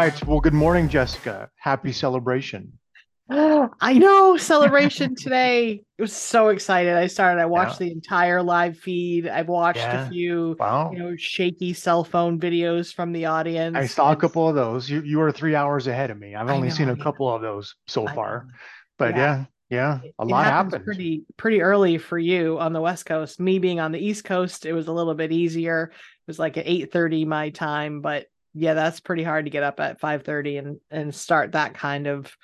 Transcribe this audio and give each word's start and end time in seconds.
Right. 0.00 0.26
Well, 0.26 0.40
good 0.40 0.54
morning, 0.54 0.88
Jessica. 0.88 1.50
Happy 1.58 1.92
celebration. 1.92 2.72
I 3.30 3.92
know 3.98 4.38
celebration 4.38 5.14
today. 5.14 5.82
It 5.98 6.00
was 6.02 6.14
so 6.14 6.48
excited. 6.48 6.94
I 6.94 7.06
started. 7.06 7.38
I 7.38 7.44
watched 7.44 7.78
Yeah. 7.82 7.88
the 7.88 7.92
entire 7.92 8.42
live 8.42 8.78
feed. 8.78 9.28
I've 9.28 9.48
watched 9.48 9.76
Yeah. 9.80 10.06
a 10.06 10.08
few, 10.10 10.56
Wow. 10.58 10.90
you 10.92 10.98
know, 11.00 11.16
shaky 11.18 11.74
cell 11.74 12.02
phone 12.02 12.40
videos 12.40 12.94
from 12.94 13.12
the 13.12 13.26
audience. 13.26 13.76
I 13.76 13.84
saw 13.84 14.10
a 14.10 14.16
couple 14.16 14.48
of 14.48 14.54
those. 14.54 14.88
You 14.88 15.02
you 15.02 15.18
were 15.18 15.30
three 15.32 15.54
hours 15.54 15.86
ahead 15.86 16.10
of 16.10 16.18
me. 16.18 16.34
I've 16.34 16.48
I 16.48 16.54
only 16.54 16.70
seen 16.70 16.88
a 16.88 16.94
I 16.94 16.96
couple 16.96 17.28
of 17.28 17.42
those 17.42 17.74
so 17.86 18.06
I 18.08 18.14
far. 18.14 18.46
know. 18.46 18.52
But 18.96 19.16
Yeah. 19.16 19.44
yeah, 19.68 20.00
yeah, 20.02 20.10
a 20.18 20.22
it 20.22 20.28
lot 20.28 20.46
happened. 20.46 20.86
pretty 20.86 21.24
pretty 21.36 21.60
early 21.60 21.98
for 21.98 22.18
you 22.18 22.58
on 22.58 22.72
the 22.72 22.80
West 22.80 23.04
Coast. 23.04 23.38
Me 23.38 23.58
being 23.58 23.80
on 23.80 23.92
the 23.92 24.00
East 24.02 24.24
Coast, 24.24 24.64
it 24.64 24.72
was 24.72 24.88
a 24.88 24.92
little 24.94 25.12
bit 25.14 25.30
easier. 25.30 25.90
It 25.92 26.26
was 26.26 26.38
like 26.38 26.56
at 26.56 26.66
eight 26.66 26.90
thirty 26.90 27.26
my 27.26 27.50
time, 27.50 28.00
but 28.00 28.24
yeah, 28.54 28.74
that's 28.74 29.00
pretty 29.00 29.22
hard 29.22 29.44
to 29.46 29.50
get 29.50 29.62
up 29.62 29.80
at 29.80 30.00
five 30.00 30.22
thirty 30.24 30.56
and 30.56 30.80
and 30.90 31.14
start 31.14 31.52
that 31.52 31.74
kind 31.74 32.06
of 32.06 32.36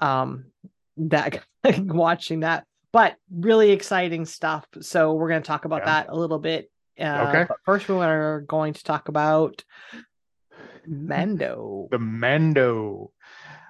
um 0.00 0.46
that 0.96 1.42
watching 1.78 2.40
that. 2.40 2.64
But 2.92 3.16
really 3.30 3.70
exciting 3.70 4.24
stuff. 4.26 4.66
So 4.80 5.12
we're 5.14 5.28
going 5.28 5.42
to 5.42 5.46
talk 5.46 5.64
about 5.64 5.82
Yeah. 5.82 5.84
that 5.86 6.06
a 6.08 6.16
little 6.16 6.38
bit. 6.40 6.70
Uh, 6.98 7.26
Okay. 7.28 7.46
First, 7.64 7.88
we're 7.88 8.40
going 8.40 8.72
to 8.74 8.82
talk 8.84 9.08
about 9.08 9.62
Mando. 10.86 11.88
The 11.90 11.98
Mendo, 11.98 13.10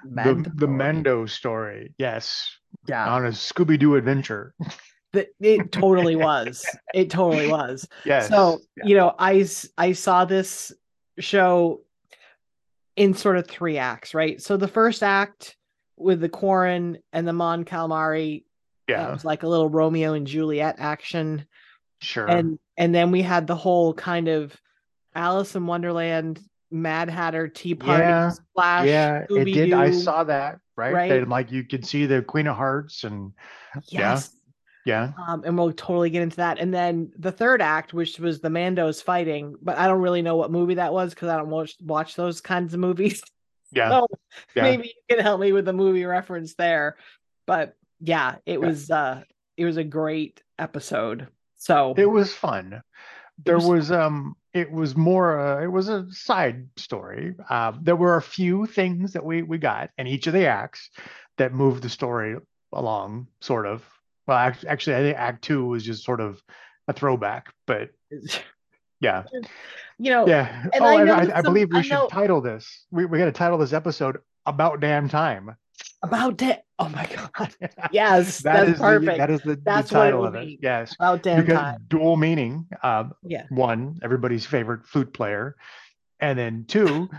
the 0.05 0.34
the. 0.55 0.67
Mendo 0.67 1.28
story. 1.28 1.95
Yes, 1.98 2.48
Yeah, 2.86 3.08
on 3.12 3.27
a 3.27 3.31
Scooby 3.31 3.78
Doo 3.78 3.97
adventure. 3.97 4.55
th- 5.12 5.28
it 5.41 5.73
totally 5.73 6.17
was. 6.17 6.64
It 6.95 7.11
totally 7.11 7.48
was. 7.48 7.86
Yes. 8.05 8.28
So, 8.28 8.61
yeah. 8.77 8.84
you 8.86 8.97
know, 8.97 9.14
I 9.19 9.47
I 9.77 9.92
saw 9.92 10.25
this 10.25 10.73
show 11.21 11.81
in 12.97 13.15
sort 13.15 13.37
of 13.37 13.47
three 13.47 13.79
acts, 13.79 14.15
right? 14.15 14.41
So 14.41 14.57
the 14.57 14.69
first 14.69 15.03
act 15.03 15.57
with 15.97 16.21
the 16.21 16.29
Quarren 16.29 16.99
and 17.13 17.27
the 17.27 17.33
Mon 17.33 17.65
Calamari, 17.65 18.45
that 18.89 18.93
yeah, 18.93 19.13
was 19.13 19.25
like 19.25 19.43
a 19.43 19.48
little 19.48 19.69
Romeo 19.69 20.15
and 20.15 20.27
Juliet 20.27 20.77
action. 20.79 21.47
sure. 22.01 22.27
And 22.27 22.59
and 22.77 22.95
then 22.95 23.11
we 23.11 23.23
had 23.23 23.47
the 23.47 23.55
whole 23.57 23.95
kind 23.95 24.29
of 24.29 24.57
Alice 25.15 25.55
in 25.55 25.67
Wonderland, 25.67 26.41
Mad 26.71 27.11
Hatter 27.11 27.48
Tea 27.48 27.75
Party 27.75 28.03
Yeah, 28.03 28.33
slash 28.55 28.87
yeah, 28.87 29.27
it 29.29 29.45
did. 29.45 29.73
I 29.73 29.91
saw 29.91 30.25
that. 30.25 30.59
Right. 30.77 30.93
right? 30.93 31.09
That, 31.21 31.29
like 31.29 31.53
you 31.53 31.65
could 31.65 31.87
see 31.87 32.07
the 32.07 32.23
Queen 32.23 32.47
of 32.47 32.57
Hearts 32.57 33.05
and. 33.05 33.33
Yes. 33.89 33.93
yeah, 33.93 34.39
Um, 35.28 35.42
and 35.45 35.56
we'll 35.59 35.73
totally 35.73 36.11
get 36.11 36.23
into 36.23 36.36
that. 36.36 36.59
And 36.59 36.73
then 36.73 37.12
the 37.19 37.33
third 37.33 37.61
act, 37.61 37.92
which 37.92 38.19
was 38.19 38.41
the 38.41 38.48
Mandos 38.48 39.03
fighting, 39.03 39.56
but 39.61 39.77
I 39.77 39.86
don't 39.86 40.00
really 40.00 40.23
know 40.23 40.36
what 40.36 40.50
movie 40.50 40.75
that 40.75 40.92
was 40.92 41.12
because 41.14 41.28
I 41.28 41.36
don't 41.36 41.50
watch 41.50 41.77
watch 41.81 42.17
those 42.17 42.41
kinds 42.41 42.75
of 42.75 42.81
movies. 42.81 43.23
yeah, 43.73 43.91
So 43.91 44.06
yeah. 44.55 44.62
maybe 44.62 44.89
you 44.89 45.17
can 45.17 45.25
help 45.25 45.41
me 45.41 45.53
with 45.53 45.64
the 45.64 45.73
movie 45.73 46.05
reference 46.05 46.55
there. 46.55 46.97
But 47.47 47.77
yeah, 48.01 48.36
it 48.47 48.61
Yeah. 48.61 48.67
was 48.69 48.91
uh 48.91 49.23
it 49.56 49.64
was 49.64 49.77
a 49.77 49.84
great 49.84 50.42
episode. 50.58 51.28
So 51.56 51.95
It 51.97 52.06
was 52.06 52.33
fun. 52.34 52.83
There 53.45 53.56
was 53.56 53.67
was 53.67 53.92
um 53.92 54.34
it 54.53 54.70
was 54.70 54.97
more 54.97 55.39
uh, 55.39 55.62
it 55.62 55.69
was 55.69 55.89
a 55.89 56.11
side 56.11 56.69
story. 56.77 57.34
Uh, 57.48 57.73
there 57.81 57.97
were 57.97 58.17
a 58.17 58.23
few 58.23 58.67
things 58.67 59.12
that 59.12 59.25
we 59.25 59.42
we 59.42 59.58
got 59.58 59.91
in 59.98 60.06
each 60.06 60.27
of 60.27 60.33
the 60.33 60.47
acts 60.47 60.91
that 61.36 61.53
moved 61.55 61.83
the 61.83 61.89
story 61.89 62.36
along 62.73 63.28
sort 63.41 63.67
of. 63.67 63.84
Well, 64.31 64.39
act, 64.39 64.64
actually 64.64 64.95
I 64.95 65.01
think 65.01 65.18
act 65.18 65.42
2 65.42 65.64
was 65.67 65.85
just 65.85 66.05
sort 66.05 66.20
of 66.20 66.41
a 66.86 66.92
throwback, 66.92 67.52
but 67.67 67.91
yeah. 69.01 69.24
you 69.98 70.11
know, 70.13 70.24
Yeah. 70.29 70.67
and 70.73 70.83
oh, 70.83 70.85
I 70.86 71.01
and 71.01 71.11
I, 71.11 71.24
that 71.27 71.36
I 71.39 71.42
believe 71.42 71.68
we 71.73 71.80
I 71.80 71.83
should 71.83 71.92
know- 71.95 72.07
title 72.08 72.41
this. 72.41 72.86
We 72.92 73.07
we 73.07 73.18
got 73.18 73.24
to 73.24 73.33
title 73.33 73.58
this 73.58 73.73
episode 73.73 74.18
about 74.46 74.79
damn 74.79 75.08
time. 75.08 75.57
about 76.05 76.39
that. 76.39 76.63
Oh 76.79 76.89
my 76.91 77.07
god. 77.36 77.55
Yes, 77.91 78.39
That 78.42 78.52
that's 78.58 78.68
is 78.70 78.79
the 78.79 78.85
perfect. 78.85 79.18
that 79.18 79.30
is 79.30 79.41
the, 79.42 79.57
the 79.57 79.63
That's 79.64 79.91
it 79.91 79.95
title 79.95 80.24
of 80.24 80.36
it. 80.36 80.61
Yes. 80.62 80.95
about 80.95 81.24
damn 81.24 81.41
because 81.41 81.58
time. 81.58 81.85
dual 81.89 82.17
meaning. 82.17 82.68
Um, 82.85 83.12
Yeah. 83.24 83.47
one, 83.51 83.98
everybody's 84.05 84.47
favorite 84.47 84.86
flute 84.86 85.12
player, 85.12 85.57
and 86.20 86.39
then 86.39 86.67
two, 86.68 87.11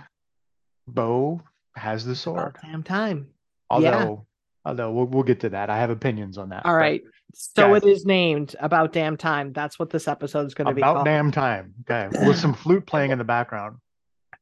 Bo 0.87 1.41
has 1.75 2.05
the 2.05 2.15
sword. 2.15 2.39
About 2.39 2.61
damn 2.61 2.83
time. 2.83 3.27
Although, 3.69 4.25
although 4.65 4.91
we'll 4.91 5.05
we'll 5.05 5.23
get 5.23 5.39
to 5.41 5.49
that. 5.49 5.69
I 5.69 5.77
have 5.77 5.89
opinions 5.89 6.37
on 6.37 6.49
that. 6.49 6.65
All 6.65 6.75
right. 6.75 7.01
So 7.33 7.69
yeah. 7.71 7.77
it 7.77 7.85
is 7.85 8.05
named 8.05 8.55
about 8.59 8.93
damn 8.93 9.17
time. 9.17 9.53
That's 9.53 9.79
what 9.79 9.89
this 9.89 10.07
episode 10.07 10.45
is 10.47 10.53
going 10.53 10.67
to 10.67 10.73
be 10.73 10.81
about 10.81 10.95
called. 10.95 11.05
damn 11.05 11.31
time. 11.31 11.73
Okay, 11.89 12.09
with 12.27 12.37
some 12.37 12.53
flute 12.53 12.85
playing 12.85 13.11
in 13.11 13.17
the 13.17 13.23
background. 13.23 13.77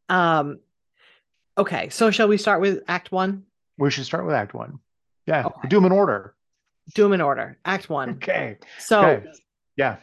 Um. 0.09 0.59
Okay, 1.57 1.89
so 1.89 2.09
shall 2.09 2.27
we 2.27 2.37
start 2.37 2.61
with 2.61 2.79
Act 2.87 3.11
One? 3.11 3.43
We 3.77 3.91
should 3.91 4.05
start 4.05 4.25
with 4.25 4.33
Act 4.35 4.53
One. 4.53 4.79
Yeah, 5.25 5.45
Okay. 5.45 5.67
do 5.67 5.75
them 5.77 5.85
in 5.85 5.91
order. 5.91 6.35
Do 6.95 7.03
them 7.03 7.13
in 7.13 7.21
order. 7.21 7.57
Act 7.65 7.89
One. 7.89 8.11
Okay. 8.11 8.57
So 8.79 9.01
Okay. 9.05 9.27
Yeah. 9.75 9.97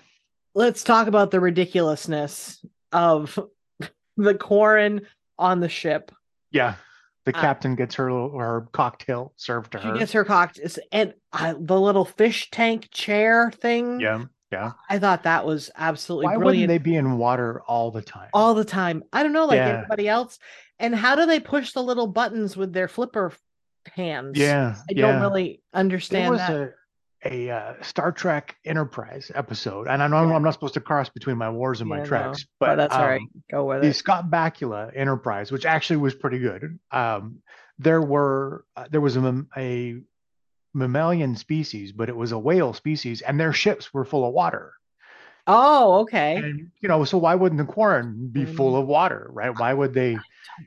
let's 0.55 0.85
talk 0.85 1.09
about 1.09 1.31
the 1.31 1.41
ridiculousness 1.41 2.65
of 2.93 3.39
the 4.17 4.35
Quarren 4.35 5.03
on 5.39 5.61
the 5.61 5.69
ship. 5.69 6.13
Yeah. 6.51 6.75
The 7.27 7.37
Uh, 7.37 7.41
captain 7.41 7.75
gets 7.75 7.95
her 7.97 8.11
little- 8.11 8.39
her 8.39 8.69
cocktail 8.73 9.33
served 9.37 9.73
to 9.73 9.79
her. 9.79 9.93
She 9.93 9.99
gets 9.99 10.13
her 10.13 10.25
cocktails 10.25 10.79
and 10.93 11.13
I, 11.33 11.55
the 11.59 11.79
little 11.79 12.05
fish 12.07 12.51
tank 12.51 12.89
chair 12.91 13.51
thing. 13.51 14.01
yeah. 14.01 14.25
Yeah. 14.53 14.73
I 14.89 15.01
thought 15.01 15.25
that 15.25 15.45
was 15.45 15.71
absolutely 15.77 16.27
Why 16.27 16.37
brilliant. 16.37 16.69
wouldn't 16.71 16.85
they 16.85 16.91
be 16.91 16.95
in 16.97 17.19
water 17.19 17.63
all 17.67 17.91
the 17.91 18.01
time? 18.01 18.29
all 18.33 18.55
the 18.55 18.65
time. 18.65 19.03
I 19.13 19.25
don't 19.25 19.33
know, 19.33 19.45
like 19.47 19.57
Yeah. 19.57 19.69
everybody 19.71 20.09
else. 20.09 20.39
And 20.79 20.95
how 20.95 21.17
do 21.17 21.27
they 21.27 21.41
push 21.41 21.73
the 21.73 21.83
little 21.83 22.07
buttons 22.07 22.57
with 22.57 22.73
their 22.73 22.87
flipper 22.87 23.33
hands? 23.93 24.39
yeah. 24.39 24.77
I 24.79 24.83
yeah. 24.95 25.03
don't 25.13 25.21
really 25.21 25.63
understand 25.75 26.39
that. 26.39 26.51
a 26.53 26.71
a 27.33 27.51
uh, 27.51 27.75
Star 27.83 28.13
Trek 28.13 28.57
Enterprise 28.65 29.31
episode, 29.35 29.89
and 29.89 30.03
I 30.03 30.07
know 30.09 30.27
Yeah. 30.29 30.35
I'm 30.37 30.43
not 30.43 30.53
supposed 30.55 30.75
to 30.75 30.81
cross 30.81 31.09
between 31.09 31.37
my 31.37 31.51
wars 31.51 31.81
and 31.81 31.89
Yeah, 31.91 31.97
my 31.97 32.03
no, 32.03 32.07
treks, 32.09 32.47
but, 32.61 32.67
but 32.67 32.77
that's 32.77 32.95
all 32.95 33.07
right. 33.07 33.21
um, 33.21 33.43
Go 33.51 33.65
with 33.67 33.81
the 33.83 33.87
it. 33.87 33.91
The 33.91 33.95
Scott 33.95 34.31
Bakula 34.31 34.91
Enterprise, 34.97 35.51
which 35.53 35.67
actually 35.67 35.99
was 35.99 36.15
pretty 36.15 36.39
good. 36.39 36.79
Um, 36.91 37.43
there 37.79 38.01
were 38.01 38.65
uh, 38.77 38.87
there 38.91 39.01
was 39.01 39.17
a, 39.17 39.45
a 39.57 39.97
mammalian 40.75 41.37
species, 41.37 41.93
but 41.93 42.09
it 42.09 42.17
was 42.17 42.33
a 42.33 42.39
whale 42.39 42.73
species, 42.73 43.21
and 43.23 43.39
their 43.39 43.53
ships 43.53 43.93
were 43.93 44.05
full 44.05 44.27
of 44.27 44.33
water. 44.33 44.73
Oh, 45.47 46.01
okay. 46.01 46.37
And 46.37 46.71
you 46.81 46.89
know, 46.89 47.05
so 47.05 47.19
why 47.19 47.35
wouldn't 47.35 47.59
the 47.65 47.73
Quarren 47.73 48.29
be 48.33 48.45
full 48.45 48.73
Mm. 48.75 48.81
of 48.83 48.87
water, 48.89 49.29
right? 49.33 49.57
Why 49.57 49.73
would 49.73 49.95
they? 49.95 50.19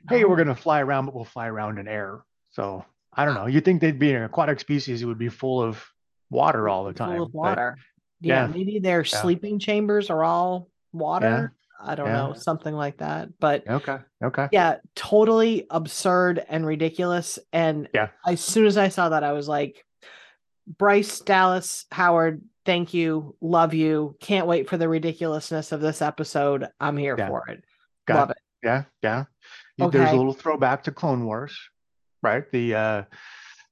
Hey, 0.08 0.24
we're 0.24 0.36
gonna 0.36 0.54
fly 0.54 0.80
around, 0.80 1.06
but 1.06 1.14
we'll 1.14 1.24
fly 1.24 1.48
around 1.48 1.78
in 1.78 1.86
air. 1.88 2.20
So 2.52 2.84
I 3.12 3.24
don't 3.24 3.34
know. 3.34 3.46
You'd 3.46 3.64
think 3.64 3.80
they'd 3.80 3.98
be 3.98 4.12
an 4.14 4.22
aquatic 4.22 4.60
species; 4.60 5.02
it 5.02 5.06
would 5.06 5.18
be 5.18 5.28
full 5.28 5.60
of 5.62 5.84
water 6.30 6.68
all 6.68 6.84
the 6.84 6.92
time. 6.92 7.16
full 7.16 7.26
of 7.26 7.32
but- 7.32 7.38
water. 7.38 7.76
Yeah, 8.22 8.42
yeah. 8.42 8.46
maybe 8.48 8.78
their 8.78 9.00
Yeah. 9.02 9.18
sleeping 9.20 9.58
chambers 9.58 10.10
are 10.10 10.22
all 10.22 10.68
water. 10.92 11.52
I 11.82 11.94
don't 11.94 12.12
know, 12.12 12.34
something 12.34 12.74
like 12.74 12.98
that. 12.98 13.30
But 13.40 13.66
Okay. 13.66 13.96
Okay. 14.22 14.48
yeah, 14.52 14.76
totally 14.94 15.66
absurd 15.70 16.44
and 16.46 16.66
ridiculous. 16.66 17.38
And 17.54 17.88
Yeah. 17.94 18.08
as 18.26 18.42
soon 18.42 18.66
as 18.66 18.76
I 18.76 18.88
saw 18.88 19.08
that, 19.08 19.24
I 19.24 19.32
was 19.32 19.48
like, 19.48 19.82
Bryce 20.66 21.20
Dallas 21.20 21.86
Howard, 21.90 22.42
thank 22.66 22.92
you, 22.92 23.34
love 23.40 23.72
you. 23.72 24.16
Can't 24.20 24.46
wait 24.46 24.68
for 24.68 24.76
the 24.76 24.88
ridiculousness 24.90 25.72
of 25.72 25.80
this 25.80 26.02
episode. 26.02 26.68
I'm 26.78 26.98
here 26.98 27.16
for 27.16 27.48
it. 27.48 27.64
Got 28.06 28.16
Love 28.18 28.30
it. 28.32 28.38
Yeah, 28.62 28.82
yeah. 29.02 29.24
You- 29.78 29.90
There's 29.90 30.10
a 30.10 30.16
little 30.16 30.34
throwback 30.34 30.82
to 30.84 30.92
Clone 30.92 31.24
Wars, 31.24 31.58
right? 32.22 32.44
The 32.52 32.74
uh 32.74 33.02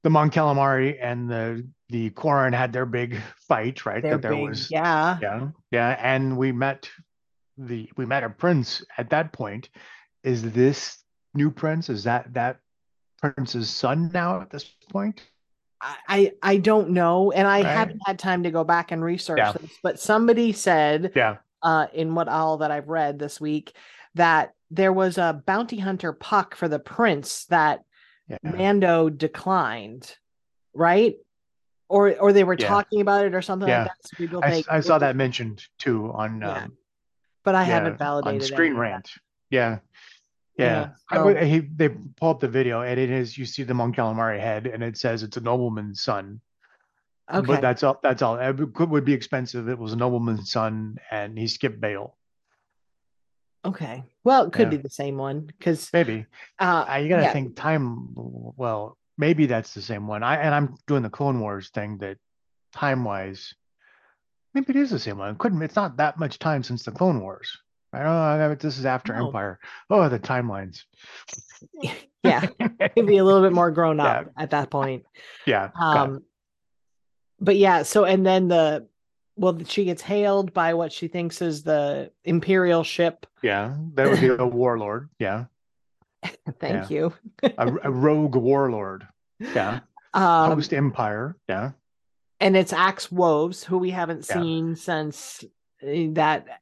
the 0.01 0.09
Mon 0.09 0.31
Calamari 0.31 0.97
and 0.99 1.29
the 1.29 1.67
the 1.89 2.09
Quarren 2.11 2.53
had 2.53 2.71
their 2.71 2.85
big 2.85 3.19
fight, 3.47 3.85
right? 3.85 4.01
They're 4.01 4.13
that 4.13 4.21
there 4.21 4.31
big. 4.35 4.49
was 4.49 4.69
yeah. 4.71 5.17
yeah, 5.21 5.47
yeah, 5.71 5.97
and 6.01 6.37
we 6.37 6.51
met 6.51 6.89
the 7.57 7.89
we 7.97 8.05
met 8.05 8.23
a 8.23 8.29
prince 8.29 8.83
at 8.97 9.09
that 9.09 9.33
point. 9.33 9.69
Is 10.23 10.51
this 10.51 11.03
new 11.33 11.51
prince? 11.51 11.89
Is 11.89 12.03
that 12.05 12.33
that 12.33 12.59
prince's 13.21 13.69
son 13.69 14.11
now 14.13 14.41
at 14.41 14.49
this 14.49 14.65
point? 14.91 15.21
I, 15.81 15.95
I 16.07 16.31
I 16.41 16.57
don't 16.57 16.91
know, 16.91 17.31
and 17.31 17.47
I 17.47 17.61
Right. 17.61 17.65
haven't 17.65 18.01
had 18.05 18.19
time 18.19 18.43
to 18.43 18.51
go 18.51 18.63
back 18.63 18.91
and 18.91 19.03
research 19.03 19.37
Yeah. 19.39 19.53
this, 19.53 19.71
but 19.81 19.99
somebody 19.99 20.51
said 20.51 21.11
Yeah, 21.15 21.37
uh, 21.63 21.87
in 21.93 22.15
what 22.15 22.27
all 22.27 22.57
that 22.57 22.71
I've 22.71 22.89
read 22.89 23.17
this 23.19 23.39
week 23.41 23.73
that 24.15 24.53
there 24.71 24.93
was 24.93 25.17
a 25.17 25.41
bounty 25.45 25.77
hunter 25.79 26.13
puck 26.13 26.55
for 26.55 26.67
the 26.67 26.79
prince 26.79 27.45
that 27.45 27.83
yeah. 28.27 28.37
Mando 28.43 29.09
declined, 29.09 30.15
right? 30.73 31.15
Or 31.89 32.15
or 32.19 32.31
they 32.31 32.43
were 32.43 32.55
Yeah. 32.57 32.67
talking 32.67 33.01
about 33.01 33.25
it 33.25 33.33
or 33.35 33.41
something 33.41 33.67
Yeah. 33.67 33.79
like 33.83 33.87
that. 33.87 34.07
So 34.07 34.15
people 34.17 34.39
I, 34.43 34.51
think 34.51 34.67
I 34.69 34.79
saw 34.79 34.99
that 34.99 35.15
mentioned 35.15 35.65
too 35.79 36.11
on 36.13 36.39
Yeah. 36.41 36.63
um, 36.65 36.77
but 37.43 37.55
I 37.55 37.61
yeah, 37.61 37.65
haven't 37.65 37.91
on 37.93 37.97
validated 37.97 38.43
Screen 38.47 38.71
any 38.71 38.75
of. 38.75 38.77
Rant. 38.81 39.11
Yeah. 39.49 39.79
Yeah. 40.57 40.89
I 41.09 41.15
so- 41.15 41.25
would- 41.25 41.41
he, 41.43 41.59
they 41.59 41.89
pull 41.89 42.29
up 42.29 42.39
the 42.39 42.47
video 42.47 42.81
and 42.81 42.99
it 42.99 43.09
is 43.09 43.37
you 43.37 43.45
see 43.45 43.63
the 43.63 43.73
Mon 43.73 43.91
Calamari 43.93 44.39
head 44.39 44.67
and 44.67 44.83
it 44.83 44.97
says 44.97 45.23
it's 45.23 45.37
a 45.37 45.41
nobleman's 45.41 46.01
son. 46.01 46.41
Okay, 47.33 47.45
But 47.45 47.61
that's 47.61 47.81
all 47.83 47.99
that's 48.03 48.21
all. 48.21 48.37
It 48.37 48.73
could, 48.73 48.89
would 48.89 49.05
be 49.05 49.13
expensive. 49.13 49.67
It 49.69 49.77
was 49.79 49.93
a 49.93 49.95
nobleman's 49.95 50.51
son 50.51 50.97
and 51.11 51.37
he 51.37 51.47
skipped 51.47 51.79
bail. 51.81 52.17
Okay. 53.65 54.03
Well, 54.23 54.45
it 54.45 54.53
could 54.53 54.71
Yeah. 54.71 54.77
be 54.77 54.83
the 54.83 54.89
same 54.89 55.17
one 55.17 55.41
because 55.41 55.89
Maybe. 55.91 56.25
uh 56.59 56.85
I 56.87 56.99
you 56.99 57.09
gotta 57.09 57.23
yeah, 57.23 57.33
think 57.33 57.55
time. 57.55 58.09
Well, 58.13 58.97
maybe 59.19 59.45
that's 59.45 59.73
the 59.75 59.81
same 59.83 60.07
one. 60.07 60.23
I 60.23 60.37
and 60.37 60.55
I'm 60.55 60.75
doing 60.87 61.03
the 61.03 61.09
Clone 61.11 61.39
Wars 61.41 61.69
thing 61.69 61.97
that 61.99 62.17
time 62.73 63.03
wise, 63.03 63.53
maybe 64.55 64.67
it 64.69 64.75
is 64.77 64.89
the 64.89 64.97
same 64.99 65.17
one. 65.19 65.31
It 65.33 65.37
couldn't. 65.37 65.61
It's 65.61 65.75
not 65.75 65.97
that 65.97 66.17
much 66.17 66.39
time 66.39 66.63
since 66.63 66.83
the 66.83 66.91
Clone 66.91 67.19
Wars. 67.21 67.55
I 67.91 67.99
don't 68.03 68.39
know. 68.39 68.55
This 68.55 68.77
is 68.79 68.85
after 68.85 69.13
No. 69.15 69.27
Empire. 69.27 69.59
Oh, 69.89 70.07
the 70.09 70.19
timelines. 70.19 70.83
yeah, 72.23 72.45
maybe 72.95 73.17
a 73.17 73.23
little 73.23 73.41
bit 73.41 73.51
more 73.53 73.71
grown 73.71 73.99
up 73.99 74.25
Yeah. 74.27 74.43
at 74.43 74.51
that 74.51 74.69
point. 74.69 75.05
Yeah. 75.45 75.69
Um 75.79 76.23
but 77.39 77.57
yeah, 77.57 77.83
so 77.83 78.05
and 78.05 78.25
then 78.25 78.47
the 78.47 78.87
well 79.35 79.57
she 79.65 79.85
gets 79.85 80.01
hailed 80.01 80.53
by 80.53 80.73
what 80.75 80.91
she 80.91 81.07
thinks 81.07 81.41
is 81.41 81.63
the 81.63 82.11
imperial 82.23 82.83
ship. 82.83 83.25
yeah. 83.41 83.75
That 83.95 84.09
would 84.09 84.21
be 84.21 84.27
a 84.37 84.45
warlord. 84.45 85.09
Yeah. 85.19 85.45
Thank 86.59 86.89
Yeah. 86.89 86.95
you. 86.97 87.13
A, 87.57 87.67
a 87.83 87.91
rogue 87.91 88.35
warlord. 88.35 89.07
Yeah. 89.39 89.79
Um 90.13 90.53
Post 90.53 90.73
Empire. 90.73 91.37
Yeah. 91.47 91.71
and 92.39 92.55
it's 92.57 92.73
Axe 92.73 93.11
Woves, 93.11 93.63
who 93.63 93.77
we 93.77 93.91
haven't 93.91 94.25
Yeah. 94.29 94.41
seen 94.41 94.75
since 94.75 95.43
uh, 95.83 95.87
that 96.13 96.61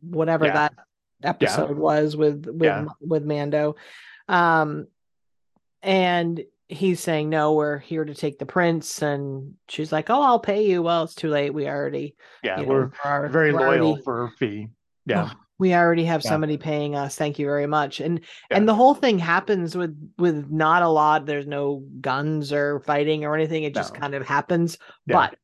whatever 0.00 0.46
Yeah. 0.46 0.52
that 0.54 0.74
episode 1.22 1.76
was 1.76 2.16
with 2.16 2.46
with 2.46 2.86
with 3.00 3.24
Mando. 3.24 3.76
Um 4.28 4.86
and 5.82 6.42
he's 6.68 7.00
saying 7.00 7.28
no, 7.28 7.52
we're 7.54 7.78
here 7.78 8.04
to 8.04 8.14
take 8.14 8.38
the 8.38 8.46
prince 8.46 9.02
and 9.02 9.54
she's 9.68 9.92
like, 9.92 10.08
"Oh, 10.08 10.22
I'll 10.22 10.38
pay 10.40 10.66
you." 10.66 10.82
Well, 10.82 11.02
it's 11.04 11.14
too 11.14 11.28
late. 11.28 11.50
We 11.52 11.68
already 11.68 12.16
Yeah. 12.42 12.60
you 12.60 12.66
know, 12.66 12.72
we're 12.72 12.90
are- 13.04 13.28
very 13.28 13.52
we're 13.52 13.60
loyal 13.60 13.86
already- 13.88 14.02
for 14.02 14.24
a 14.24 14.30
fee. 14.30 14.68
Yeah. 15.06 15.30
we 15.58 15.74
already 15.74 16.04
have 16.04 16.22
Yeah. 16.24 16.30
somebody 16.30 16.56
paying 16.56 16.96
us. 16.96 17.16
Thank 17.16 17.38
you 17.38 17.46
very 17.46 17.66
much. 17.66 18.00
And 18.00 18.20
Yeah. 18.50 18.56
and 18.56 18.68
the 18.68 18.74
whole 18.74 18.94
thing 18.94 19.18
happens 19.18 19.76
with 19.76 19.96
with 20.18 20.50
not 20.50 20.82
a 20.82 20.88
lot. 20.88 21.26
There's 21.26 21.46
no 21.46 21.84
guns 22.00 22.52
or 22.52 22.80
fighting 22.80 23.24
or 23.24 23.34
anything. 23.34 23.64
It 23.64 23.74
just 23.74 23.94
kind 23.94 24.14
of 24.14 24.26
happens. 24.26 24.78
Yeah. 25.06 25.14
But 25.14 25.38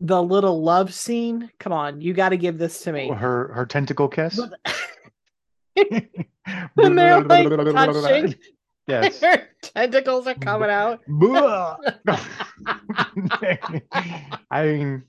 the 0.00 0.22
little 0.22 0.62
love 0.62 0.92
scene, 0.92 1.50
come 1.58 1.72
on, 1.72 2.00
you 2.00 2.12
got 2.12 2.30
to 2.30 2.36
give 2.36 2.58
this 2.58 2.82
to 2.82 2.90
oh, 2.90 2.94
me. 2.94 3.08
Her 3.08 3.52
her 3.54 3.66
tentacle 3.66 4.08
kiss. 4.08 4.40
When 6.74 6.94
they're 6.94 7.20
like 7.22 7.48
touching, 7.48 8.34
Yes. 8.86 9.18
their 9.18 9.48
tentacles 9.62 10.26
are 10.26 10.34
coming 10.34 10.70
out. 10.70 11.00
I 14.50 14.64
mean, 14.64 15.02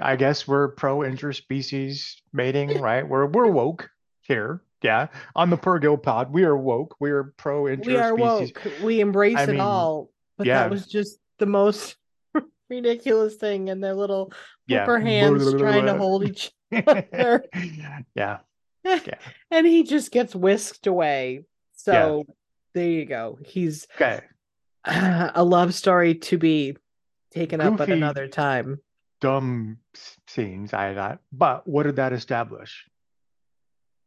I 0.00 0.16
guess 0.16 0.46
we're 0.46 0.68
pro 0.68 0.98
interspecies 0.98 2.16
mating, 2.32 2.80
right? 2.80 3.06
We're 3.06 3.26
we're 3.26 3.50
woke 3.50 3.90
here. 4.22 4.62
Yeah. 4.82 5.08
On 5.34 5.50
the 5.50 5.56
Purrgil 5.58 6.00
pod, 6.00 6.32
we 6.32 6.44
are 6.44 6.56
woke. 6.56 6.94
We 7.00 7.10
are 7.10 7.34
pro 7.36 7.64
interspecies. 7.64 7.86
We 7.86 7.96
are 7.96 8.14
woke. 8.14 8.62
We 8.82 9.00
embrace 9.00 9.36
I 9.36 9.44
it 9.44 9.48
mean, 9.50 9.60
all. 9.60 10.10
But 10.36 10.46
yeah. 10.46 10.60
that 10.60 10.70
was 10.70 10.86
just 10.86 11.18
the 11.38 11.46
most 11.46 11.96
ridiculous 12.70 13.34
thing. 13.36 13.70
And 13.70 13.82
their 13.82 13.94
little 13.94 14.32
Yeah. 14.68 14.84
flipper 14.84 15.00
hands 15.00 15.52
trying 15.54 15.86
to 15.86 15.96
hold 15.96 16.24
each 16.28 16.52
other. 16.86 17.44
yeah. 18.14 18.38
and 19.50 19.66
he 19.66 19.82
just 19.82 20.12
gets 20.12 20.34
whisked 20.34 20.86
away. 20.86 21.44
So 21.74 22.24
there 22.74 22.88
you 22.88 23.04
go. 23.04 23.38
He's 23.44 23.88
Okay. 23.96 24.20
a 24.84 25.42
love 25.44 25.74
story 25.74 26.14
to 26.14 26.38
be 26.38 26.76
taken 27.32 27.60
up 27.60 27.80
at 27.80 27.88
another 27.90 28.28
time. 28.28 28.78
Dumb 29.20 29.78
scenes, 30.26 30.72
I 30.72 30.94
thought. 30.94 31.20
But 31.32 31.66
what 31.66 31.84
did 31.84 31.96
that 31.96 32.12
establish? 32.12 32.86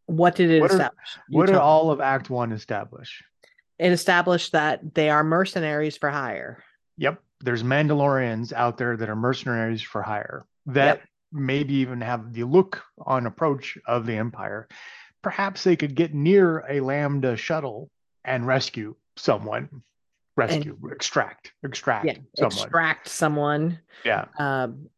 What 0.06 0.36
did 0.36 0.50
it 0.52 0.62
What 0.62 0.72
establish? 0.72 1.18
You 1.30 1.38
What 1.38 1.46
did 1.48 1.54
me. 1.54 1.60
all 1.60 1.92
of 1.92 2.02
Act 2.02 2.30
One 2.30 2.52
establish? 2.52 3.24
it 3.80 3.92
established 3.92 4.52
that 4.52 4.94
they 4.94 5.10
are 5.10 5.24
mercenaries 5.24 5.98
for 5.98 6.10
hire. 6.12 6.64
Yep. 6.98 7.20
There's 7.40 7.64
Mandalorians 7.64 8.54
out 8.54 8.78
there 8.78 8.96
that 8.96 9.10
are 9.10 9.16
mercenaries 9.16 9.82
for 9.82 10.04
hire 10.04 10.46
that 10.68 10.98
Yep. 11.00 11.08
maybe 11.32 11.74
even 11.76 12.00
have 12.02 12.32
the 12.34 12.44
look 12.44 12.84
on 13.00 13.26
approach 13.26 13.80
of 13.88 14.06
the 14.06 14.16
Empire. 14.16 14.68
Perhaps 15.24 15.64
they 15.64 15.76
could 15.76 15.96
get 15.96 16.14
near 16.14 16.60
a 16.70 16.80
Lambda 16.80 17.36
shuttle 17.36 17.90
and 18.24 18.46
rescue 18.46 18.96
someone. 19.18 19.82
Rescue, 20.38 20.78
extract, 20.92 21.52
extract 21.64 22.06
Yeah, 22.06 22.18
someone. 22.38 22.54
extract 22.64 23.08
someone. 23.08 23.80
yeah. 24.06 24.26
Um, 24.38 24.90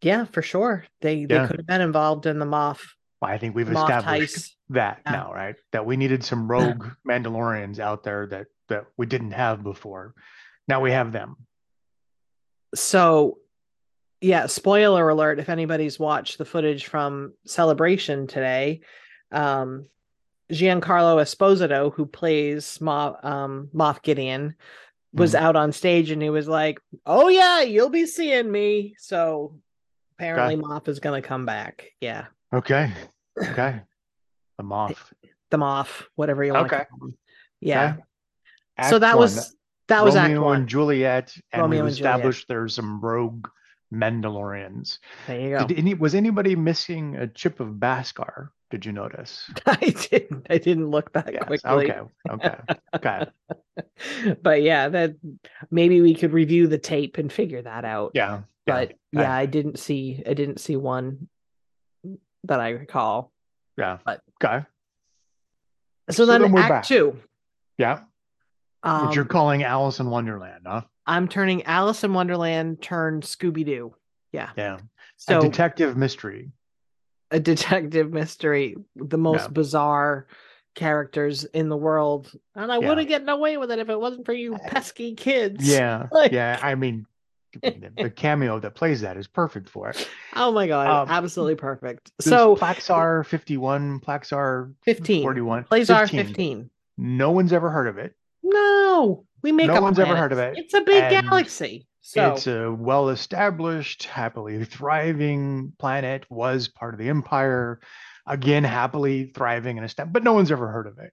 yeah, 0.00 0.24
for 0.26 0.42
sure. 0.42 0.84
They 1.00 1.24
they 1.24 1.46
could 1.46 1.56
have 1.56 1.66
been 1.66 1.80
involved 1.80 2.26
in 2.26 2.38
the 2.38 2.46
Moff 2.46 2.80
Well, 3.20 3.30
I 3.30 3.38
think 3.38 3.54
we've 3.54 3.66
Moff 3.66 3.82
established 3.88 4.56
that 4.70 5.00
Yeah. 5.06 5.12
now, 5.12 5.32
right? 5.32 5.56
That 5.72 5.86
we 5.86 5.96
needed 5.96 6.22
some 6.24 6.48
rogue 6.48 6.86
Mandalorians 7.06 7.78
out 7.78 8.02
there 8.04 8.26
that 8.28 8.46
that 8.68 8.84
we 8.96 9.06
didn't 9.06 9.32
have 9.32 9.62
before. 9.62 10.14
Now 10.68 10.80
we 10.80 10.92
have 10.92 11.10
them. 11.12 11.36
So, 12.74 13.38
yeah, 14.20 14.46
spoiler 14.46 15.08
alert 15.08 15.38
if 15.38 15.48
anybody's 15.48 15.98
watched 15.98 16.38
the 16.38 16.44
footage 16.44 16.86
from 16.86 17.32
Celebration 17.46 18.26
today, 18.26 18.80
um, 19.32 19.86
Giancarlo 20.52 21.20
Esposito, 21.20 21.92
who 21.94 22.06
plays 22.06 22.78
Moff, 22.78 23.24
um, 23.24 23.68
Moff 23.74 24.02
Gideon, 24.02 24.54
was 25.14 25.32
Mhm. 25.32 25.38
out 25.40 25.56
on 25.56 25.72
stage 25.72 26.10
and 26.10 26.20
he 26.22 26.28
was 26.30 26.48
like, 26.48 26.78
"Oh 27.06 27.28
yeah, 27.28 27.60
you'll 27.62 27.88
be 27.90 28.04
seeing 28.06 28.50
me." 28.50 28.94
So 28.98 29.58
apparently, 30.18 30.56
Moff 30.56 30.88
is 30.88 31.00
going 31.00 31.20
to 31.20 31.26
come 31.26 31.46
back. 31.46 31.92
Yeah, 32.00 32.26
Okay. 32.52 32.92
Okay. 33.40 33.80
The 34.56 34.64
Moff. 34.64 34.96
the 35.50 35.58
Moff, 35.58 36.02
whatever 36.16 36.42
you 36.44 36.52
want. 36.54 36.72
Okay. 36.72 36.84
Call. 36.90 37.10
Yeah. 37.60 37.94
Okay. 38.80 38.88
so 38.90 38.98
that 38.98 39.14
one, 39.14 39.22
was 39.22 39.54
that 39.86 40.04
was 40.04 40.16
Act 40.16 40.28
Romeo 40.28 40.44
One. 40.44 40.56
and 40.60 40.68
Juliet, 40.68 41.32
and 41.52 41.62
Romeo 41.62 41.82
we've 41.84 41.88
and 41.88 41.96
Juliet. 41.96 42.14
established 42.16 42.48
there's 42.48 42.74
some 42.74 43.00
rogue 43.00 43.46
Mandalorians. 43.94 44.98
There 45.28 45.40
you 45.40 45.56
go. 45.58 45.66
Did 45.66 45.78
any 45.78 45.94
was 45.94 46.14
anybody 46.16 46.56
missing 46.56 47.14
a 47.16 47.26
chip 47.28 47.60
of 47.60 47.68
Beskar? 47.74 48.48
Did 48.70 48.84
you 48.84 48.92
notice? 48.92 49.48
I 49.66 49.76
didn't. 50.10 50.46
I 50.50 50.58
didn't 50.58 50.90
look 50.90 51.12
that 51.12 51.32
Yes. 51.32 51.44
quickly. 51.46 51.70
Okay. 51.70 52.00
Okay. 52.28 52.56
Okay. 52.96 54.34
but 54.42 54.62
yeah, 54.62 54.88
that 54.88 55.14
maybe 55.70 56.00
we 56.00 56.14
could 56.14 56.32
review 56.32 56.66
the 56.66 56.78
tape 56.78 57.18
and 57.18 57.32
figure 57.32 57.62
that 57.62 57.84
out. 57.84 58.10
Yeah. 58.14 58.40
But 58.72 58.92
yeah, 59.12 59.22
yeah, 59.22 59.34
I 59.34 59.46
didn't 59.46 59.78
see 59.78 60.22
I 60.26 60.34
didn't 60.34 60.60
see 60.60 60.76
one 60.76 61.28
that 62.44 62.60
I 62.60 62.70
recall. 62.70 63.32
Yeah. 63.76 63.98
but- 64.04 64.22
Okay. 64.42 64.64
So, 66.10 66.24
So 66.24 66.26
then, 66.26 66.42
then 66.42 66.52
we're 66.52 66.60
Act 66.60 66.68
back. 66.70 66.84
Two. 66.84 67.18
Yeah. 67.76 68.00
Um, 68.82 69.06
Which 69.08 69.16
you're 69.16 69.24
calling 69.24 69.62
Alice 69.64 70.00
in 70.00 70.08
Wonderland, 70.08 70.64
huh? 70.66 70.82
I'm 71.06 71.28
turning 71.28 71.64
Alice 71.64 72.04
in 72.04 72.12
Wonderland 72.14 72.80
turned 72.80 73.24
Scooby 73.24 73.64
Doo. 73.64 73.94
Yeah. 74.32 74.50
Yeah. 74.56 74.78
So 75.16 75.38
a 75.38 75.42
detective 75.42 75.96
mystery. 75.96 76.52
a 77.30 77.38
detective 77.40 78.10
mystery, 78.12 78.76
the 78.96 79.18
most 79.18 79.42
Yeah. 79.42 79.48
bizarre 79.48 80.26
characters 80.74 81.44
in 81.44 81.68
the 81.68 81.76
world. 81.76 82.32
And 82.54 82.72
I 82.72 82.78
Yeah. 82.78 82.88
would 82.88 82.98
have 82.98 83.08
gotten 83.08 83.28
away 83.28 83.56
with 83.58 83.70
it 83.70 83.78
if 83.80 83.90
it 83.90 84.00
wasn't 84.00 84.24
for 84.24 84.32
you 84.32 84.56
pesky 84.56 85.14
kids. 85.14 85.68
Yeah. 85.68 86.06
Like- 86.12 86.32
yeah. 86.32 86.58
I 86.62 86.74
mean, 86.74 87.04
the, 87.62 87.92
the 87.96 88.10
cameo 88.10 88.58
that 88.60 88.74
plays 88.74 89.00
that 89.02 89.16
is 89.16 89.26
perfect 89.26 89.68
for 89.68 89.88
it. 89.90 90.08
Oh 90.34 90.52
my 90.52 90.66
god, 90.66 90.86
Um, 90.88 91.08
absolutely 91.10 91.54
perfect. 91.56 92.12
So 92.20 92.56
Plaxar 92.56 93.24
51, 93.26 94.00
Plaxar 94.00 94.72
15. 94.84 95.22
41. 95.22 95.64
Plays 95.64 95.90
R 95.90 96.06
15. 96.06 96.70
No 96.96 97.30
one's 97.30 97.52
ever 97.52 97.70
heard 97.70 97.86
of 97.88 97.98
it. 97.98 98.14
No, 98.42 99.24
we 99.42 99.52
make 99.52 99.66
No 99.68 99.80
one's 99.80 99.98
ever 99.98 100.16
heard 100.16 100.32
of 100.32 100.38
it, 100.38 100.54
It's 100.58 100.74
a 100.74 100.80
big 100.80 101.02
and 101.02 101.26
galaxy. 101.28 101.86
So 102.00 102.32
It's 102.32 102.46
a 102.46 102.72
well 102.72 103.10
established, 103.10 104.04
happily 104.04 104.64
thriving 104.64 105.72
planet, 105.78 106.24
was 106.30 106.68
part 106.68 106.94
of 106.94 106.98
the 107.00 107.08
Empire. 107.08 107.80
Again, 108.26 108.64
happily 108.64 109.26
thriving 109.34 109.76
and 109.78 109.84
established, 109.84 110.12
but 110.14 110.24
no 110.24 110.32
one's 110.32 110.50
ever 110.50 110.68
heard 110.68 110.86
of 110.86 110.98
it. 110.98 111.12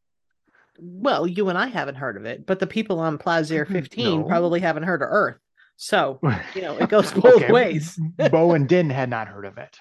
well, 0.77 1.25
you 1.27 1.49
and 1.49 1.57
I 1.57 1.67
haven't 1.67 1.95
heard 1.95 2.17
of 2.17 2.25
it, 2.25 2.45
but 2.45 2.59
the 2.59 2.67
people 2.67 2.99
on 2.99 3.17
Plazir 3.17 3.65
15 3.67 4.21
No. 4.21 4.27
probably 4.27 4.59
haven't 4.61 4.83
heard 4.83 5.01
of 5.01 5.07
Earth. 5.11 5.37
So, 5.77 6.19
you 6.53 6.61
know, 6.61 6.77
it 6.77 6.89
goes 6.89 7.11
both 7.13 7.43
Okay, 7.43 7.51
ways. 7.51 7.99
Bo 8.31 8.53
and 8.53 8.67
Din 8.67 8.89
had 8.89 9.09
not 9.09 9.27
heard 9.27 9.45
of 9.45 9.57
it. 9.57 9.77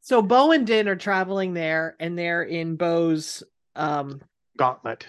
So 0.00 0.22
Bo 0.22 0.52
and 0.52 0.66
Din 0.66 0.88
are 0.88 0.96
traveling 0.96 1.52
there 1.54 1.96
and 2.00 2.18
they're 2.18 2.42
in 2.42 2.76
Bo's 2.76 3.42
um 3.76 4.20
Gauntlet. 4.56 5.06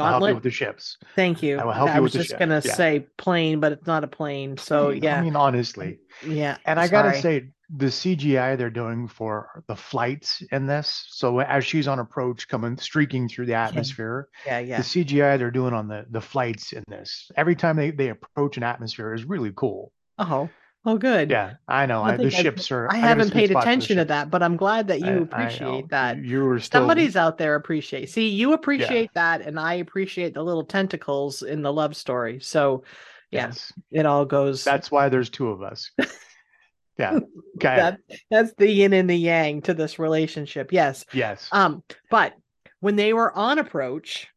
I'll 0.00 0.06
help 0.06 0.20
you 0.20 0.26
gauntlet. 0.26 0.34
with 0.34 0.42
the 0.44 0.50
ships. 0.50 0.96
Thank 1.16 1.42
you. 1.42 1.58
I 1.58 1.64
will 1.64 1.72
help 1.72 1.94
you 1.94 2.02
was 2.02 2.12
with 2.12 2.22
the 2.22 2.28
just 2.28 2.38
gonna 2.38 2.62
yeah. 2.64 2.74
say 2.74 3.06
plane, 3.16 3.60
but 3.60 3.72
it's 3.72 3.86
not 3.86 4.04
a 4.04 4.08
plane. 4.08 4.56
So 4.56 4.90
yeah. 4.90 5.18
I 5.18 5.22
mean, 5.22 5.36
honestly. 5.36 5.98
yeah. 6.24 6.58
And 6.64 6.78
I 6.78 6.88
gotta 6.88 7.20
say, 7.20 7.48
the 7.74 7.86
CGI 7.86 8.56
they're 8.56 8.70
doing 8.70 9.08
for 9.08 9.62
the 9.66 9.76
flights 9.76 10.42
in 10.52 10.66
this. 10.66 11.06
So 11.10 11.40
as 11.40 11.64
she's 11.64 11.86
on 11.86 11.98
approach, 11.98 12.48
coming 12.48 12.76
streaking 12.78 13.28
through 13.28 13.46
the 13.46 13.54
atmosphere, 13.54 14.28
yeah, 14.46 14.58
yeah. 14.60 14.76
the 14.78 14.82
CGI 14.82 15.38
they're 15.38 15.50
doing 15.50 15.74
on 15.74 15.88
the 15.88 16.06
the 16.10 16.20
flights 16.20 16.72
in 16.72 16.82
this, 16.88 17.30
every 17.36 17.54
time 17.56 17.76
they 17.76 17.90
they 17.90 18.08
approach 18.08 18.56
an 18.56 18.62
atmosphere 18.62 19.12
is 19.14 19.24
really 19.24 19.52
cool. 19.54 19.92
Oh, 20.18 20.48
Oh, 20.84 20.96
good. 20.96 21.28
Yeah, 21.28 21.54
I 21.66 21.84
know. 21.86 22.02
I 22.02 22.12
I, 22.12 22.16
the 22.16 22.22
think 22.30 22.34
I- 22.36 22.42
ships 22.42 22.70
are. 22.70 22.88
I 22.88 22.94
got 22.94 23.00
haven't 23.00 23.32
paid 23.32 23.50
spot 23.50 23.62
for 23.64 23.66
the 23.66 23.70
attention 23.72 23.96
to 23.98 24.04
that, 24.06 24.30
but 24.30 24.42
I'm 24.42 24.56
glad 24.56 24.88
that 24.88 25.00
you 25.00 25.06
I 25.06 25.12
appreciate 25.42 25.88
that. 25.90 26.24
You 26.24 26.44
were 26.44 26.60
still 26.60 26.80
Somebody's 26.82 27.16
out 27.16 27.36
there 27.36 27.56
appreciate. 27.56 28.08
See, 28.08 28.28
you 28.28 28.52
appreciate 28.54 29.12
that, 29.14 29.42
and 29.42 29.58
I 29.60 29.74
appreciate 29.74 30.32
the 30.34 30.42
little 30.42 30.64
tentacles 30.64 31.42
in 31.42 31.60
the 31.62 31.72
love 31.72 31.94
story. 31.96 32.38
So, 32.40 32.84
yeah, 33.30 33.46
Yes, 33.48 33.72
it 33.90 34.06
all 34.06 34.24
goes. 34.24 34.64
that's 34.64 34.90
why 34.90 35.08
there's 35.10 35.28
two 35.28 35.48
of 35.50 35.62
us. 35.62 35.90
Yeah. 36.98 37.18
Okay. 37.58 37.74
that 37.74 37.98
that's 38.30 38.52
the 38.56 38.70
yin 38.70 38.92
and 38.92 39.10
the 39.10 39.16
yang 39.16 39.62
to 39.62 39.74
this 39.74 39.98
relationship. 39.98 40.72
Yes. 40.72 41.04
yes. 41.12 41.48
Um, 41.50 41.82
but 42.08 42.34
when 42.78 42.94
they 42.94 43.12
were 43.12 43.36
on 43.36 43.58
approach, 43.58 44.28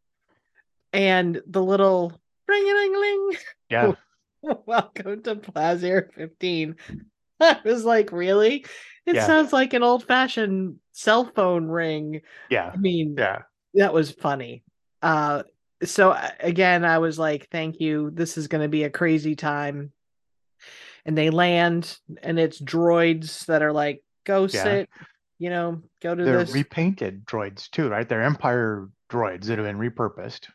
and 0.91 1.39
the 1.46 1.62
little 1.62 2.20
ring 2.48 2.63
a 2.63 2.74
ling 2.74 3.00
ling, 3.00 3.32
yeah. 3.70 3.91
welcome 4.65 5.22
to 5.22 5.36
Plazir 5.36 6.12
15. 6.15 6.75
I 7.39 7.60
was 7.63 7.86
like, 7.86 8.12
really? 8.12 8.65
It 9.06 9.15
Yeah. 9.15 9.27
sounds 9.27 9.53
like 9.53 9.74
an 9.75 9.84
old 9.84 10.08
fashioned 10.08 10.77
cell 10.94 11.25
phone 11.36 11.68
ring. 11.68 12.22
Yeah. 12.50 12.72
I 12.74 12.77
mean, 12.77 13.15
Yeah. 13.20 13.44
that 13.75 13.94
was 13.94 14.10
funny. 14.10 14.63
Uh, 15.03 15.44
so 15.84 16.18
again, 16.39 16.86
I 16.86 16.98
was 16.98 17.20
like, 17.20 17.50
thank 17.51 17.80
you. 17.80 18.10
This 18.12 18.36
is 18.38 18.48
going 18.48 18.63
to 18.63 18.68
be 18.68 18.84
a 18.84 18.89
crazy 18.89 19.36
time. 19.36 19.91
And 21.05 21.17
they 21.17 21.29
land, 21.29 21.98
and 22.22 22.39
it's 22.39 22.62
droids 22.62 23.46
that 23.48 23.62
are 23.62 23.74
like, 23.74 24.03
go 24.25 24.43
Yeah. 24.43 24.63
sit, 24.63 24.89
you 25.39 25.50
know, 25.50 25.81
go 26.01 26.13
to 26.13 26.24
They're 26.24 26.39
this. 26.46 26.53
repainted 26.53 27.25
droids 27.25 27.70
too, 27.72 27.89
right? 27.89 28.08
They're 28.08 28.22
Empire 28.22 28.89
droids 29.10 29.46
that 29.46 29.58
have 29.58 29.65
been 29.67 29.77
repurposed. 29.79 30.48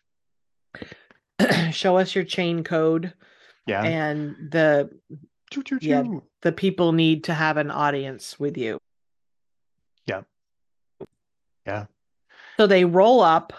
show 1.72 1.96
us 1.98 2.14
your 2.14 2.24
chain 2.24 2.64
code. 2.64 3.12
Yeah. 3.66 3.82
And 3.82 4.36
the 4.52 4.90
choo 5.50 5.62
choo 5.62 5.78
choo. 5.80 5.88
yeah. 5.88 6.04
the 6.42 6.52
people 6.52 6.92
need 6.92 7.24
to 7.24 7.34
have 7.34 7.56
an 7.56 7.70
audience 7.70 8.38
with 8.38 8.56
you. 8.56 8.78
Yeah. 10.06 10.22
Yeah. 11.66 11.86
So 12.56 12.66
they 12.66 12.84
roll 12.84 13.20
up 13.20 13.52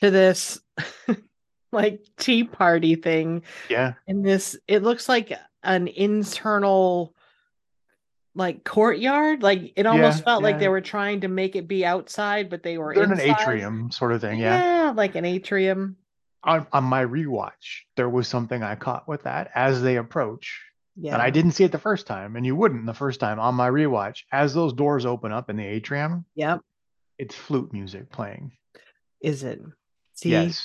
to 0.00 0.10
this 0.10 0.60
like 1.72 2.00
tea 2.16 2.44
party 2.44 2.94
thing 2.94 3.42
Yeah. 3.68 3.94
And 4.06 4.24
this 4.24 4.56
it 4.68 4.82
looks 4.82 5.08
like 5.08 5.32
an 5.66 5.88
internal 5.88 7.14
like 8.34 8.64
courtyard 8.64 9.42
like 9.42 9.72
it 9.76 9.86
almost 9.86 10.18
Yeah, 10.18 10.24
felt 10.24 10.42
like 10.42 10.58
they 10.58 10.68
were 10.68 10.80
trying 10.82 11.20
to 11.22 11.28
make 11.28 11.56
it 11.56 11.66
be 11.66 11.84
outside 11.84 12.48
but 12.50 12.62
they 12.62 12.76
were 12.78 12.92
in 12.92 13.10
an 13.10 13.20
atrium 13.20 13.90
sort 13.90 14.12
of 14.12 14.20
thing. 14.20 14.38
Yeah. 14.38 14.62
yeah 14.62 14.90
like 14.94 15.14
an 15.14 15.24
atrium 15.24 15.96
On, 16.44 16.66
on 16.72 16.84
my 16.84 17.04
rewatch, 17.04 17.82
there 17.96 18.08
was 18.10 18.28
something 18.28 18.62
I 18.62 18.76
caught 18.76 19.08
with 19.08 19.22
that 19.24 19.50
as 19.54 19.82
they 19.82 19.96
approach. 19.96 20.60
yeah 20.96 21.14
And 21.14 21.22
I 21.22 21.30
didn't 21.30 21.52
see 21.52 21.64
it 21.64 21.72
the 21.72 21.78
first 21.78 22.06
time, 22.06 22.36
and 22.36 22.44
you 22.46 22.54
wouldn't 22.54 22.86
the 22.86 22.94
first 22.94 23.20
time 23.20 23.40
on 23.40 23.54
my 23.54 23.68
rewatch. 23.68 24.18
As 24.30 24.52
those 24.54 24.72
doors 24.72 25.06
open 25.06 25.32
up 25.32 25.50
in 25.50 25.56
the 25.56 25.66
atrium, 25.66 26.24
yep 26.34 26.60
it's 27.18 27.34
flute 27.34 27.72
music 27.72 28.10
playing. 28.12 28.52
is 29.22 29.42
it 29.42 29.60
see 30.16 30.30
Yes. 30.30 30.62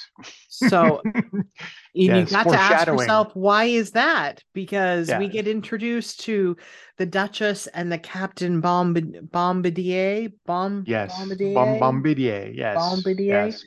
so 0.48 1.02
and 1.04 1.24
you 1.94 2.08
Yes, 2.08 2.32
got 2.32 2.44
to 2.44 2.56
ask 2.60 2.88
yourself 2.88 3.32
why 3.36 3.66
is 3.66 3.92
that 3.92 4.44
because 4.54 5.12
we 5.20 5.28
get 5.28 5.48
introduced 5.48 6.22
to 6.22 6.56
the 6.98 7.06
duchess 7.06 7.68
and 7.68 7.92
the 7.92 7.98
captain 7.98 8.62
Bombard- 8.62 9.30
bombardier 9.32 10.30
bomb 10.46 10.84
Yes. 10.88 11.18
bombardier 11.18 11.54
Bom- 11.54 11.80
Bombardier. 11.80 12.52
Yes. 12.54 12.76
Bombardier? 12.76 13.46
Yes. 13.46 13.64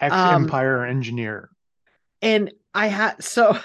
Ex 0.00 0.12
Um, 0.14 0.44
Empire 0.44 0.84
engineer. 0.84 1.50
and 2.22 2.52
I 2.74 2.86
had 2.88 3.22
so 3.22 3.58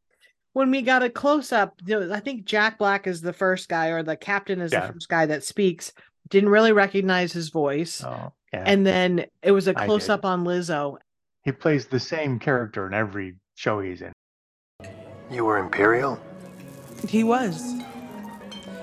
when 0.54 0.70
we 0.70 0.82
got 0.82 1.02
a 1.02 1.10
close 1.10 1.52
up, 1.52 1.74
I 1.90 2.20
think 2.20 2.44
Jack 2.46 2.78
Black 2.78 3.06
is 3.06 3.20
the 3.20 3.32
first 3.32 3.68
guy, 3.68 3.88
or 3.88 4.02
the 4.02 4.16
captain 4.16 4.60
is 4.60 4.72
Yeah. 4.72 4.86
the 4.86 4.92
first 4.94 5.08
guy 5.08 5.26
that 5.26 5.44
speaks. 5.44 5.92
Didn't 6.30 6.48
really 6.50 6.72
recognize 6.72 7.32
his 7.32 7.48
voice, 7.50 8.02
Oh, 8.04 8.32
yeah. 8.52 8.64
and 8.66 8.84
then 8.86 9.24
it 9.42 9.52
was 9.52 9.66
a 9.68 9.72
close 9.74 10.08
up 10.10 10.24
on 10.26 10.44
Lizzo. 10.44 10.98
He 11.48 11.52
plays 11.52 11.86
the 11.86 11.98
same 11.98 12.38
character 12.38 12.86
in 12.86 12.92
every 12.92 13.36
show 13.54 13.80
he's 13.80 14.02
in. 14.02 14.12
You 15.30 15.46
were 15.46 15.56
Imperial? 15.56 16.20
He 17.08 17.24
was. 17.24 17.72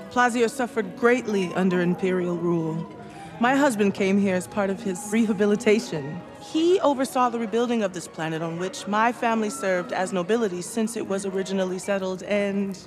Plazir 0.10 0.50
suffered 0.50 0.98
greatly 0.98 1.53
under 1.53 1.81
Imperial 1.81 2.36
rule. 2.36 2.91
My 3.39 3.55
husband 3.55 3.93
came 3.93 4.19
here 4.19 4.34
as 4.34 4.48
part 4.48 4.72
of 4.72 4.81
his 4.81 5.00
rehabilitation. 5.12 6.19
He 6.41 6.79
oversaw 6.79 7.29
the 7.29 7.38
rebuilding 7.38 7.84
of 7.84 7.93
this 7.93 8.07
planet 8.07 8.41
on 8.41 8.57
which 8.57 8.88
my 8.88 9.12
family 9.12 9.51
served 9.51 9.93
as 9.93 10.12
nobility 10.12 10.63
since 10.63 10.98
it 10.98 11.07
was 11.07 11.24
originally 11.24 11.77
settled, 11.77 12.24
and 12.24 12.79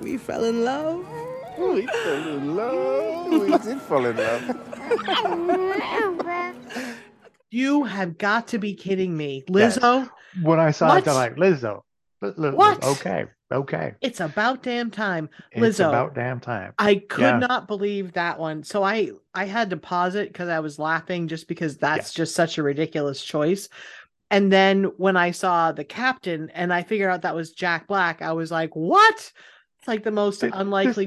we 0.00 0.18
fell 0.18 0.42
in 0.42 0.64
love. 0.64 1.06
We 1.56 1.86
fell 1.86 2.28
in 2.38 2.56
love. 2.56 3.40
We 3.40 3.56
did 3.58 3.80
fall 3.82 4.04
in 4.04 4.16
love. 4.16 4.42
You 7.50 7.84
have 7.84 8.18
got 8.18 8.48
to 8.48 8.58
be 8.58 8.74
kidding 8.74 9.16
me, 9.16 9.44
Lizzo. 9.48 10.08
When 10.42 10.58
I 10.60 10.70
saw 10.72 10.96
it, 10.96 11.06
I'm 11.08 11.14
like, 11.14 11.36
Lizzo. 11.36 11.82
Li- 12.22 12.32
li- 12.36 12.50
What? 12.50 12.82
Okay. 12.84 13.26
Okay. 13.52 13.94
It's 14.00 14.18
about 14.20 14.64
damn 14.64 14.90
time. 14.90 15.28
It's 15.52 15.78
Lizzo. 15.78 15.88
about 15.88 16.14
damn 16.14 16.40
time. 16.40 16.72
I 16.78 16.96
could 16.96 17.20
Yeah. 17.22 17.38
not 17.38 17.68
believe 17.68 18.12
that 18.14 18.40
one. 18.40 18.64
So 18.64 18.82
I 18.82 19.10
I 19.34 19.44
had 19.44 19.70
to 19.70 19.76
pause 19.76 20.16
it 20.16 20.32
because 20.32 20.48
I 20.48 20.58
was 20.58 20.78
laughing 20.80 21.28
just 21.28 21.46
because 21.46 21.76
that's 21.76 22.08
Yes. 22.08 22.14
just 22.14 22.34
such 22.34 22.58
a 22.58 22.62
ridiculous 22.64 23.22
choice. 23.22 23.68
And 24.30 24.52
then 24.52 24.84
when 24.96 25.16
I 25.16 25.30
saw 25.30 25.70
the 25.70 25.84
captain 25.84 26.50
and 26.54 26.72
I 26.72 26.82
figured 26.82 27.10
out 27.10 27.22
that 27.22 27.36
was 27.36 27.52
Jack 27.52 27.86
Black, 27.86 28.20
I 28.22 28.32
was 28.32 28.50
like, 28.50 28.74
"What?" 28.74 29.14
It's 29.78 29.86
like 29.86 30.02
the 30.02 30.10
most 30.10 30.42
unlikely 30.42 31.06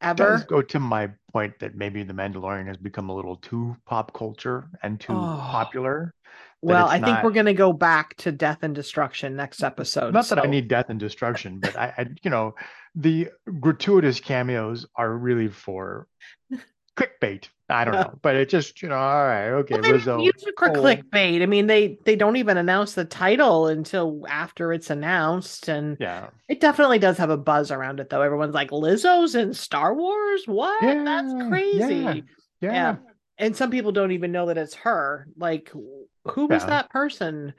pairing 0.00 0.16
does 0.16 0.44
go 0.44 0.62
to 0.62 0.78
my 0.78 1.10
point 1.32 1.58
that 1.60 1.74
maybe 1.74 2.02
the 2.02 2.12
Mandalorian 2.12 2.66
has 2.66 2.76
become 2.76 3.08
a 3.10 3.14
little 3.14 3.36
too 3.36 3.76
pop 3.86 4.12
culture 4.14 4.68
and 4.82 5.00
too 5.00 5.12
Oh. 5.14 5.48
popular. 5.50 6.14
Well, 6.60 6.88
I 6.88 6.98
think 7.00 7.22
we're 7.22 7.30
gonna 7.30 7.54
go 7.54 7.72
back 7.72 8.16
to 8.16 8.32
Death 8.32 8.58
and 8.62 8.74
Destruction 8.74 9.36
next 9.36 9.62
episode. 9.62 10.12
Not 10.12 10.26
that 10.26 10.40
I 10.40 10.46
need 10.46 10.66
death 10.66 10.86
and 10.90 10.98
destruction, 10.98 11.60
but 11.60 11.76
I, 11.76 11.94
I, 11.96 12.06
you 12.22 12.30
know, 12.30 12.54
the 12.96 13.28
gratuitous 13.60 14.18
cameos 14.18 14.84
are 14.96 15.16
really 15.16 15.48
for 15.48 16.08
clickbait. 16.98 17.48
I 17.70 17.84
don't 17.84 17.94
know, 17.94 18.18
but 18.22 18.34
it 18.34 18.48
just, 18.48 18.82
you 18.82 18.88
know, 18.88 18.96
all 18.96 19.26
right, 19.26 19.48
okay, 19.50 19.74
Well, 19.74 19.82
they 19.82 19.98
Lizzo. 19.98 20.24
use 20.24 20.32
it 20.38 20.54
for 20.58 20.70
Cole. 20.70 20.82
clickbait. 20.82 21.42
I 21.42 21.46
mean, 21.46 21.66
they 21.66 21.98
they 22.04 22.16
don't 22.16 22.36
even 22.36 22.56
announce 22.56 22.94
the 22.94 23.04
title 23.04 23.66
until 23.68 24.24
after 24.26 24.72
it's 24.72 24.88
announced, 24.88 25.68
and 25.68 25.98
Yeah, 26.00 26.30
It 26.48 26.60
definitely 26.60 26.98
does 26.98 27.18
have 27.18 27.28
a 27.30 27.36
buzz 27.36 27.70
around 27.70 28.00
it, 28.00 28.08
though. 28.08 28.22
Everyone's 28.22 28.54
like, 28.54 28.70
Lizzo's 28.70 29.34
in 29.34 29.52
Star 29.52 29.94
Wars? 29.94 30.44
What? 30.46 30.80
That's 31.04 31.34
crazy. 31.48 31.78
yeah, 31.78 32.14
Yeah. 32.60 32.72
yeah, 32.72 32.96
And 33.36 33.54
some 33.54 33.70
people 33.70 33.92
don't 33.92 34.12
even 34.12 34.32
know 34.32 34.46
that 34.46 34.56
it's 34.58 34.74
her. 34.76 35.28
Like, 35.36 35.68
who 35.68 36.46
was 36.46 36.62
Yeah. 36.62 36.66
that 36.70 36.90
person? 36.90 37.52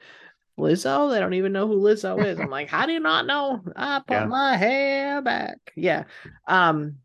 Lizzo? 0.58 1.10
They 1.10 1.20
don't 1.20 1.34
even 1.34 1.52
know 1.52 1.66
who 1.66 1.80
Lizzo 1.80 2.22
is. 2.24 2.38
I'm 2.38 2.50
like, 2.50 2.68
how 2.68 2.86
do 2.86 2.92
you 2.92 3.00
not 3.00 3.26
know? 3.26 3.62
I 3.76 4.00
put 4.00 4.14
Yeah. 4.14 4.26
my 4.26 4.56
hair 4.56 5.22
back. 5.22 5.56
Yeah. 5.76 6.04
Um, 6.46 6.96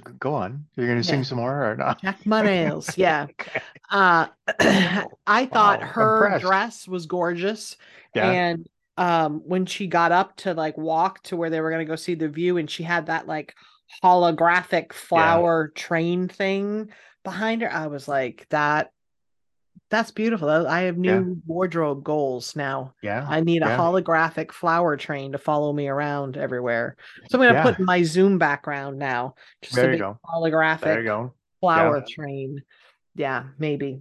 go 0.00 0.34
on. 0.34 0.66
You're 0.76 0.88
gonna 0.88 1.02
Yeah. 1.02 1.04
sing 1.04 1.24
some 1.24 1.38
more 1.38 1.70
or 1.72 1.76
not? 1.76 2.02
check 2.02 2.26
my 2.26 2.42
nails. 2.42 2.98
Yeah. 2.98 3.28
Uh 3.90 4.28
I 5.28 5.46
thought 5.46 5.82
Wow, 5.82 5.84
her 5.84 6.30
impressed. 6.30 6.38
dress 6.38 6.88
was 6.88 7.06
gorgeous. 7.06 7.76
Yeah. 8.14 8.38
And 8.38 8.68
um 8.98 9.42
when 9.46 9.66
she 9.66 9.88
got 9.88 10.12
up 10.12 10.36
to 10.38 10.54
like 10.54 10.78
walk 10.78 11.22
to 11.24 11.36
where 11.36 11.50
they 11.50 11.62
were 11.62 11.72
gonna 11.72 11.86
go 11.86 11.96
see 11.96 12.16
the 12.16 12.30
view, 12.30 12.58
and 12.58 12.70
she 12.70 12.84
had 12.84 13.08
that 13.08 13.28
like 13.28 13.56
holographic 14.04 14.94
flower 14.94 15.70
train 15.76 16.28
thing 16.28 16.90
behind 17.24 17.62
her, 17.62 17.72
I 17.72 17.88
was 17.88 18.08
like, 18.08 18.46
that 18.50 18.92
that's 19.90 20.10
beautiful. 20.10 20.48
I 20.48 20.82
have 20.82 20.96
Yeah. 20.96 21.18
new 21.20 21.40
wardrobe 21.46 22.02
goals 22.04 22.56
now. 22.56 22.94
Yeah. 23.02 23.24
I 23.28 23.40
need 23.40 23.62
a 23.62 23.66
yeah. 23.66 23.76
holographic 23.78 24.50
flower 24.52 24.96
train 24.96 25.32
to 25.32 25.38
follow 25.38 25.72
me 25.72 25.88
around 25.88 26.36
everywhere. 26.36 26.96
So 27.30 27.38
I'm 27.38 27.44
gonna 27.46 27.58
Yeah. 27.58 27.62
put 27.62 27.78
my 27.80 28.02
Zoom 28.02 28.38
background 28.38 28.98
now. 28.98 29.34
Just 29.62 29.76
There 29.76 29.90
a 29.90 29.92
you 29.92 29.98
go. 29.98 30.18
holographic 30.24 30.80
There 30.80 31.00
you 31.00 31.06
go. 31.06 31.34
flower 31.60 32.04
train 32.08 32.62
yeah 33.16 33.44
maybe 33.58 34.00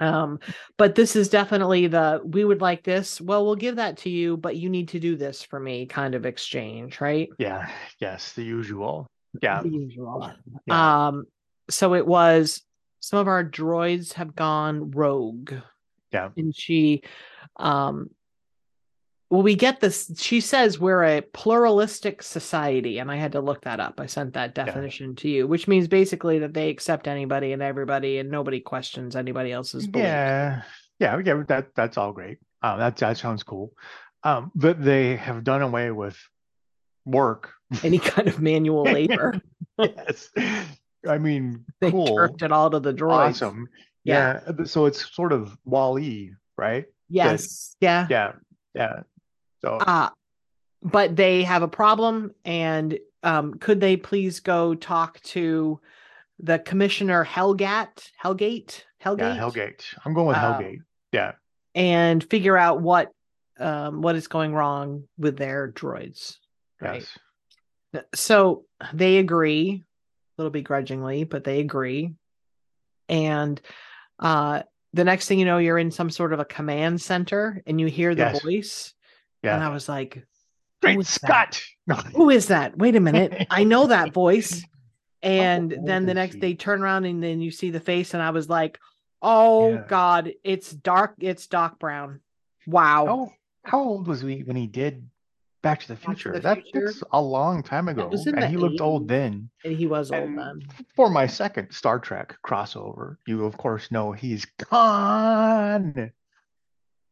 um 0.00 0.40
but 0.76 0.96
this 0.96 1.14
is 1.14 1.28
definitely 1.28 1.86
the 1.86 2.20
we 2.24 2.44
would 2.44 2.60
like 2.60 2.82
this 2.82 3.20
well 3.20 3.46
we'll 3.46 3.54
give 3.54 3.76
that 3.76 3.96
to 3.96 4.10
you 4.10 4.36
but 4.36 4.56
you 4.56 4.68
need 4.68 4.88
to 4.88 4.98
do 4.98 5.14
this 5.16 5.40
for 5.40 5.60
me 5.60 5.86
kind 5.86 6.16
of 6.16 6.26
exchange 6.26 7.00
right 7.00 7.28
Yeah. 7.38 7.70
Yes. 8.00 8.32
The 8.32 8.42
usual. 8.42 9.06
Yeah. 9.40 9.62
the 9.62 9.68
usual 9.70 10.32
Yeah. 10.66 11.06
um 11.06 11.24
so 11.70 11.94
it 11.94 12.04
was 12.06 12.62
some 13.04 13.18
of 13.18 13.28
our 13.28 13.44
droids 13.44 14.14
have 14.14 14.34
gone 14.34 14.90
rogue 14.92 15.52
Yeah. 16.12 16.30
and 16.36 16.54
she 16.56 17.02
um 17.56 18.10
well 19.30 19.42
we 19.42 19.54
get 19.56 19.80
this 19.80 20.10
she 20.16 20.40
says 20.40 20.78
we're 20.78 21.04
a 21.04 21.20
pluralistic 21.20 22.22
society 22.22 22.98
and 22.98 23.10
i 23.10 23.16
had 23.16 23.32
to 23.32 23.40
look 23.40 23.62
that 23.62 23.80
up 23.80 24.00
i 24.00 24.06
sent 24.06 24.32
that 24.34 24.54
definition 24.54 25.14
to 25.16 25.28
you 25.28 25.46
which 25.46 25.66
means 25.68 25.86
basically 25.88 26.38
that 26.40 26.54
they 26.54 26.68
accept 26.70 27.06
anybody 27.08 27.52
and 27.52 27.62
everybody 27.62 28.18
and 28.18 28.30
nobody 28.30 28.60
questions 28.60 29.16
anybody 29.16 29.52
else's 29.52 29.86
beliefs 29.86 30.06
Yeah, 30.06 30.62
yeah, 30.98 31.20
yeah. 31.24 31.42
That 31.48 31.74
that's 31.74 31.96
all 31.98 32.12
great. 32.12 32.38
Um, 32.62 32.78
that 32.78 32.96
that 32.96 33.18
sounds 33.18 33.42
cool. 33.42 33.72
Um, 34.22 34.50
but 34.54 34.82
they 34.82 35.16
have 35.16 35.42
done 35.44 35.60
away 35.62 35.90
with 35.90 36.16
work 37.04 37.52
any 37.82 37.98
kind 37.98 38.28
of 38.28 38.40
manual 38.40 38.84
labor. 38.98 39.40
yes. 39.78 40.30
I 41.08 41.18
mean, 41.18 41.64
They 41.80 41.90
cool. 41.90 42.16
jerked 42.16 42.42
it 42.42 42.52
all 42.52 42.70
to 42.70 42.80
the 42.80 42.92
droids. 42.94 43.30
Awesome. 43.30 43.68
Yeah. 44.04 44.40
Yeah. 44.58 44.64
So 44.64 44.86
it's 44.86 45.14
sort 45.14 45.32
of 45.32 45.56
Wall-E, 45.64 46.32
right? 46.56 46.86
Yes. 47.08 47.74
Yeah. 47.80 48.06
Yeah. 48.10 48.32
Yeah. 48.74 49.00
So 49.62 49.78
Uh, 49.78 50.10
but 50.82 51.16
they 51.16 51.42
have 51.44 51.62
a 51.62 51.68
problem, 51.68 52.32
and 52.44 52.98
um, 53.22 53.54
could 53.54 53.80
they 53.80 53.96
please 53.96 54.40
go 54.40 54.74
talk 54.74 55.20
to 55.22 55.80
the 56.38 56.58
commissioner 56.58 57.24
Helgat, 57.24 58.10
Helgate, 58.22 58.82
Helgate, 59.02 59.18
yeah, 59.20 59.36
Hellgate. 59.38 59.84
I'm 60.04 60.12
going 60.12 60.26
with 60.28 60.36
Uh, 60.36 60.58
Hellgate. 60.58 60.80
Yeah. 61.12 61.32
and 61.74 62.22
figure 62.28 62.56
out 62.58 62.80
what 62.82 63.10
um, 63.58 64.02
what 64.02 64.16
is 64.16 64.26
going 64.28 64.52
wrong 64.52 65.04
with 65.16 65.36
their 65.38 65.70
droids. 65.70 66.36
Right. 66.80 67.06
Yes. 67.92 68.04
So 68.14 68.64
they 68.92 69.18
agree, 69.18 69.84
little 70.38 70.50
begrudgingly, 70.50 71.24
but 71.24 71.44
they 71.44 71.60
agree. 71.60 72.14
And 73.08 73.60
uh, 74.18 74.62
the 74.92 75.04
next 75.04 75.26
thing 75.26 75.38
you 75.38 75.44
know, 75.44 75.58
you're 75.58 75.78
in 75.78 75.90
some 75.90 76.10
sort 76.10 76.32
of 76.32 76.40
a 76.40 76.44
command 76.44 77.00
center, 77.00 77.62
and 77.66 77.80
you 77.80 77.86
hear 77.86 78.14
the 78.14 78.22
Yes. 78.22 78.42
voice, 78.42 78.94
Yeah. 79.42 79.54
and 79.54 79.64
I 79.64 79.68
was 79.70 79.88
like, 79.88 80.26
Great? 80.82 81.04
Scott. 81.06 81.62
No. 81.86 81.94
who 82.14 82.30
is 82.30 82.48
that? 82.48 82.76
Wait 82.76 82.96
a 82.96 83.00
minute. 83.00 83.46
I 83.50 83.64
know 83.64 83.86
that 83.86 84.12
voice. 84.12 84.62
And 85.22 85.72
old 85.72 85.86
then 85.86 86.04
the 86.04 86.12
next 86.12 86.38
they 86.40 86.52
turn 86.54 86.82
around 86.82 87.06
and 87.06 87.22
then 87.22 87.40
you 87.40 87.50
see 87.50 87.70
the 87.70 87.80
face, 87.80 88.12
and 88.14 88.22
I 88.22 88.30
was 88.30 88.48
like, 88.48 88.78
oh 89.22 89.70
Yeah. 89.74 89.84
God, 89.88 90.32
it's 90.44 90.70
dark. 90.70 91.14
It's 91.20 91.46
Doc 91.46 91.78
Brown. 91.78 92.20
Wow. 92.66 93.06
How 93.06 93.32
how 93.70 93.80
old 93.82 94.06
was 94.06 94.20
he 94.20 94.42
when 94.42 94.56
he 94.56 94.66
did 94.66 95.08
Back 95.64 95.80
to 95.80 95.88
the 95.88 95.94
to 95.96 96.00
Future? 96.00 96.32
the 96.34 96.40
That, 96.40 96.62
Future? 96.62 96.86
that's 96.86 97.02
a 97.12 97.20
long 97.20 97.62
time 97.64 97.88
ago. 97.88 98.06
was 98.06 98.26
in 98.28 98.34
And 98.34 98.44
the 98.44 98.48
he 98.48 98.56
looked 98.56 98.80
old 98.80 99.06
80s. 99.06 99.08
then. 99.08 99.50
And 99.64 99.76
he 99.76 99.86
was 99.86 100.12
old 100.12 100.22
And 100.22 100.38
then. 100.38 100.62
for 100.94 101.10
my 101.10 101.26
second 101.26 101.72
Star 101.72 101.98
Trek 101.98 102.36
crossover, 102.46 103.16
you 103.26 103.44
of 103.44 103.56
course 103.56 103.90
know 103.90 104.12
he's 104.12 104.46
Khan. 104.58 106.12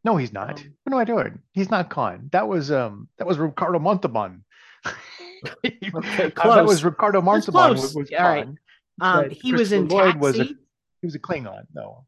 No, 0.05 0.17
he's 0.17 0.33
not. 0.33 0.61
Um, 0.61 0.75
what 0.85 0.93
am 0.95 0.99
I 1.01 1.05
doing? 1.05 1.39
He's 1.53 1.71
not 1.71 1.89
Khan. 1.91 2.29
That 2.33 2.47
was 2.49 2.71
um 2.71 3.09
that 3.19 3.27
was 3.27 3.39
Ricardo 3.39 3.79
Montalban. 3.81 4.45
Uh, 5.45 5.51
that 6.19 6.35
close. 6.37 6.69
was 6.69 6.85
Ricardo 6.85 7.19
That's 7.21 7.49
Montalban 7.49 7.75
close. 7.75 7.83
was, 7.83 7.95
was 7.97 8.11
All 8.17 8.25
right. 8.29 8.47
Um, 8.47 9.23
but 9.25 9.33
he 9.33 9.53
was 9.53 9.73
in 9.73 9.89
Christopher 9.89 10.05
Lloyd 10.05 10.13
Taxi. 10.15 10.19
was 10.21 10.41
a- 10.41 10.45
He 11.01 11.07
was 11.07 11.15
a 11.17 11.19
Klingon, 11.19 11.63
though. 11.75 12.07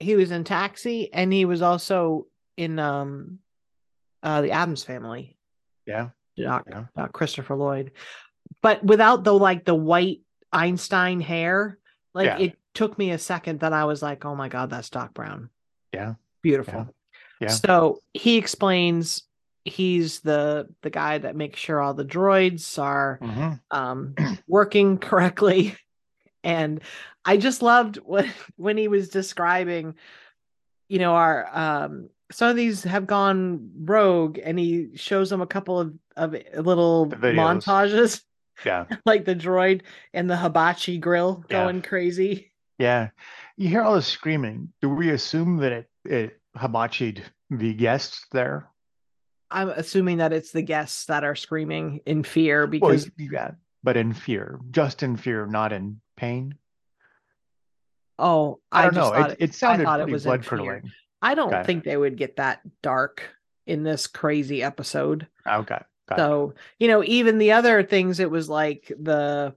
He 0.00 0.16
was 0.16 0.30
in 0.30 0.44
Taxi, 0.44 1.10
and 1.10 1.32
he 1.32 1.46
was 1.46 1.62
also 1.62 2.26
in 2.58 2.78
um, 2.78 3.38
uh, 4.22 4.42
the 4.42 4.50
Addams 4.50 4.84
Family. 4.84 5.33
Yeah. 5.86 6.10
Doc, 6.36 6.64
Yeah. 6.68 6.84
Doc 6.96 7.12
Christopher 7.12 7.54
Lloyd, 7.56 7.92
but 8.62 8.82
without 8.84 9.22
the 9.24 9.32
like 9.32 9.64
the 9.64 9.74
white 9.74 10.20
Einstein 10.52 11.20
hair. 11.20 11.78
Like 12.14 12.26
Yeah. 12.26 12.38
it 12.38 12.58
took 12.74 12.96
me 12.98 13.10
a 13.10 13.18
second 13.18 13.60
that 13.60 13.72
I 13.72 13.84
was 13.84 14.02
like, 14.02 14.24
"Oh 14.24 14.34
my 14.36 14.48
god, 14.48 14.70
that's 14.70 14.90
Doc 14.90 15.14
Brown." 15.14 15.50
Yeah. 15.92 16.14
beautiful. 16.42 16.88
Yeah. 17.40 17.48
So 17.48 18.00
he 18.12 18.36
explains 18.36 19.22
he's 19.64 20.20
the 20.20 20.68
the 20.82 20.90
guy 20.90 21.18
that 21.18 21.34
makes 21.36 21.58
sure 21.58 21.80
all 21.80 21.94
the 21.94 22.04
droids 22.04 22.78
are 22.78 23.18
Mhm. 23.22 23.60
um 23.70 24.14
working 24.46 24.98
correctly 24.98 25.74
and 26.42 26.82
i 27.24 27.38
just 27.38 27.62
loved 27.62 27.96
when 28.04 28.30
when 28.56 28.76
he 28.76 28.88
was 28.88 29.08
describing 29.08 29.94
you 30.90 30.98
know 30.98 31.14
our 31.14 31.48
um 31.50 32.10
some 32.34 32.50
of 32.50 32.56
these 32.56 32.82
have 32.82 33.06
gone 33.06 33.70
rogue 33.84 34.38
and 34.42 34.58
he 34.58 34.90
shows 34.96 35.30
them 35.30 35.40
a 35.40 35.46
couple 35.46 35.78
of 35.80 35.94
of 36.16 36.34
little 36.56 37.06
montages 37.06 38.22
Yeah. 38.64 38.86
like 39.06 39.24
the 39.24 39.34
droid 39.36 39.82
and 40.12 40.28
the 40.28 40.36
hibachi 40.36 40.98
grill 40.98 41.44
Yeah. 41.48 41.62
going 41.64 41.82
crazy 41.82 42.50
Yeah. 42.78 43.10
You 43.56 43.68
hear 43.68 43.82
all 43.82 43.94
this 43.94 44.06
screaming. 44.08 44.72
Do 44.80 44.88
we 44.90 45.10
assume 45.10 45.58
that 45.58 45.72
it, 45.72 45.90
it 46.04 46.40
hibachied 46.56 47.22
the 47.50 47.72
guests 47.74 48.26
there? 48.32 48.68
i'm 49.50 49.68
assuming 49.68 50.16
that 50.18 50.32
it's 50.32 50.50
the 50.50 50.62
guests 50.62 51.04
that 51.06 51.22
are 51.22 51.36
screaming 51.36 52.00
in 52.06 52.24
fear 52.24 52.62
Well, 52.62 52.70
because 52.70 53.08
yeah, 53.18 53.52
but 53.84 53.96
in 53.96 54.12
fear, 54.12 54.58
just 54.72 55.02
in 55.04 55.16
fear, 55.16 55.46
not 55.46 55.72
in 55.72 56.00
pain. 56.16 56.54
oh 58.18 58.58
I 58.72 58.82
don't 58.84 58.94
just 58.94 59.12
know. 59.12 59.16
thought 59.18 59.30
It, 59.32 59.36
it 59.40 59.54
sounded 59.54 59.84
thought 59.84 60.00
it 60.00 60.08
was 60.08 60.24
blood 60.24 60.44
curdling. 60.44 60.90
I 61.24 61.34
don't 61.34 61.64
think 61.64 61.84
they 61.84 61.96
would 61.96 62.16
get 62.16 62.36
that 62.36 62.60
dark 62.82 63.22
in 63.66 63.82
this 63.82 64.06
crazy 64.06 64.62
episode. 64.62 65.26
Okay. 65.46 65.80
got 66.08 66.18
it. 66.18 66.20
So, 66.20 66.54
you 66.78 66.88
know, 66.88 67.02
even 67.04 67.38
the 67.38 67.52
other 67.52 67.82
things, 67.82 68.20
it 68.20 68.30
was 68.30 68.48
like 68.48 68.92
the 69.00 69.54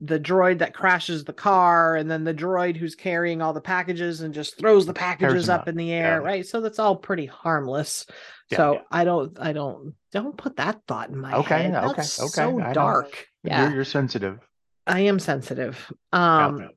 the 0.00 0.18
droid 0.18 0.58
that 0.58 0.74
crashes 0.74 1.22
the 1.22 1.32
car, 1.32 1.94
and 1.94 2.10
then 2.10 2.24
the 2.24 2.34
droid 2.34 2.76
who's 2.76 2.96
carrying 2.96 3.40
all 3.40 3.52
the 3.52 3.60
packages 3.60 4.22
and 4.22 4.34
just 4.34 4.58
throws 4.58 4.84
the 4.84 4.92
packages 4.94 5.48
up 5.48 5.60
up, 5.62 5.68
in 5.68 5.76
the 5.76 5.92
air, 5.92 6.20
yeah. 6.20 6.26
right? 6.26 6.44
So 6.44 6.60
that's 6.60 6.80
all 6.80 6.96
pretty 6.96 7.26
harmless. 7.26 8.04
Yeah, 8.50 8.56
so 8.56 8.72
yeah. 8.72 8.80
I 8.90 9.04
don't, 9.04 9.38
I 9.38 9.52
don't, 9.52 9.94
don't 10.10 10.36
put 10.36 10.56
that 10.56 10.80
thought 10.88 11.10
in 11.10 11.18
my 11.18 11.34
Okay, 11.34 11.62
head. 11.62 11.74
okay, 11.76 11.96
That's 11.96 12.20
okay, 12.20 12.28
so 12.30 12.60
I 12.60 12.72
dark. 12.72 13.28
You're, 13.44 13.52
Yeah, 13.52 13.72
you're 13.72 13.84
sensitive. 13.84 14.40
I 14.88 15.00
am 15.00 15.20
sensitive. 15.20 15.92
Um, 16.12 16.70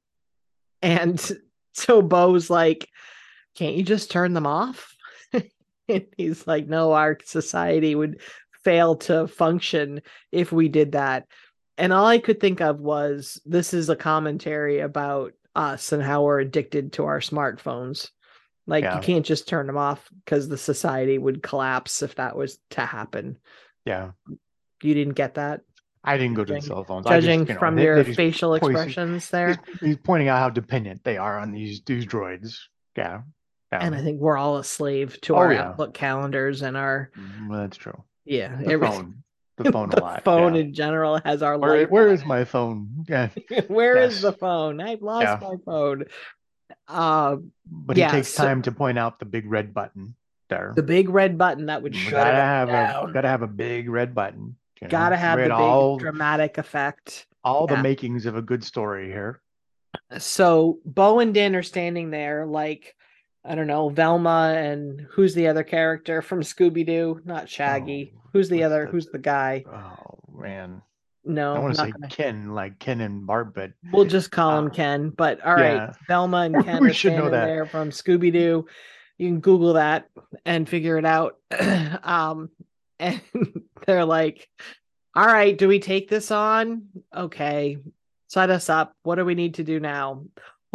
and 0.83 1.19
so 1.73 2.03
Bo's 2.03 2.51
like, 2.51 2.87
can't 3.55 3.75
you 3.75 3.83
just 3.83 4.11
turn 4.11 4.33
them 4.33 4.47
off? 4.47 4.95
and 5.87 6.05
he's 6.17 6.45
like, 6.47 6.67
no, 6.67 6.93
our 6.93 7.17
society 7.25 7.95
would 7.95 8.21
fail 8.63 8.95
to 8.95 9.27
function 9.27 10.01
if 10.31 10.51
we 10.51 10.67
did 10.69 10.93
that. 10.93 11.27
And 11.77 11.91
all 11.93 12.05
I 12.05 12.19
could 12.19 12.39
think 12.39 12.61
of 12.61 12.79
was 12.79 13.41
this 13.45 13.73
is 13.73 13.89
a 13.89 13.95
commentary 13.95 14.79
about 14.79 15.33
us 15.55 15.91
and 15.91 16.01
how 16.01 16.23
we're 16.23 16.39
addicted 16.39 16.93
to 16.93 17.05
our 17.05 17.19
smartphones. 17.19 18.09
Like 18.67 18.83
Yeah. 18.83 18.95
you 18.95 19.01
can't 19.01 19.25
just 19.25 19.47
turn 19.47 19.67
them 19.67 19.77
off 19.77 20.09
because 20.23 20.47
the 20.49 20.57
society 20.57 21.17
would 21.17 21.43
collapse 21.43 22.01
if 22.01 22.15
that 22.15 22.35
was 22.35 22.57
to 22.71 22.81
happen. 22.81 23.37
Yeah. 23.85 24.11
You 24.81 24.93
didn't 24.93 25.13
get 25.13 25.35
that, 25.35 25.61
I 26.03 26.17
didn't 26.17 26.35
go 26.35 26.45
to 26.45 26.53
the 26.53 26.61
cell 26.61 26.83
phones. 26.83 27.07
I 27.07 27.17
just, 27.17 27.25
judging 27.27 27.47
you 27.47 27.53
know, 27.53 27.59
from 27.59 27.75
they- 27.75 27.83
your 27.83 28.03
they 28.03 28.13
facial 28.13 28.53
expressions 28.55 29.29
there. 29.31 29.59
He's, 29.71 29.79
he's 29.81 29.97
pointing 29.97 30.27
out 30.27 30.39
how 30.39 30.49
dependent 30.49 31.03
they 31.03 31.17
are 31.17 31.39
on 31.39 31.51
these 31.51 31.81
these 31.85 32.05
droids. 32.05 32.57
Yeah. 32.95 33.21
Yeah. 33.79 33.85
and 33.85 33.95
I 33.95 34.01
think 34.01 34.19
we're 34.19 34.37
all 34.37 34.57
a 34.57 34.63
slave 34.63 35.19
to 35.21 35.35
Oh, 35.35 35.37
our 35.37 35.53
yeah. 35.53 35.69
Outlook 35.69 35.93
calendars 35.93 36.61
and 36.61 36.75
our 36.77 37.11
Mm, 37.17 37.49
well, 37.49 37.59
that's 37.59 37.77
true. 37.77 38.03
yeah 38.25 38.55
The 38.55 38.71
every- 38.73 38.87
phone. 38.87 39.15
The 39.57 39.71
phone 39.71 39.89
a 39.93 39.95
the 39.95 40.01
lot. 40.01 40.23
phone 40.25 40.55
yeah. 40.55 40.61
in 40.61 40.73
general 40.73 41.21
has 41.23 41.41
our 41.41 41.57
Where, 41.57 41.79
life. 41.79 41.89
where 41.89 42.09
is 42.09 42.25
my 42.25 42.43
phone? 42.43 43.05
Yeah. 43.07 43.29
Where 43.69 43.95
is 43.97 44.15
Yes. 44.15 44.21
the 44.23 44.33
phone? 44.33 44.81
I've 44.81 45.01
lost 45.01 45.41
my 45.41 45.55
phone. 45.63 46.03
Uh, 46.89 47.37
But 47.71 47.95
he 47.95 48.03
takes 48.05 48.27
so- 48.29 48.43
time 48.43 48.61
to 48.63 48.71
point 48.73 48.99
out 48.99 49.19
the 49.19 49.25
big 49.25 49.49
red 49.49 49.73
button 49.73 50.15
there. 50.49 50.73
the 50.75 50.83
big 50.83 51.07
red 51.09 51.37
button 51.37 51.67
that 51.67 51.81
would 51.81 51.93
We 51.93 51.99
shut 51.99 52.11
gotta 52.11 52.35
have 52.35 52.67
down. 52.67 53.09
a 53.09 53.13
gotta 53.13 53.29
have 53.29 53.43
a 53.43 53.47
big 53.47 53.89
red 53.89 54.13
button. 54.13 54.57
you 54.81 54.87
know, 54.87 54.91
Gotta 54.91 55.15
have 55.15 55.37
the 55.39 55.45
big 55.45 55.51
all 55.51 55.97
dramatic 55.97 56.57
effect. 56.57 57.25
all 57.43 57.65
the 57.65 57.77
makings 57.81 58.25
of 58.25 58.35
a 58.35 58.41
good 58.41 58.61
story 58.63 59.07
here. 59.07 59.39
So 60.17 60.79
Bo 60.85 61.19
and 61.19 61.33
Din 61.33 61.55
are 61.55 61.63
standing 61.63 62.09
there 62.11 62.45
like 62.45 62.93
I 63.47 63.55
don't 63.55 63.67
know 63.67 63.89
Velma 63.89 64.53
and 64.57 65.05
who's 65.11 65.33
the 65.35 65.47
other 65.47 65.63
character 65.63 66.21
from 66.21 66.41
Scooby 66.41 66.85
Doo? 66.85 67.21
Not 67.25 67.47
Shaggy. 67.49 68.13
Oh, 68.15 68.21
who's 68.33 68.49
the 68.49 68.63
other? 68.63 68.85
the- 68.85 68.91
Who's 68.91 69.05
the 69.07 69.19
guy? 69.19 69.63
Oh 69.67 70.19
man. 70.37 70.81
No, 71.27 71.55
I 71.55 71.59
want 71.59 71.73
to 71.75 71.81
say 71.81 71.91
gonna- 71.91 72.07
Ken, 72.07 72.53
like 72.53 72.77
Ken 72.79 73.01
and 73.01 73.25
Bart, 73.25 73.53
but 73.55 73.71
We'll 73.91 74.05
just 74.05 74.29
call 74.31 74.57
him 74.59 74.67
Uh, 74.67 74.69
Ken. 74.69 75.09
But 75.09 75.43
all 75.45 75.55
right, 75.55 75.73
yeah. 75.75 75.93
Velma 76.07 76.37
and 76.37 76.55
Ken 76.65 76.81
We 76.81 76.91
are 76.91 76.93
should 76.93 77.13
know 77.13 77.29
that. 77.31 77.45
there 77.45 77.65
from 77.65 77.89
Scooby 77.89 78.31
Doo. 78.31 78.67
You 79.17 79.27
can 79.29 79.39
Google 79.39 79.73
that 79.73 80.07
and 80.45 80.67
figure 80.69 80.97
it 80.97 81.05
out. 81.05 81.37
um, 82.03 82.49
and 82.99 83.21
they're 83.87 84.05
like, 84.05 84.47
"All 85.15 85.25
right, 85.25 85.57
do 85.57 85.67
we 85.67 85.79
take 85.79 86.09
this 86.09 86.29
on? 86.31 86.87
Okay, 87.15 87.77
set 88.27 88.49
us 88.49 88.69
up. 88.69 88.93
What 89.03 89.15
do 89.15 89.25
we 89.25 89.35
need 89.35 89.55
to 89.55 89.63
do 89.63 89.79
now? 89.79 90.25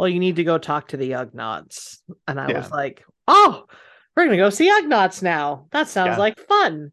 Well, 0.01 0.09
you 0.09 0.19
need 0.19 0.37
to 0.37 0.43
go 0.43 0.57
talk 0.57 0.87
to 0.87 0.97
the 0.97 1.11
Ugnaughts." 1.11 1.99
And 2.27 2.39
I 2.39 2.51
was 2.51 2.71
like, 2.71 3.05
"Oh, 3.27 3.67
we're 4.17 4.25
gonna 4.25 4.35
go 4.35 4.49
see 4.49 4.67
Ugnaughts 4.67 5.21
now. 5.21 5.67
That 5.71 5.87
sounds 5.87 6.13
Yeah. 6.13 6.17
like 6.17 6.39
fun, 6.47 6.91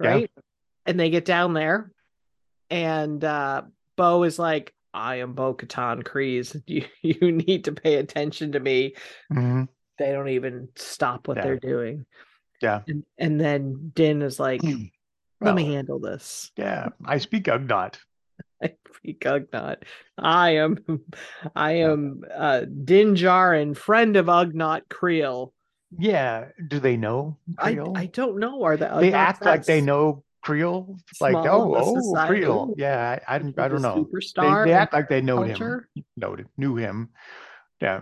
Yeah. 0.00 0.08
right?" 0.08 0.30
And 0.86 1.00
they 1.00 1.10
get 1.10 1.24
down 1.24 1.52
there, 1.54 1.90
and 2.70 3.24
uh 3.24 3.62
Bo 3.96 4.22
is 4.22 4.38
like, 4.38 4.72
I 4.92 5.16
am 5.16 5.32
Bo 5.32 5.52
Katan 5.54 6.04
Kryze. 6.04 6.62
You 6.68 6.84
you 7.02 7.32
need 7.32 7.64
to 7.64 7.72
pay 7.72 7.96
attention 7.96 8.52
to 8.52 8.60
me. 8.60 8.94
Mhm. 9.32 9.66
They 9.98 10.12
don't 10.12 10.28
even 10.28 10.68
stop 10.76 11.26
what 11.26 11.38
Yeah. 11.38 11.42
they're 11.42 11.58
doing. 11.58 12.06
Yeah. 12.62 12.82
And 12.86 13.04
and 13.18 13.40
then 13.40 13.90
Din 13.96 14.22
is 14.22 14.38
like, 14.38 14.62
let 15.40 15.56
me 15.56 15.64
handle 15.74 15.98
this. 15.98 16.52
Yeah, 16.56 16.90
I 17.04 17.18
speak 17.18 17.46
Ugnaught. 17.46 17.96
Ugnaught. 19.06 19.82
I 20.18 20.56
am 20.56 20.78
I 21.56 21.72
am 21.72 22.22
uh 22.34 22.62
Din 22.62 23.14
Djarin, 23.14 23.76
friend 23.76 24.16
of 24.16 24.26
Ugnaught 24.26 24.88
Creel. 24.88 25.52
Yeah, 25.98 26.46
do 26.66 26.80
they 26.80 26.96
know 26.96 27.38
I, 27.58 27.72
Creole? 27.74 27.96
I 27.96 28.06
don't 28.06 28.38
know. 28.38 28.62
Are 28.64 28.76
the 28.76 28.90
they 29.00 29.12
act 29.12 29.44
like 29.44 29.64
they 29.64 29.80
know 29.80 30.24
Creel? 30.42 30.96
Like, 31.20 31.36
oh, 31.36 31.74
oh. 31.76 32.26
Creel. 32.26 32.74
Yeah, 32.76 33.18
I, 33.28 33.36
I, 33.36 33.38
don't- 33.38 33.58
I 33.58 33.68
don't 33.68 33.82
know. 33.82 33.94
They, 34.12 34.18
Superstar. 34.18 34.64
they 34.64 34.72
and- 34.72 34.80
act 34.80 34.92
like 34.92 35.08
they 35.08 35.20
know 35.20 35.44
culture. 35.44 35.88
him, 35.94 36.04
noted, 36.16 36.48
knew 36.56 36.76
him. 36.76 37.10
Yeah, 37.80 38.00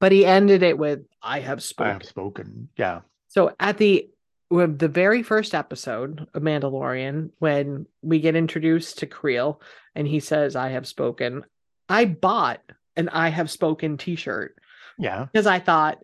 but 0.00 0.12
he 0.12 0.24
ended 0.26 0.62
it 0.62 0.76
with 0.78 1.00
I 1.22 1.40
have 1.40 1.64
I 1.78 1.88
have 1.88 2.04
spoken. 2.04 2.68
Yeah, 2.76 3.00
So 3.28 3.54
at 3.60 3.78
the 3.78 4.08
with 4.50 4.78
the 4.78 4.88
very 4.88 5.22
first 5.22 5.54
episode 5.54 6.26
of 6.34 6.42
Mandalorian, 6.42 7.30
when 7.38 7.86
we 8.02 8.20
get 8.20 8.36
introduced 8.36 8.98
to 8.98 9.06
Creel 9.06 9.60
and 9.94 10.06
he 10.06 10.20
says, 10.20 10.56
I 10.56 10.70
have 10.70 10.86
spoken, 10.86 11.44
I 11.88 12.04
bought 12.04 12.60
an 12.96 13.08
I 13.08 13.28
have 13.28 13.50
spoken 13.50 13.96
t-shirt 13.96 14.56
yeah, 14.98 15.26
because 15.32 15.46
I 15.46 15.58
thought 15.58 15.98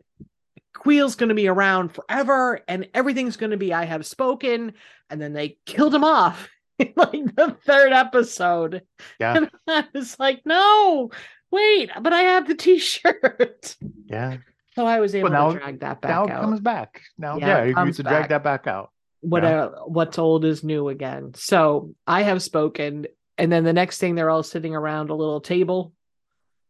Creel's 0.73 1.15
gonna 1.15 1.35
be 1.35 1.49
around 1.49 1.93
forever 1.93 2.61
and 2.67 2.89
everything's 2.95 3.37
gonna 3.37 3.57
be 3.57 3.73
I 3.73 3.85
have 3.85 4.07
spoken, 4.07 4.75
and 5.09 5.21
then 5.21 5.33
they 5.33 5.59
killed 5.67 5.95
him 5.95 6.05
off 6.05 6.49
in 6.79 6.93
like 6.97 7.37
the 7.37 7.57
third 7.65 7.93
episode. 7.93 8.83
Yeah. 9.19 9.37
And 9.37 9.51
I 9.69 9.85
was 9.95 10.19
like, 10.19 10.43
no, 10.45 11.11
wait, 11.51 11.91
but 12.01 12.13
I 12.13 12.23
have 12.23 12.49
the 12.49 12.55
t-shirt. 12.55 13.77
yeah. 14.07 14.39
So 14.75 14.87
I 14.87 15.01
was 15.01 15.15
able 15.15 15.31
Well, 15.31 15.49
now- 15.49 15.53
to 15.55 15.59
drag 15.59 15.81
that 15.81 16.01
back 16.01 16.11
out. 16.11 16.29
now 16.29 16.35
it 16.35 16.37
out. 16.37 16.45
comes 16.45 16.61
back. 16.61 17.03
Now, 17.19 17.37
Yeah, 17.39 17.65
yeah, 17.65 17.85
you 17.85 17.93
to 17.93 18.03
drag 18.03 18.29
that 18.29 18.45
back 18.45 18.67
out. 18.67 18.91
what 19.21 19.43
Yeah. 19.43 19.69
what's 19.87 20.19
old 20.19 20.45
is 20.45 20.63
new 20.65 20.89
again. 20.89 21.33
So 21.35 21.95
I 22.07 22.23
have 22.23 22.43
spoken, 22.43 23.07
and 23.37 23.51
then 23.51 23.65
the 23.65 23.73
next 23.73 23.99
thing 23.99 24.15
they're 24.15 24.31
all 24.31 24.43
sitting 24.43 24.75
around 24.75 25.11
a 25.11 25.15
little 25.15 25.41
table. 25.41 25.93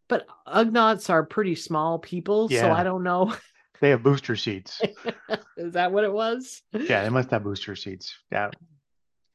But 0.08 0.26
Ugnaughts 0.46 1.08
are 1.10 1.24
pretty 1.24 1.54
small 1.54 1.98
people, 2.00 2.48
so 2.48 2.70
I 2.72 2.82
don't 2.82 3.04
know. 3.04 3.34
They 3.80 3.90
have 3.90 4.02
booster 4.02 4.36
seats. 4.36 4.80
is 5.56 5.72
that 5.74 5.90
what 5.92 6.04
it 6.04 6.12
was? 6.12 6.60
Yeah, 6.72 7.02
they 7.02 7.08
must 7.08 7.30
have 7.30 7.44
booster 7.44 7.74
seats. 7.76 8.12
Yeah, 8.30 8.50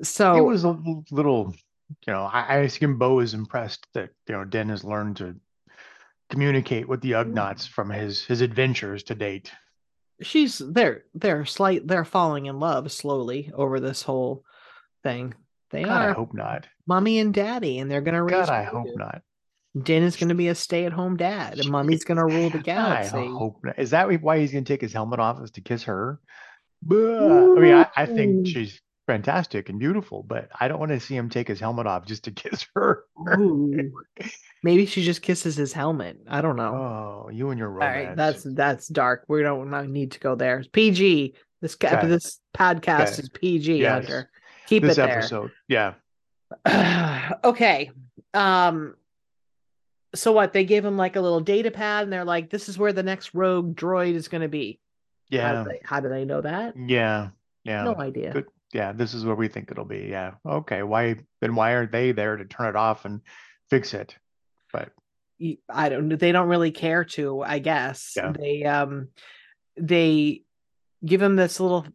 So 0.03 0.35
it 0.35 0.41
was 0.41 0.65
a 0.65 0.77
little, 1.11 1.55
you 2.05 2.13
know, 2.13 2.23
I, 2.23 2.41
I 2.41 2.55
assume 2.57 2.97
Bo 2.99 3.21
is 3.21 3.33
impressed 3.33 3.87
that 3.93 4.09
you 4.27 4.35
know 4.35 4.43
Den 4.43 4.69
has 4.69 4.83
learned 4.83 5.17
to 5.17 5.35
communicate 6.29 6.87
with 6.87 7.01
the 7.01 7.11
Ugnaughts 7.11 7.67
from 7.67 7.89
his 7.89 8.23
his 8.25 8.41
adventures 8.41 9.03
to 9.03 9.15
date. 9.15 9.51
she's 10.21 10.59
they're 10.59 11.03
they're 11.13 11.45
slight 11.45 11.87
they're 11.87 12.05
falling 12.05 12.45
in 12.45 12.59
love 12.59 12.91
slowly 12.91 13.51
over 13.53 13.79
this 13.79 14.01
whole 14.01 14.43
thing. 15.03 15.33
They 15.71 15.83
God, 15.83 16.09
I 16.09 16.13
hope 16.13 16.33
not. 16.33 16.67
mommy 16.87 17.19
and 17.19 17.33
daddy, 17.33 17.79
and 17.79 17.89
they're 17.89 18.01
gonna 18.01 18.23
raise. 18.23 18.31
God, 18.31 18.49
I 18.49 18.63
hope 18.63 18.87
not. 18.95 19.21
Din 19.81 20.03
is 20.03 20.15
gonna 20.15 20.35
be 20.35 20.47
a 20.47 20.55
stay-at-home 20.55 21.17
dad, 21.17 21.59
and 21.59 21.69
mommy's 21.69 22.05
gonna 22.05 22.25
rule 22.25 22.49
the 22.49 22.59
galaxy. 22.59 23.17
I 23.17 23.25
hope 23.25 23.59
not. 23.63 23.77
Is 23.77 23.89
that 23.89 24.09
why 24.21 24.39
he's 24.39 24.51
gonna 24.53 24.63
take 24.63 24.81
his 24.81 24.93
helmet 24.93 25.19
off? 25.19 25.43
Is 25.43 25.51
to 25.51 25.61
kiss 25.61 25.83
her? 25.83 26.19
I 26.89 26.93
mean, 26.93 27.73
I, 27.73 27.87
I 27.95 28.05
think 28.05 28.47
she's 28.47 28.79
fantastic 29.07 29.69
and 29.69 29.79
beautiful, 29.79 30.23
but 30.23 30.49
I 30.59 30.67
don't 30.67 30.79
want 30.79 30.91
to 30.91 30.99
see 30.99 31.15
him 31.15 31.29
take 31.29 31.47
his 31.47 31.59
helmet 31.59 31.87
off 31.87 32.05
just 32.05 32.23
to 32.25 32.31
kiss 32.43 32.65
her. 32.75 33.03
Ooh. 33.37 33.91
Maybe 34.63 34.85
she 34.85 35.03
just 35.03 35.21
kisses 35.21 35.55
his 35.55 35.71
helmet. 35.73 36.17
I 36.27 36.41
don't 36.41 36.55
know. 36.55 36.73
Oh, 36.73 37.29
you 37.31 37.49
and 37.51 37.59
your 37.59 37.69
All 37.69 37.73
romance. 37.75 38.07
right, 38.07 38.15
that's 38.17 38.43
that's 38.43 38.87
dark. 38.87 39.25
We 39.27 39.43
don't 39.43 39.69
not 39.69 39.87
need 39.87 40.11
to 40.13 40.19
go 40.19 40.35
there. 40.35 40.63
PG. 40.71 41.35
This 41.61 41.75
ca- 41.75 41.97
Okay. 41.97 42.07
this 42.07 42.39
podcast 42.57 43.13
Okay. 43.13 43.21
is 43.23 43.29
PG. 43.29 43.77
Yes. 43.77 43.91
Hunter, 44.05 44.29
keep 44.67 44.83
this 44.83 44.93
it 44.97 45.01
there. 45.01 45.17
episode. 45.19 45.51
Yeah. 45.67 45.93
okay. 47.43 47.91
Um. 48.33 48.95
So 50.13 50.31
what? 50.31 50.53
They 50.53 50.63
gave 50.63 50.83
him 50.85 50.97
like 50.97 51.15
a 51.15 51.21
little 51.21 51.41
data 51.41 51.71
pad, 51.71 52.03
and 52.03 52.13
they're 52.13 52.25
like, 52.25 52.49
"This 52.49 52.69
is 52.69 52.77
where 52.77 52.93
the 52.93 53.03
next 53.03 53.33
rogue 53.33 53.75
droid 53.75 54.13
is 54.15 54.27
going 54.27 54.41
to 54.41 54.47
be." 54.47 54.79
How 55.31 55.37
Yeah. 55.37 55.63
do, 55.63 55.69
they, 55.69 55.79
how 55.83 55.99
do 55.99 56.09
they 56.09 56.25
know 56.25 56.41
that? 56.41 56.75
Yeah. 56.77 57.29
Yeah. 57.63 57.83
No 57.83 57.95
idea. 57.95 58.31
Good. 58.33 58.45
Yeah, 58.75 58.91
this 58.91 59.13
is 59.13 59.23
where 59.23 59.35
we 59.35 59.47
think 59.47 59.71
it'll 59.71 59.85
be. 59.85 60.07
Yeah. 60.09 60.33
Okay. 60.45 60.83
Why 60.83 61.15
then 61.39 61.55
why 61.55 61.73
aren't 61.75 61.93
they 61.93 62.11
there 62.11 62.35
to 62.35 62.43
turn 62.43 62.67
it 62.67 62.75
off 62.75 63.05
and 63.05 63.21
fix 63.69 63.93
it? 63.93 64.17
But 64.73 64.89
I 65.69 65.87
don't 65.87 66.09
they 66.09 66.33
don't 66.33 66.49
really 66.49 66.71
care 66.71 67.05
to, 67.05 67.41
I 67.41 67.59
guess. 67.59 68.15
Yeah. 68.17 68.33
They 68.37 68.65
um 68.65 69.07
they 69.77 70.43
give 71.05 71.21
him 71.21 71.37
this 71.37 71.61
little 71.61 71.85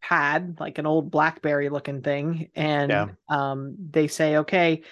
pad, 0.00 0.58
like 0.60 0.78
an 0.78 0.86
old 0.86 1.10
blackberry 1.10 1.68
looking 1.68 2.00
thing, 2.00 2.50
and 2.54 2.90
Yeah. 2.90 3.06
um 3.28 3.74
they 3.90 4.06
say, 4.06 4.36
okay, 4.36 4.82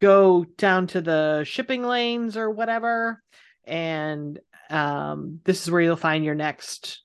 go 0.00 0.44
down 0.58 0.88
to 0.88 1.00
the 1.00 1.44
shipping 1.44 1.84
lanes 1.84 2.36
or 2.36 2.50
whatever, 2.50 3.22
and 3.64 4.40
um 4.68 5.38
this 5.44 5.62
is 5.62 5.70
where 5.70 5.80
you'll 5.80 5.94
find 5.94 6.24
your 6.24 6.34
next 6.34 7.02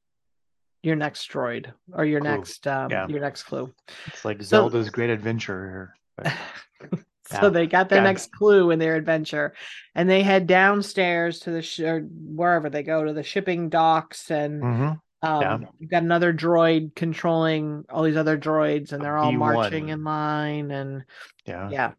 your 0.84 0.96
next 0.96 1.30
droid 1.32 1.72
or 1.94 2.06
your 2.06 2.22
Clue. 2.22 2.30
next 2.30 2.68
um 2.68 2.90
Yeah. 2.92 3.08
your 3.08 3.20
next 3.20 3.44
clue. 3.44 3.74
it's 4.06 4.24
like 4.26 4.38
So- 4.42 4.46
Zelda's 4.70 4.90
great 4.90 5.10
adventure 5.10 5.70
here. 5.70 5.96
But 6.18 6.34
so 7.30 7.44
Yeah. 7.44 7.50
they 7.50 7.68
got 7.68 7.90
their 7.90 8.00
Yeah. 8.00 8.04
next 8.06 8.32
clue 8.32 8.72
in 8.72 8.80
their 8.80 8.96
adventure 8.96 9.54
and 9.96 10.10
they 10.10 10.24
head 10.24 10.48
downstairs 10.48 11.40
to 11.42 11.52
the 11.52 11.62
sh- 11.62 11.80
or 11.82 12.02
wherever 12.02 12.70
they 12.70 12.84
go 12.84 13.04
to 13.04 13.14
the 13.14 13.24
shipping 13.24 13.70
docks 13.70 14.30
and 14.32 14.62
Mhm. 14.64 15.02
um 15.24 15.42
Yeah. 15.42 15.58
you've 15.80 15.90
got 15.92 16.04
another 16.04 16.32
droid 16.34 16.96
controlling 16.96 17.84
all 17.90 18.04
these 18.04 18.18
other 18.18 18.38
droids 18.38 18.94
and 18.94 19.04
they're 19.04 19.18
all 19.18 19.32
B1. 19.32 19.38
marching 19.40 19.90
in 19.90 20.04
line 20.04 20.72
and 20.72 21.04
Yeah. 21.46 21.70
yeah 21.70 21.92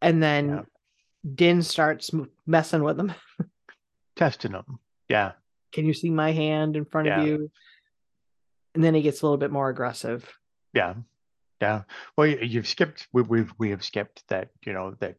and 0.00 0.22
then 0.22 0.48
Yeah. 0.48 0.62
din 1.34 1.62
starts 1.62 2.10
messing 2.46 2.82
with 2.82 2.96
them 2.96 3.12
Testing 4.16 4.52
them. 4.52 4.80
Yeah. 5.08 5.32
can 5.72 5.84
you 5.86 5.92
see 5.94 6.10
my 6.10 6.32
hand 6.32 6.76
in 6.76 6.84
front 6.86 7.06
Yeah. 7.06 7.20
of 7.20 7.26
you 7.26 7.50
and 8.74 8.82
then 8.84 8.94
he 8.94 9.02
gets 9.02 9.22
a 9.22 9.26
little 9.26 9.38
bit 9.38 9.50
more 9.50 9.68
aggressive 9.68 10.28
Yeah. 10.72 10.94
Yeah. 11.60 11.82
Well, 12.16 12.26
you- 12.26 12.38
you've 12.40 12.66
skipped 12.68 13.06
we 13.12 13.22
we've 13.22 13.52
we 13.58 13.70
have 13.70 13.84
skipped 13.84 14.26
that, 14.28 14.48
you 14.64 14.72
know, 14.72 14.94
that 15.00 15.16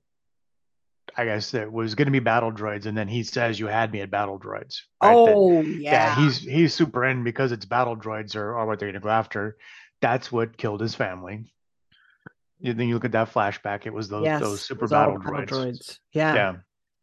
I 1.18 1.26
guess 1.26 1.52
that 1.52 1.72
was 1.72 1.94
going 1.96 2.06
to 2.06 2.12
be 2.12 2.20
battle 2.20 2.52
droids 2.52 2.86
and 2.86 2.98
then 2.98 3.08
he 3.10 3.24
says 3.24 3.60
you 3.60 3.68
had 3.68 3.92
me 3.92 4.02
at 4.02 4.10
battle 4.10 4.40
droids. 4.40 4.80
right? 5.04 5.12
That- 5.26 5.34
oh 5.36 5.62
yeah, 5.62 5.92
yeah 5.92 6.16
he's 6.24 6.40
he's 6.40 6.74
super 6.74 7.06
in 7.06 7.24
because 7.24 7.52
it's 7.52 7.66
battle 7.66 7.98
droids 7.98 8.36
or, 8.36 8.58
or 8.58 8.66
what 8.66 8.80
they're 8.80 8.88
going 8.92 9.02
to 9.02 9.06
go 9.06 9.10
after. 9.10 9.58
That's 10.02 10.32
what 10.32 10.58
killed 10.58 10.82
his 10.82 10.96
family. 10.96 11.54
You 12.60 12.74
then 12.74 12.88
you 12.88 12.94
look 12.96 13.06
at 13.06 13.12
that 13.12 13.32
flashback. 13.34 13.86
It 13.86 13.94
was 13.94 14.08
those 14.10 14.24
yes 14.26 14.42
those 14.42 14.62
super 14.62 14.86
all 14.86 14.90
battle 14.90 15.18
droids. 15.20 16.00
yeah 16.14 16.34
Yeah, 16.36 16.56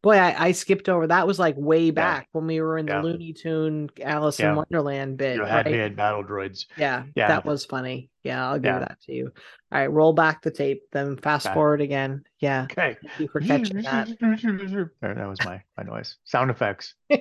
Boy, 0.09 0.17
I, 0.17 0.47
I 0.47 0.53
skipped 0.53 0.89
over 0.89 1.07
that. 1.09 1.27
Was 1.27 1.39
like 1.39 1.55
way 1.59 1.91
back 1.91 2.29
when 2.33 2.47
we 2.47 2.63
were 2.63 2.79
in 2.79 2.87
the 2.87 2.93
Yeah. 2.93 3.03
Looney 3.03 3.35
Tune 3.35 3.91
Alice 4.03 4.41
in 4.41 4.57
Wonderland 4.57 5.19
bit. 5.19 5.37
you 5.37 5.45
had 5.45 5.67
right? 5.67 5.75
at 5.75 5.97
battle 5.97 6.25
droids. 6.25 6.65
Yeah, 6.79 7.03
Yeah. 7.15 7.29
that 7.29 7.45
was 7.45 7.67
funny. 7.67 8.09
Yeah, 8.23 8.49
I'll 8.49 8.55
give 8.59 8.73
Yeah. 8.73 8.79
that 8.79 9.03
to 9.03 9.13
you. 9.13 9.27
All 9.71 9.79
right, 9.79 9.93
roll 9.93 10.15
back 10.15 10.41
the 10.41 10.51
tape, 10.51 10.85
then 10.93 11.19
fast 11.19 11.45
Okay. 11.45 11.53
forward 11.53 11.83
again. 11.83 12.25
Yeah, 12.39 12.63
Okay, 12.71 12.97
thank 13.03 13.21
you 13.21 13.29
for 13.29 13.41
catching 13.43 13.83
that. 13.83 14.09
There, 15.03 15.15
that 15.15 15.29
was 15.29 15.45
my 15.45 15.61
my 15.77 15.83
noise. 15.83 16.17
Sound 16.25 16.51
effects. 16.51 16.95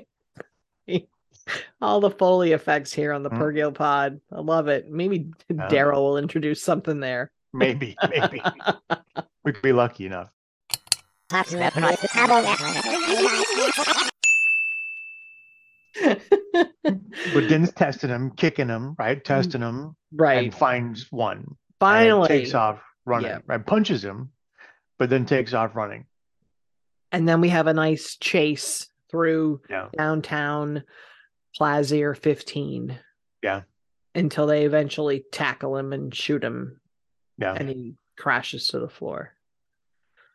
All 1.82 2.00
the 2.00 2.10
Foley 2.12 2.54
effects 2.54 2.93
here 2.93 3.12
on 3.12 3.21
the 3.21 3.30
Mhm. 3.30 3.38
Purrgil 3.38 3.73
Pod. 3.76 4.21
I 4.32 4.39
love 4.39 4.69
it. 4.69 4.89
Maybe 4.89 5.30
Yeah. 5.50 5.67
Darryl 5.67 5.95
will 5.97 6.17
introduce 6.19 6.63
something 6.63 7.02
there. 7.02 7.32
Maybe, 7.52 7.97
maybe 8.10 8.41
we 9.43 9.52
could 9.52 9.62
be 9.62 9.73
lucky 9.73 10.06
enough. 10.06 10.30
But 17.33 17.49
Din's 17.49 17.73
testing 17.73 18.09
him, 18.09 18.31
kicking 18.31 18.69
him, 18.69 18.95
right? 18.97 19.23
Testing 19.23 19.61
him, 19.61 19.95
right. 20.13 20.45
and 20.45 20.53
finds 20.55 21.11
one. 21.11 21.55
Finally. 21.79 22.27
takes 22.27 22.53
off 22.53 22.79
running. 23.05 23.29
Yeah. 23.29 23.39
Right, 23.45 23.65
punches 23.65 24.03
him, 24.03 24.29
but 24.97 25.09
then 25.09 25.25
takes 25.25 25.53
off 25.53 25.75
running. 25.75 26.05
And 27.11 27.27
then 27.27 27.41
we 27.41 27.49
have 27.49 27.67
a 27.67 27.73
nice 27.73 28.15
chase 28.17 28.87
through 29.11 29.61
Yeah. 29.69 29.89
downtown 29.97 30.83
Plazir 31.59 32.15
15. 32.15 32.97
Yeah. 33.43 33.61
Until 34.15 34.47
they 34.47 34.65
eventually 34.65 35.25
tackle 35.31 35.77
him 35.77 35.93
and 35.93 36.13
shoot 36.13 36.43
him 36.43 36.79
Yeah, 37.37 37.53
and 37.53 37.69
he 37.69 37.95
crashes 38.17 38.67
to 38.69 38.79
the 38.79 38.89
floor. 38.89 39.33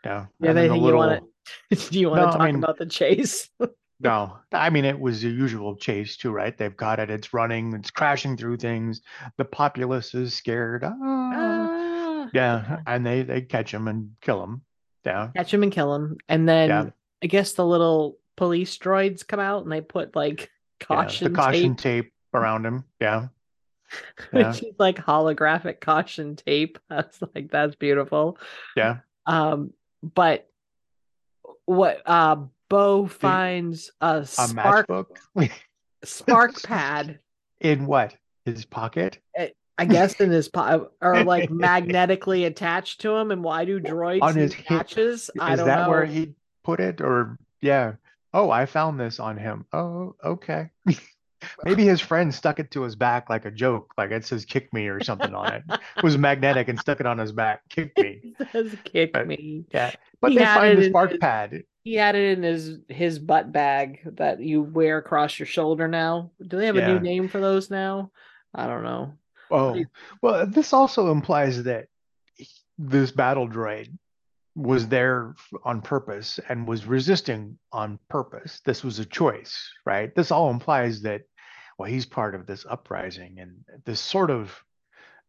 Yeah. 0.05 0.27
And 0.41 0.49
then 0.49 0.55
the 0.55 0.61
anything 0.63 0.85
you 0.85 0.95
want 0.97 1.23
to 1.71 1.77
do 1.91 2.01
you 2.01 2.11
want 2.11 2.21
No, 2.23 2.27
to 2.27 2.33
I 2.35 2.37
talk 2.39 2.47
mean- 2.47 2.57
about 2.57 2.79
the 2.79 2.87
chase? 2.87 3.49
No, 4.05 4.37
I 4.51 4.69
mean 4.69 4.85
it 4.85 4.99
was 4.99 5.23
the 5.23 5.29
usual 5.29 5.77
chase 5.77 6.17
too, 6.17 6.33
right? 6.33 6.59
They've 6.59 6.77
got 6.77 6.99
it. 6.99 7.09
It's 7.09 7.33
running. 7.33 7.73
It's 7.73 7.93
crashing 7.93 8.37
through 8.37 8.57
things. 8.57 9.01
The 9.39 9.45
populace 9.45 10.13
is 10.13 10.35
scared. 10.35 10.83
Ah. 10.83 10.91
Ah. 11.05 12.29
Yeah, 12.35 12.81
and 12.85 13.07
they 13.07 13.23
they 13.23 13.43
catch 13.43 13.73
him 13.73 13.87
and 13.87 14.11
kill 14.21 14.43
him. 14.43 14.63
Yeah, 15.05 15.29
Catch 15.37 15.55
him 15.55 15.63
and 15.63 15.71
kill 15.71 15.95
him. 15.95 16.17
And 16.29 16.49
then 16.49 16.69
Yeah. 16.69 16.91
I 17.23 17.29
guess 17.29 17.53
the 17.53 17.65
little 17.65 18.19
police 18.37 18.77
droids 18.77 19.25
come 19.25 19.39
out 19.39 19.63
and 19.63 19.71
they 19.71 19.81
put 19.81 20.17
like 20.17 20.51
yeah. 20.81 20.87
caution, 20.87 21.33
The 21.33 21.37
caution 21.39 21.77
tape, 21.77 22.07
tape 22.07 22.13
around 22.35 22.67
him. 22.67 22.83
Yeah, 23.01 23.29
yeah. 24.33 24.49
which 24.51 24.65
is 24.65 24.75
like 24.81 24.97
holographic 24.97 25.81
caution 25.81 26.35
tape. 26.35 26.81
I 26.91 26.97
was 26.97 27.21
like, 27.37 27.53
that's 27.53 27.77
beautiful. 27.77 28.37
yeah. 28.77 28.97
Um, 29.27 29.73
but 30.03 30.49
what 31.67 32.03
uh 32.07 32.37
Bo 32.69 33.07
finds 33.07 33.93
a 34.01 34.19
A 34.19 34.27
spark 34.27 34.89
spark 36.05 36.63
pad 36.63 37.19
in 37.61 37.87
what? 37.87 38.17
His 38.45 38.65
pocket? 38.65 39.19
I 39.79 39.85
guess 39.85 40.21
in 40.21 40.31
his 40.31 40.49
po- 40.49 40.91
or 41.01 41.25
like 41.25 41.51
magnetically 41.51 42.45
attached 42.45 43.01
to 43.03 43.15
him. 43.17 43.31
And 43.31 43.43
why 43.43 43.65
do 43.65 43.81
droids 43.81 44.23
On 44.23 44.35
his 44.35 44.53
hip. 44.53 44.67
patches? 44.67 45.31
I 45.39 45.57
don't 45.57 45.67
know. 45.67 45.73
Is 45.73 45.77
that 45.77 45.89
where 45.89 46.05
he 46.05 46.35
put 46.63 46.81
it? 46.81 47.01
Or 47.01 47.39
yeah. 47.61 47.95
Oh, 48.35 48.51
I 48.51 48.67
found 48.67 48.99
this 48.99 49.21
on 49.21 49.37
him. 49.37 49.67
Oh, 49.73 50.15
okay. 50.25 50.71
Maybe 51.65 51.85
his 51.87 52.01
friend 52.01 52.35
stuck 52.35 52.59
it 52.59 52.71
to 52.73 52.83
his 52.83 52.97
back 52.97 53.31
like 53.31 53.45
a 53.45 53.51
joke, 53.51 53.93
like 53.99 54.11
it 54.11 54.25
says 54.25 54.45
"kick 54.45 54.73
me" 54.73 54.89
or 54.89 55.03
something 55.03 55.35
on 55.35 55.53
it. 55.53 55.63
It 55.97 56.03
was 56.03 56.17
magnetic 56.19 56.69
and 56.69 56.79
stuck 56.79 57.01
it 57.01 57.07
on 57.07 57.19
his 57.19 57.33
back. 57.33 57.63
Kick 57.69 57.93
me. 57.99 58.35
It 58.39 58.49
says 58.53 58.77
kick 58.85 59.13
But- 59.13 59.27
me. 59.27 59.65
Yeah. 59.73 59.93
But 60.21 60.33
He 60.33 60.39
they 60.39 60.45
find 60.45 60.79
the 60.79 60.89
spark 60.89 61.11
his- 61.11 61.19
pad. 61.19 61.63
He 61.85 61.95
had 61.95 62.15
it 62.15 62.39
in 62.39 62.45
his 62.45 62.79
his 62.89 63.19
butt 63.19 63.51
bag 63.51 64.01
that 64.17 64.39
you 64.41 64.63
wear 64.63 64.99
across 64.99 65.37
your 65.39 65.47
shoulder 65.47 65.89
now. 65.89 66.31
Do 66.47 66.57
they 66.57 66.67
have 66.67 66.77
a 66.77 66.87
new 66.87 67.01
name 67.01 67.29
for 67.29 67.41
those 67.41 67.71
now? 67.71 68.13
I 68.55 68.69
don't 68.69 68.85
know. 68.85 69.15
Oh, 69.51 69.83
well, 70.23 70.47
this 70.47 70.73
also 70.73 71.11
implies 71.11 71.65
that 71.65 71.89
this 72.79 73.11
battle 73.11 73.49
droid 73.49 73.89
was 74.55 74.87
there 74.89 75.35
on 75.65 75.81
purpose 75.83 76.39
and 76.49 76.69
was 76.69 76.87
resisting 76.87 77.59
on 77.73 77.99
purpose. 78.09 78.61
This 78.65 78.85
was 78.85 78.99
a 78.99 79.05
choice, 79.05 79.71
right? 79.85 80.15
This 80.15 80.31
all 80.31 80.51
implies 80.51 81.03
that, 81.03 81.23
well, 81.83 81.91
he's 81.91 82.07
part 82.07 82.37
of 82.37 82.47
this 82.47 82.65
uprising, 82.65 83.41
and 83.41 83.65
this 83.85 83.99
sort 83.99 84.31
of 84.31 84.55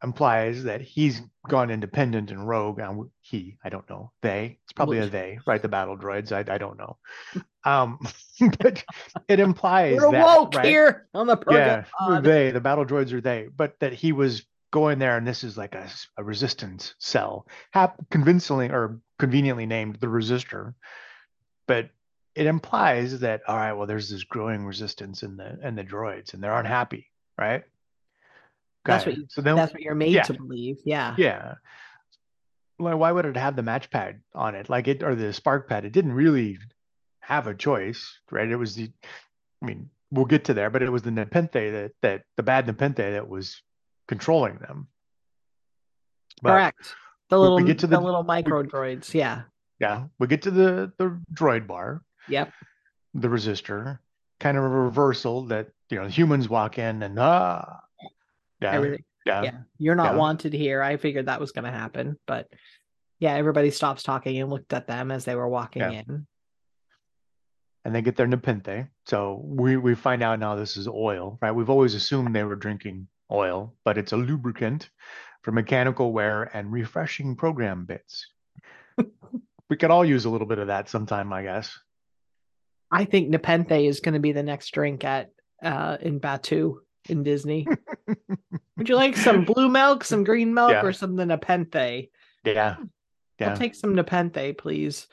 implies 0.03 0.65
that 0.65 0.81
he's 0.81 1.19
gone 1.49 1.71
independent 1.71 2.29
and 2.29 2.47
rogue. 2.47 2.77
And 2.77 3.09
he, 3.21 3.57
I 3.63 3.69
don't 3.69 3.89
know, 3.89 4.11
they, 4.21 4.59
it's 4.63 4.73
probably 4.73 4.99
a 4.99 5.07
they, 5.07 5.39
right? 5.47 5.59
The 5.59 5.67
battle 5.67 5.97
droids, 5.97 6.31
I, 6.31 6.53
I 6.53 6.59
don't 6.59 6.77
know. 6.77 6.97
Um, 7.63 7.97
but 8.59 8.83
it 9.27 9.39
implies 9.39 9.95
We're 9.99 10.11
that, 10.11 10.23
woke 10.23 10.53
right? 10.53 10.65
here 10.65 11.07
on 11.15 11.25
the 11.25 11.37
yeah, 11.37 11.43
program. 11.43 11.85
pod. 11.97 12.23
they, 12.23 12.51
the 12.51 12.61
battle 12.61 12.85
droids 12.85 13.11
are 13.13 13.21
they, 13.21 13.47
but 13.55 13.73
that 13.79 13.93
he 13.93 14.11
was 14.11 14.45
going 14.69 14.99
there 14.99 15.17
and 15.17 15.27
this 15.27 15.43
is 15.43 15.57
like 15.57 15.73
a 15.73 15.89
resistance 16.23 16.93
cell, 16.99 17.47
hap- 17.71 17.97
convincingly 18.11 18.69
or 18.69 18.99
conveniently 19.17 19.65
named 19.65 19.95
the 19.95 20.07
resistor. 20.07 20.75
But 21.65 21.89
it 22.35 22.45
implies 22.47 23.19
that 23.19 23.41
all 23.47 23.55
right, 23.57 23.73
well, 23.73 23.87
there's 23.87 24.09
this 24.09 24.23
growing 24.23 24.65
resistance 24.65 25.23
in 25.23 25.37
the 25.37 25.59
in 25.65 25.75
the 25.75 25.83
droids, 25.83 26.33
and 26.33 26.43
they're 26.43 26.57
unhappy, 26.57 27.11
right? 27.37 27.63
That's 28.85 29.03
Okay, 29.03 29.11
what 29.11 29.17
you- 29.19 29.27
so 29.29 29.41
then 29.41 29.55
That's 29.55 29.71
what 29.73 29.81
you're 29.81 29.95
made 29.95 30.13
yeah. 30.13 30.23
to 30.23 30.33
believe. 30.33 30.77
Yeah. 30.83 31.15
yeah. 31.17 31.55
Well, 32.79 32.97
why 32.97 33.11
would 33.11 33.25
it 33.25 33.37
have 33.37 33.55
the 33.55 33.61
match 33.63 33.89
pad 33.89 34.19
on 34.33 34.55
it? 34.55 34.67
Like 34.69 34.87
it 34.87 35.03
or 35.03 35.15
the 35.15 35.31
spark 35.31 35.69
pad? 35.69 35.85
It 35.85 35.93
didn't 35.93 36.13
really 36.13 36.57
have 37.21 37.47
a 37.47 37.53
choice, 37.55 38.19
right? 38.31 38.49
It 38.49 38.55
was 38.57 38.75
the 38.75 38.91
I 39.61 39.65
mean, 39.65 39.89
we'll 40.11 40.25
get 40.25 40.43
to 40.45 40.53
there, 40.53 40.69
but 40.69 40.81
it 40.83 40.91
was 40.91 41.03
the 41.03 41.11
Nepenthe 41.11 41.53
that 41.53 41.91
that 42.01 42.23
the 42.35 42.43
bad 42.43 42.67
Nepenthe 42.67 42.97
that 42.97 43.29
was 43.29 43.61
controlling 44.07 44.57
them. 44.57 44.87
But, 46.41 46.49
Correct. 46.51 46.95
The 47.29 47.37
we- 47.37 47.41
we 47.41 47.49
little 47.51 47.67
get 47.67 47.79
to 47.79 47.87
the, 47.87 47.97
the- 47.97 48.03
little 48.03 48.23
micro 48.23 48.63
droids. 48.63 49.13
Yeah. 49.13 49.43
Yeah, 49.79 50.05
we 50.19 50.27
get 50.27 50.41
to 50.43 50.51
the 50.51 50.91
the 50.97 51.19
droid 51.33 51.67
bar, 51.67 52.01
Yep. 52.29 52.51
the 53.13 53.27
resistor, 53.27 53.99
kind 54.39 54.57
of 54.57 54.63
a 54.63 54.67
reversal 54.69 55.45
that 55.47 55.69
you 55.89 55.99
know 56.01 56.07
humans 56.07 56.47
walk 56.49 56.77
in 56.77 57.03
and 57.03 57.17
ah, 57.19 57.79
yeah, 58.61 58.71
Everything. 58.71 59.03
yeah, 59.25 59.41
Yeah. 59.43 59.57
You're 59.77 59.95
not 59.95 60.13
yeah. 60.13 60.19
wanted 60.19 60.53
here. 60.53 60.81
I 60.81 60.97
figured 60.97 61.25
that 61.27 61.39
was 61.39 61.51
going 61.51 61.65
to 61.65 61.71
happen, 61.71 62.17
but 62.27 62.47
yeah, 63.19 63.33
everybody 63.35 63.71
stops 63.71 64.03
talking 64.03 64.39
and 64.39 64.49
looked 64.49 64.73
at 64.73 64.87
them 64.87 65.11
as 65.11 65.25
they 65.25 65.35
were 65.35 65.47
walking 65.47 65.81
Yeah. 65.81 66.01
in. 66.07 66.27
and 67.85 67.93
they 67.93 68.01
get 68.01 68.15
their 68.15 68.27
Nepenthe. 68.27 68.87
So 69.05 69.41
we 69.43 69.75
we 69.77 69.95
find 69.95 70.23
out 70.23 70.39
now 70.39 70.55
this 70.55 70.77
is 70.77 70.87
oil, 70.87 71.37
right? 71.41 71.51
We've 71.51 71.69
always 71.69 71.95
assumed 71.95 72.33
they 72.35 72.43
were 72.45 72.55
drinking 72.55 73.07
oil, 73.31 73.73
but 73.83 73.97
it's 73.97 74.13
a 74.13 74.17
lubricant 74.17 74.89
for 75.41 75.51
mechanical 75.51 76.13
wear 76.13 76.43
and 76.55 76.71
refreshing 76.71 77.35
program 77.35 77.83
bits. 77.85 78.25
we 79.69 79.75
could 79.75 79.91
all 79.91 80.05
use 80.05 80.23
a 80.25 80.29
little 80.29 80.47
bit 80.47 80.59
of 80.59 80.67
that 80.67 80.87
sometime, 80.87 81.33
I 81.33 81.43
guess. 81.43 81.77
I 82.93 83.05
think 83.05 83.29
Nepenthe 83.29 83.71
is 83.71 83.99
going 83.99 84.13
to 84.13 84.19
be 84.19 84.31
the 84.31 84.43
next 84.43 84.69
drink 84.71 85.03
at 85.03 85.31
uh 85.63 85.97
in 86.01 86.19
Batuu 86.19 86.75
in 87.09 87.23
Disney. 87.23 87.67
Would 88.77 88.89
you 88.89 88.95
like 88.95 89.15
some 89.17 89.45
blue 89.45 89.69
milk, 89.69 90.03
some 90.03 90.23
green 90.23 90.53
milk, 90.53 90.71
Yeah. 90.71 90.83
or 90.85 90.93
some 90.93 91.15
the 91.15 91.25
Nepenthe? 91.25 92.09
Yeah, 92.45 92.75
yeah, 93.39 93.49
I'll 93.49 93.57
take 93.57 93.75
some 93.75 93.95
Nepenthe, 93.95 94.57
please. 94.57 95.07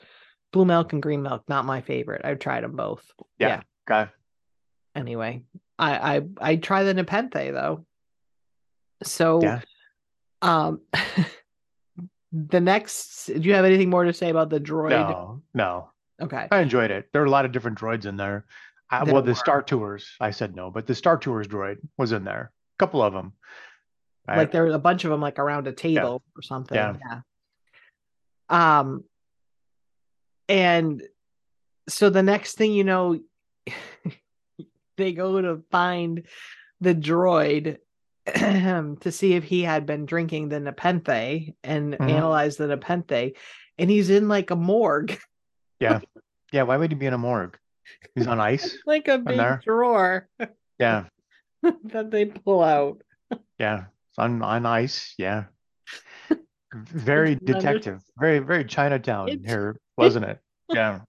Blue 0.51 0.65
milk 0.65 0.93
and 0.93 1.01
green 1.01 1.21
milk, 1.23 1.43
not 1.47 1.65
my 1.65 1.81
favorite. 1.81 2.21
I've 2.25 2.39
tried 2.39 2.63
them 2.63 2.75
both. 2.75 3.03
yeah. 3.39 3.61
Okay. 3.89 4.11
Anyway, 4.95 5.43
I 5.79 6.17
I 6.17 6.21
I 6.39 6.55
try 6.57 6.83
the 6.83 6.93
Nepenthe 6.93 7.33
though. 7.33 7.85
So, 9.03 9.41
Yeah. 9.41 9.61
um, 10.41 10.81
the 12.31 12.59
next. 12.59 13.27
Do 13.27 13.39
you 13.39 13.53
have 13.53 13.65
anything 13.65 13.89
more 13.89 14.03
to 14.03 14.13
say 14.13 14.29
about 14.29 14.49
the 14.49 14.59
droid? 14.59 14.89
No, 14.91 15.41
no, 15.53 15.90
Okay. 16.21 16.47
I 16.51 16.59
enjoyed 16.59 16.91
it. 16.91 17.09
There 17.11 17.21
are 17.21 17.25
a 17.25 17.29
lot 17.29 17.45
of 17.45 17.51
different 17.51 17.79
droids 17.79 18.05
in 18.05 18.15
there. 18.17 18.45
There 18.91 19.13
well, 19.13 19.21
the. 19.21 19.33
Star 19.33 19.61
Tours, 19.61 20.15
I 20.19 20.31
said 20.31 20.55
no, 20.55 20.69
but 20.69 20.85
the 20.85 20.93
Star 20.95 21.17
Tours 21.17 21.47
droid 21.47 21.77
was 21.97 22.11
in 22.11 22.23
there. 22.25 22.51
A 22.77 22.77
couple 22.77 23.01
of 23.01 23.13
them. 23.13 23.33
like 24.27 24.51
there 24.51 24.65
was 24.65 24.75
a 24.75 24.79
bunch 24.79 25.03
of 25.03 25.11
them 25.11 25.21
like 25.21 25.39
around 25.39 25.67
a 25.67 25.71
table 25.73 26.21
or 26.35 26.41
something 26.41 26.75
Yeah. 26.75 26.95
yeah 26.99 27.21
um 28.49 29.03
and 30.47 31.01
so 31.87 32.09
the 32.09 32.23
next 32.23 32.55
thing 32.55 32.73
you 32.73 32.83
know 32.83 33.19
they 34.97 35.13
go 35.13 35.41
to 35.41 35.63
find 35.71 36.27
the 36.81 36.93
droid 36.95 37.77
to 38.25 39.11
see 39.11 39.33
if 39.33 39.43
he 39.43 39.63
had 39.63 39.85
been 39.85 40.05
drinking 40.05 40.49
the 40.49 40.59
nepenthe 40.59 41.53
and 41.63 41.93
Mhm. 41.93 42.09
analyze 42.09 42.57
the 42.57 42.67
nepenthe 42.67 43.33
and 43.77 43.89
he's 43.89 44.09
in 44.09 44.27
like 44.27 44.51
a 44.51 44.55
morgue 44.55 45.17
yeah, 45.81 45.99
Yeah. 46.53 46.63
why 46.63 46.77
would 46.77 46.91
he 46.91 46.95
be 46.95 47.05
in 47.07 47.13
a 47.13 47.17
morgue? 47.17 47.57
He's 48.15 48.27
on 48.27 48.39
ice. 48.39 48.77
like 48.85 49.07
a 49.09 49.17
big 49.17 49.37
there. 49.37 49.59
drawer 49.65 50.29
Yeah, 50.79 51.05
that 51.91 52.09
they 52.11 52.25
pull 52.25 52.63
out 52.63 53.01
yeah, 53.59 53.85
it's 54.09 54.17
on 54.19 54.41
on 54.41 54.65
ice. 54.65 55.13
Yeah, 55.17 55.45
very 56.73 57.35
detective, 57.35 58.01
very 58.17 58.39
very 58.39 58.63
Chinatown 58.65 59.27
It's- 59.29 59.49
here, 59.49 59.75
wasn't 59.97 60.25
it? 60.25 60.39
Yeah, 60.69 61.01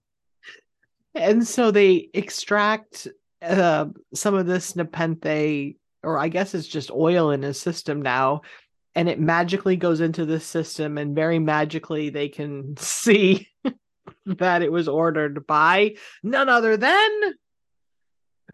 and 1.15 1.47
so 1.47 1.71
they 1.71 2.09
extract 2.13 3.07
uh, 3.41 3.85
some 4.13 4.33
of 4.35 4.45
this 4.45 4.75
nepenthe 4.75 5.75
or 6.03 6.17
i 6.17 6.27
guess 6.29 6.53
it's 6.55 6.67
just 6.67 6.91
oil 6.91 7.31
in 7.31 7.41
his 7.41 7.59
system 7.59 8.01
now 8.01 8.41
and 8.95 9.09
it 9.09 9.19
magically 9.19 9.75
goes 9.75 9.99
into 10.01 10.25
the 10.25 10.39
system 10.39 10.97
and 10.97 11.13
very 11.15 11.39
magically 11.39 12.09
they 12.09 12.29
can 12.29 12.75
see 12.77 13.47
that 14.25 14.61
it 14.61 14.71
was 14.71 14.87
ordered 14.87 15.45
by 15.47 15.95
none 16.23 16.49
other 16.49 16.77
than 16.77 17.33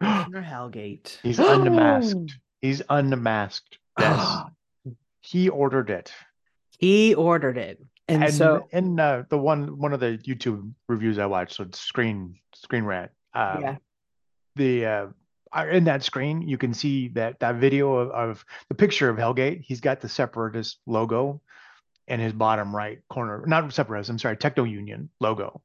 Commissioner 0.00 0.42
Hellgate. 0.42 1.18
he's 1.22 1.38
unmasked. 1.38 2.36
He's 2.62 2.82
unmasked. 2.90 3.78
Yes, 3.98 4.42
he 5.22 5.48
ordered 5.48 5.88
it. 5.88 6.12
he 6.78 7.14
ordered 7.14 7.56
it. 7.56 7.80
And, 8.06 8.24
and 8.24 8.34
so 8.34 8.68
in 8.70 9.00
uh, 9.00 9.22
the 9.30 9.38
one 9.38 9.78
one 9.78 9.94
of 9.94 10.00
the 10.00 10.18
YouTube 10.18 10.72
reviews 10.88 11.18
I 11.18 11.26
watched, 11.26 11.54
so 11.54 11.62
it's 11.62 11.80
Screen 11.80 12.34
Screen 12.54 12.84
Rant. 12.84 13.12
Uh, 13.32 13.58
yeah. 13.60 13.76
The 14.56 14.86
uh, 14.86 15.06
uh, 15.56 15.66
in 15.70 15.84
that 15.84 16.02
screen 16.02 16.42
you 16.42 16.58
can 16.58 16.74
see 16.74 17.08
that 17.08 17.40
that 17.40 17.56
video 17.56 17.94
of, 17.94 18.10
of 18.10 18.44
the 18.68 18.74
picture 18.74 19.08
of 19.08 19.16
Hellgate. 19.16 19.62
He's 19.62 19.80
got 19.80 20.00
the 20.00 20.08
Separatist 20.08 20.80
logo 20.86 21.40
in 22.10 22.20
his 22.20 22.32
bottom 22.32 22.74
right 22.74 22.98
corner. 23.08 23.44
Not 23.46 23.72
Separatist. 23.72 24.10
I'm 24.10 24.18
sorry, 24.18 24.36
Techno 24.36 24.64
Union 24.64 25.08
logo. 25.20 25.62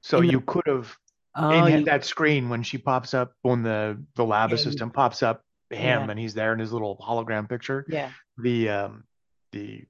So 0.00 0.20
you 0.22 0.40
could 0.40 0.66
have 0.66 0.96
Oh, 1.36 1.64
in 1.64 1.80
you- 1.80 1.84
that 1.84 2.04
screen 2.04 2.48
when 2.48 2.64
she 2.64 2.76
pops 2.76 3.14
up 3.14 3.34
when 3.42 3.62
the 3.62 4.02
the 4.16 4.24
lab 4.24 4.50
Yeah, 4.50 4.56
assistant 4.56 4.92
pops 4.92 5.22
up 5.22 5.44
him 5.70 5.78
Yeah. 6.04 6.10
and 6.10 6.18
he's 6.18 6.34
there 6.34 6.52
in 6.52 6.58
his 6.58 6.72
little 6.72 6.96
hologram 6.96 7.48
picture 7.48 7.86
yeah. 7.88 8.10
the 8.36 8.68
um 8.68 9.04
the 9.52 9.84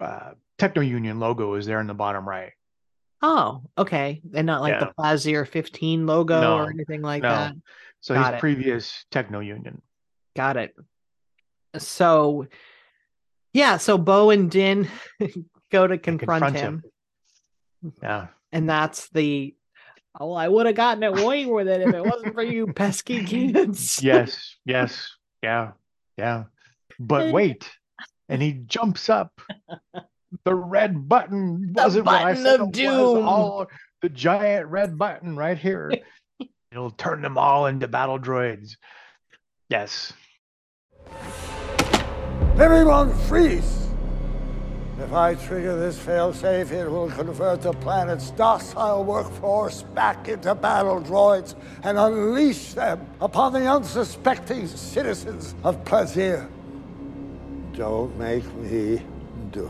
uh 0.00 0.34
techno 0.58 0.80
union 0.80 1.18
logo 1.18 1.54
is 1.54 1.66
there 1.66 1.80
in 1.80 1.88
the 1.88 1.94
bottom 1.94 2.28
right 2.28 2.52
Oh, 3.20 3.62
okay. 3.78 4.20
And 4.34 4.46
not 4.46 4.60
like 4.60 4.74
Yeah. 4.74 4.80
the 4.80 4.92
Plazir 4.96 5.48
15 5.48 6.06
logo 6.06 6.40
No, 6.40 6.58
or 6.58 6.70
anything 6.70 7.00
like 7.02 7.22
no. 7.24 7.30
that. 7.30 7.54
so 8.00 8.14
Got 8.14 8.26
he's 8.26 8.34
it. 8.34 8.40
previous 8.40 9.06
techno 9.10 9.40
union 9.40 9.82
Got 10.36 10.56
it. 10.58 10.76
So, 11.78 12.46
yeah. 13.54 13.78
So 13.78 13.96
Bo 13.96 14.28
and 14.30 14.50
Din 14.50 14.88
go 15.72 15.86
to 15.86 15.96
confront, 15.96 16.44
confront 16.44 16.56
him, 16.56 16.82
him. 17.82 17.92
yeah 18.02 18.26
and 18.52 18.68
that's 18.68 19.08
the. 19.10 19.54
Oh, 20.20 20.32
I 20.32 20.46
would 20.46 20.66
have 20.66 20.76
gotten 20.76 21.02
away 21.02 21.44
with 21.46 21.66
it 21.66 21.80
if 21.80 21.92
it 21.92 22.04
wasn't 22.04 22.34
for 22.34 22.42
you 22.42 22.66
pesky 22.72 23.24
kids. 23.26 24.00
yes 24.02 24.54
yes 24.66 25.10
yeah 25.42 25.72
yeah 26.16 26.44
but 27.00 27.32
wait 27.32 27.68
and 28.28 28.40
he 28.40 28.52
jumps 28.52 29.08
up 29.08 29.40
the 30.44 30.54
red 30.54 31.08
button 31.08 31.72
The 31.74 31.82
wasn't 31.82 32.06
what 32.06 32.14
I 32.14 32.24
button 32.34 32.44
said 32.44 32.60
of 32.60 32.72
doom. 32.72 33.26
all 33.26 33.66
the 34.02 34.08
giant 34.08 34.68
red 34.68 34.96
button 34.96 35.34
right 35.36 35.58
here 35.58 35.90
it'll 36.70 36.90
turn 36.92 37.20
them 37.22 37.36
all 37.36 37.66
into 37.66 37.88
battle 37.88 38.18
droids 38.20 38.76
yes 39.68 40.12
Everyone 42.56 43.12
freeze! 43.26 43.88
If 45.00 45.12
I 45.12 45.34
trigger 45.34 45.76
this 45.76 45.98
failsafe, 45.98 46.70
it 46.70 46.88
will 46.88 47.10
convert 47.10 47.62
the 47.62 47.72
planet's 47.72 48.30
docile 48.30 49.02
workforce 49.02 49.82
back 49.82 50.28
into 50.28 50.54
battle 50.54 51.00
droids 51.00 51.56
and 51.82 51.98
unleash 51.98 52.74
them 52.74 53.04
upon 53.20 53.54
the 53.54 53.66
unsuspecting 53.66 54.68
citizens 54.68 55.56
of 55.64 55.84
Plazir. 55.84 56.48
Don't 57.72 58.16
make 58.16 58.46
me 58.54 59.02
do 59.50 59.68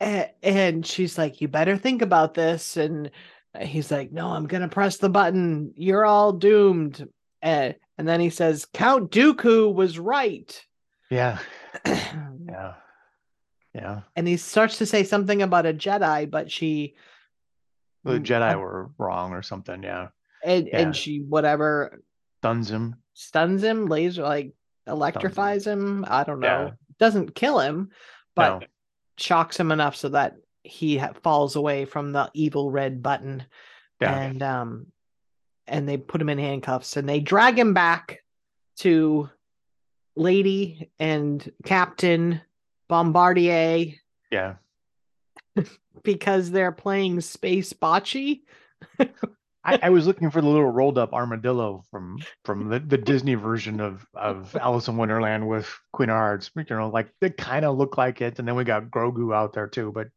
it. 0.00 0.30
And 0.42 0.84
she's 0.84 1.16
like, 1.16 1.40
"You 1.40 1.48
better 1.48 1.78
think 1.78 2.02
about 2.02 2.34
this." 2.34 2.76
And 2.76 3.10
he's 3.58 3.90
like, 3.90 4.12
"No, 4.12 4.28
I'm 4.28 4.46
gonna 4.46 4.68
press 4.68 4.98
the 4.98 5.08
button. 5.08 5.72
You're 5.74 6.04
all 6.04 6.32
doomed." 6.32 7.08
And 7.40 7.76
and 7.96 8.06
then 8.06 8.20
he 8.20 8.28
says, 8.28 8.66
"Count 8.74 9.10
Dooku 9.10 9.72
was 9.72 9.98
right." 9.98 10.66
Yeah. 11.10 11.38
Yeah. 11.84 12.74
Yeah. 13.74 14.00
and 14.14 14.28
he 14.28 14.36
starts 14.36 14.78
to 14.78 14.86
say 14.86 15.02
something 15.02 15.42
about 15.42 15.66
a 15.66 15.72
Jedi, 15.74 16.30
but 16.30 16.50
she 16.52 16.94
The 18.04 18.20
Jedi 18.20 18.42
I- 18.42 18.56
were 18.56 18.90
wrong 18.98 19.32
or 19.32 19.42
something. 19.42 19.82
Yeah. 19.82 20.08
and 20.44 20.68
Yeah. 20.68 20.78
and 20.80 20.96
she 20.96 21.18
whatever 21.20 22.00
Stuns 22.40 22.70
him. 22.70 22.96
stuns 23.14 23.62
him, 23.64 23.86
laser 23.86 24.22
like 24.22 24.52
electrifies 24.86 25.66
him. 25.66 26.04
I 26.06 26.22
don't 26.24 26.40
know. 26.40 26.46
Yeah. 26.66 26.70
Doesn't 27.00 27.34
kill 27.34 27.58
him, 27.58 27.90
but 28.36 28.60
No. 28.60 28.66
shocks 29.16 29.58
him 29.58 29.72
enough 29.72 29.96
so 29.96 30.10
that 30.10 30.36
he 30.62 30.98
ha- 30.98 31.12
falls 31.22 31.56
away 31.56 31.84
from 31.86 32.12
the 32.12 32.30
evil 32.34 32.70
red 32.70 33.02
button. 33.02 33.44
Yeah. 34.00 34.14
And 34.16 34.42
um 34.42 34.86
and 35.66 35.88
they 35.88 35.96
put 35.96 36.20
him 36.20 36.28
in 36.28 36.38
handcuffs 36.38 36.96
and 36.96 37.08
they 37.08 37.20
drag 37.20 37.58
him 37.58 37.72
back 37.74 38.22
to 38.80 39.30
Lady 40.16 40.90
and 40.98 41.50
Captain 41.64 42.40
Bombardier 42.88 43.94
Yeah. 44.30 44.54
because 46.02 46.50
they're 46.50 46.72
playing 46.72 47.20
space 47.20 47.72
bocce. 47.72 48.40
I, 49.64 49.78
I 49.84 49.90
was 49.90 50.06
looking 50.06 50.30
for 50.30 50.42
the 50.42 50.46
little 50.46 50.70
rolled 50.70 50.98
up 50.98 51.14
armadillo 51.14 51.84
from 51.90 52.18
from 52.44 52.68
the, 52.68 52.80
the 52.80 52.98
Disney 52.98 53.34
version 53.34 53.80
of 53.80 54.06
of 54.14 54.54
Alice 54.56 54.88
in 54.88 54.96
Wonderland 54.96 55.48
with 55.48 55.66
Queen 55.92 56.10
of 56.10 56.16
Hearts. 56.16 56.50
You 56.54 56.64
know, 56.68 56.90
like 56.90 57.08
they 57.20 57.30
kind 57.30 57.64
of 57.64 57.78
look 57.78 57.96
like 57.96 58.20
it, 58.20 58.38
and 58.38 58.46
then 58.46 58.56
we 58.56 58.64
got 58.64 58.90
Grogu 58.90 59.34
out 59.34 59.54
there 59.54 59.66
too. 59.66 59.90
But 59.92 60.08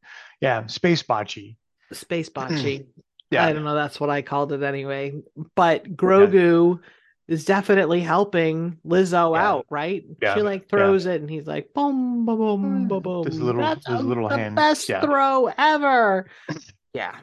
yeah, 0.41 0.67
space 0.67 1.01
bocce. 1.01 1.55
Space 1.91 2.29
bocce. 2.29 2.86
Yeah, 3.29 3.45
I 3.45 3.51
don't 3.51 3.65
know. 3.65 3.75
That's 3.75 3.99
what 3.99 4.10
I 4.10 4.21
called 4.21 4.53
it 4.53 4.63
anyway. 4.63 5.21
But 5.53 5.97
Grogu 5.97 6.79
is 7.27 7.43
definitely 7.45 7.99
helping 7.99 8.77
Lizzo 8.85 9.35
Yeah. 9.35 9.47
out, 9.49 9.65
right? 9.69 10.05
Yeah, 10.21 10.35
She 10.35 10.41
like 10.41 10.61
yeah. 10.63 10.67
throws 10.69 11.05
it, 11.05 11.19
and 11.21 11.29
he's 11.29 11.45
like, 11.47 11.73
boom, 11.73 12.25
boom, 12.25 12.37
boom, 12.37 12.87
boom, 12.87 13.01
boom. 13.03 13.25
His 13.25 13.39
little- 13.41 13.61
That's 13.61 13.85
his 13.87 13.99
a- 13.99 14.03
little 14.03 14.29
the 14.29 14.37
hand, 14.37 14.55
best 14.55 14.87
yeah. 14.87 15.01
throw 15.01 15.47
ever. 15.57 16.27
yeah. 16.93 17.15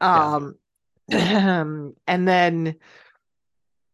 Um, 0.00 0.56
and 1.10 1.94
then 2.06 2.76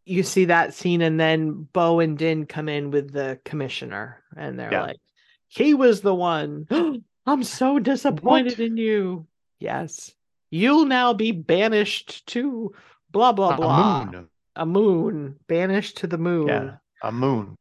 you 0.04 0.22
see 0.22 0.46
that 0.46 0.74
scene, 0.74 1.02
and 1.02 1.18
then 1.18 1.68
Bo 1.72 2.00
and 2.00 2.16
Din 2.16 2.46
come 2.46 2.68
in 2.68 2.90
with 2.90 3.12
the 3.12 3.40
commissioner, 3.44 4.22
and 4.36 4.58
they're 4.58 4.72
Yeah. 4.72 4.82
like, 4.82 5.00
he 5.48 5.74
was 5.74 6.00
the 6.00 6.14
one. 6.14 6.66
I'm 7.26 7.42
so 7.44 7.78
disappointed 7.78 8.60
in 8.60 8.76
you. 8.76 9.26
Yes. 9.58 10.12
You'll 10.50 10.86
now 10.86 11.12
be 11.12 11.32
banished 11.32 12.26
to 12.28 12.72
blah 13.10 13.32
blah 13.32 13.56
blah. 13.56 14.08
A 14.56 14.66
moon. 14.66 15.36
Banished 15.48 15.98
to 15.98 16.06
the 16.06 16.18
moon. 16.18 16.48
Yeah, 16.48 16.76
a 17.02 17.12
moon. 17.12 17.56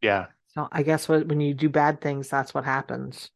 Yeah, 0.00 0.26
So 0.54 0.68
I 0.70 0.82
guess 0.82 1.08
what 1.08 1.26
when 1.28 1.40
you 1.40 1.54
do 1.54 1.68
bad 1.68 2.00
things, 2.00 2.28
that's 2.28 2.52
what 2.54 2.64
happens. 2.64 3.30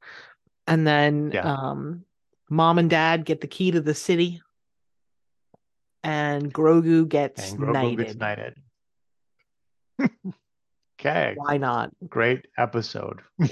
And 0.66 0.86
then 0.86 1.30
Yeah. 1.32 1.52
um 1.52 2.04
mom 2.50 2.78
and 2.78 2.90
dad 2.90 3.24
get 3.24 3.40
the 3.40 3.46
key 3.46 3.70
to 3.70 3.80
the 3.80 3.94
city. 3.94 4.42
And 6.04 6.52
Grogu 6.54 7.08
gets 7.08 7.50
and 7.52 7.60
Grogu 7.60 7.72
knighted. 7.72 7.98
gets 7.98 8.14
knighted. 8.16 8.54
okay, 11.00 11.34
Why 11.36 11.56
not? 11.56 11.90
great 12.08 12.46
episode. 12.56 13.20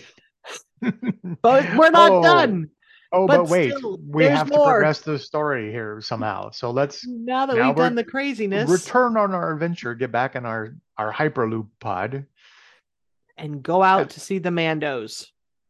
But 1.42 1.74
we're 1.74 1.90
not 1.90 2.12
Oh, 2.12 2.22
done. 2.22 2.70
Oh, 3.16 3.26
but 3.26 3.38
but, 3.38 3.48
wait, 3.48 3.72
still, 3.74 3.98
we 4.07 4.24
have 4.24 4.48
to 4.50 4.55
progress 4.55 5.00
the 5.00 5.18
story 5.18 5.70
here 5.70 6.00
somehow. 6.00 6.50
So 6.50 6.70
let's 6.70 7.07
Now 7.07 7.46
that 7.46 7.57
Now 7.57 7.68
we've 7.68 7.76
done 7.76 7.94
the 7.94 8.05
craziness 8.05 8.68
return 8.70 9.16
on 9.16 9.33
our 9.35 9.52
adventure, 9.52 9.94
get 9.94 10.12
back 10.12 10.37
in 10.37 10.44
our 10.44 10.74
our 10.98 11.12
hyperloop 11.12 11.68
pod 11.81 12.26
and 13.37 13.62
go 13.62 13.83
out 13.83 14.11
to 14.11 14.20
see 14.20 14.38
the 14.38 14.50
Mandos. 14.50 15.26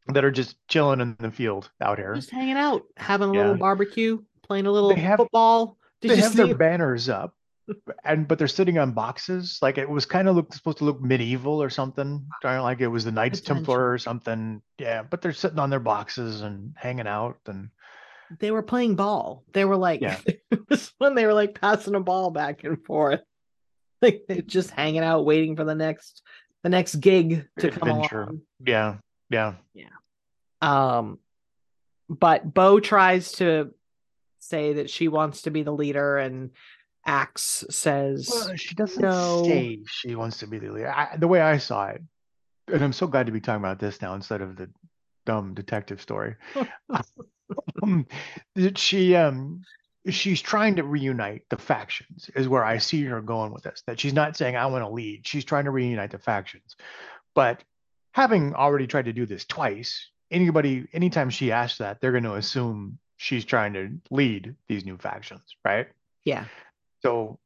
that 0.09 0.25
are 0.25 0.31
just 0.31 0.57
chilling 0.69 1.01
in 1.01 1.17
the 1.19 1.31
field 1.31 1.71
out 1.81 1.99
here. 1.99 2.15
Just 2.15 2.31
hanging 2.31 2.57
out, 2.57 2.85
having 2.97 3.29
a 3.31 3.33
little 3.33 3.57
barbecue, 3.57 4.23
playing 4.43 4.67
a 4.67 4.71
little 4.71 4.95
have- 4.95 5.19
football. 5.19 5.77
Did 6.01 6.11
they 6.11 6.17
you 6.17 6.23
have 6.23 6.33
see? 6.33 6.43
their 6.45 6.55
banners 6.55 7.09
up, 7.09 7.35
and 8.05 8.29
but 8.29 8.39
they're 8.39 8.49
sitting 8.49 8.79
on 8.79 8.93
boxes. 8.93 9.59
Like 9.63 9.79
it 9.79 9.89
was 9.89 10.07
kind 10.07 10.29
of 10.29 10.37
look 10.37 10.53
supposed 10.55 10.79
to 10.79 10.85
look 10.85 11.01
medieval 11.01 11.63
or 11.63 11.71
something, 11.71 12.27
like 12.45 12.81
it 12.81 12.87
was 12.89 13.05
the 13.05 13.13
Knights 13.13 13.41
Templar 13.41 13.91
or 13.93 13.99
something. 13.99 14.63
Yeah, 14.79 15.03
but 15.03 15.21
they're 15.23 15.33
sitting 15.33 15.59
on 15.59 15.71
their 15.71 15.81
boxes 15.81 16.43
and 16.43 16.75
hanging 16.77 17.07
out, 17.09 17.39
and 17.47 17.71
They 18.39 18.51
were 18.51 18.63
playing 18.63 18.97
ball. 18.97 19.45
They 19.53 19.65
were 19.65 19.77
like, 19.77 20.01
Yeah. 20.01 20.19
it 20.27 20.61
was 20.69 20.93
when 20.99 21.15
they 21.15 21.27
were 21.27 21.35
like 21.35 21.61
passing 21.61 21.95
a 21.95 22.01
ball 22.01 22.31
back 22.31 22.65
and 22.65 22.85
forth. 22.85 23.21
Like 24.03 24.25
they're 24.29 24.43
just 24.43 24.71
hanging 24.71 25.03
out, 25.03 25.25
waiting 25.25 25.57
for 25.57 25.65
the 25.65 25.75
next 25.75 26.21
the 26.63 26.69
next 26.69 26.97
gig 26.97 27.49
to 27.61 27.71
come 27.71 27.89
Adventure. 27.89 28.23
along. 28.25 28.41
yeah, 28.65 28.97
yeah, 29.31 29.55
Um, 30.61 31.19
but 32.09 32.53
Bo 32.53 32.79
tries 32.81 33.33
to 33.33 33.73
say 34.39 34.75
that 34.75 34.91
she 34.91 35.09
wants 35.09 35.43
to 35.43 35.51
be 35.51 35.63
the 35.63 35.73
leader, 35.73 36.19
and 36.19 36.51
Axe 37.07 37.65
says, 37.71 38.29
Well, 38.31 38.57
she 38.57 38.75
doesn't 38.75 39.01
No. 39.03 39.43
say 39.47 39.79
she 39.87 40.15
wants 40.17 40.39
to 40.39 40.47
be 40.47 40.59
the 40.59 40.71
leader. 40.73 40.93
I, 40.93 41.17
the 41.17 41.29
way 41.29 41.41
I 41.41 41.59
saw 41.59 41.87
it, 41.89 42.03
and 42.69 42.83
I'm 42.83 42.93
so 42.93 43.07
glad 43.07 43.27
to 43.27 43.33
be 43.33 43.41
talking 43.41 43.61
about 43.63 43.79
this 43.79 44.03
now 44.03 44.15
instead 44.15 44.41
of 44.43 44.57
the 44.57 44.69
dumb 45.25 45.55
detective 45.55 46.01
story. 46.01 46.35
um, 47.83 48.07
she 48.75 49.15
um 49.15 49.63
she's 50.09 50.41
trying 50.41 50.77
to 50.77 50.85
reunite 50.85 51.43
the 51.51 51.57
factions 51.57 52.31
is 52.37 52.49
where 52.49 52.65
I 52.65 52.79
see 52.79 53.05
her 53.05 53.21
going 53.21 53.53
with 53.53 53.63
this. 53.65 53.83
That 53.87 53.99
she's 54.01 54.15
not 54.15 54.37
saying 54.37 54.57
I 54.57 54.67
want 54.67 54.85
to 54.85 54.89
lead. 54.89 55.27
She's 55.27 55.45
trying 55.45 55.65
to 55.65 55.71
reunite 55.71 56.11
the 56.11 56.19
factions. 56.19 56.77
But 57.35 57.63
having 58.13 58.55
already 58.55 58.87
tried 58.87 59.05
to 59.07 59.13
do 59.13 59.27
this 59.27 59.45
twice, 59.45 60.11
anybody 60.31 60.87
anytime 60.93 61.31
she 61.31 61.53
asks 61.53 61.79
that, 61.79 62.01
they're 62.01 62.13
going 62.13 62.25
to 62.25 62.35
assume 62.35 62.99
she's 63.17 63.45
trying 63.45 63.73
to 63.75 63.91
lead 64.11 64.55
these 64.69 64.85
new 64.85 64.97
factions, 64.97 65.43
right? 65.65 65.89
"Yeah, 66.25 66.45
So, 67.03 67.39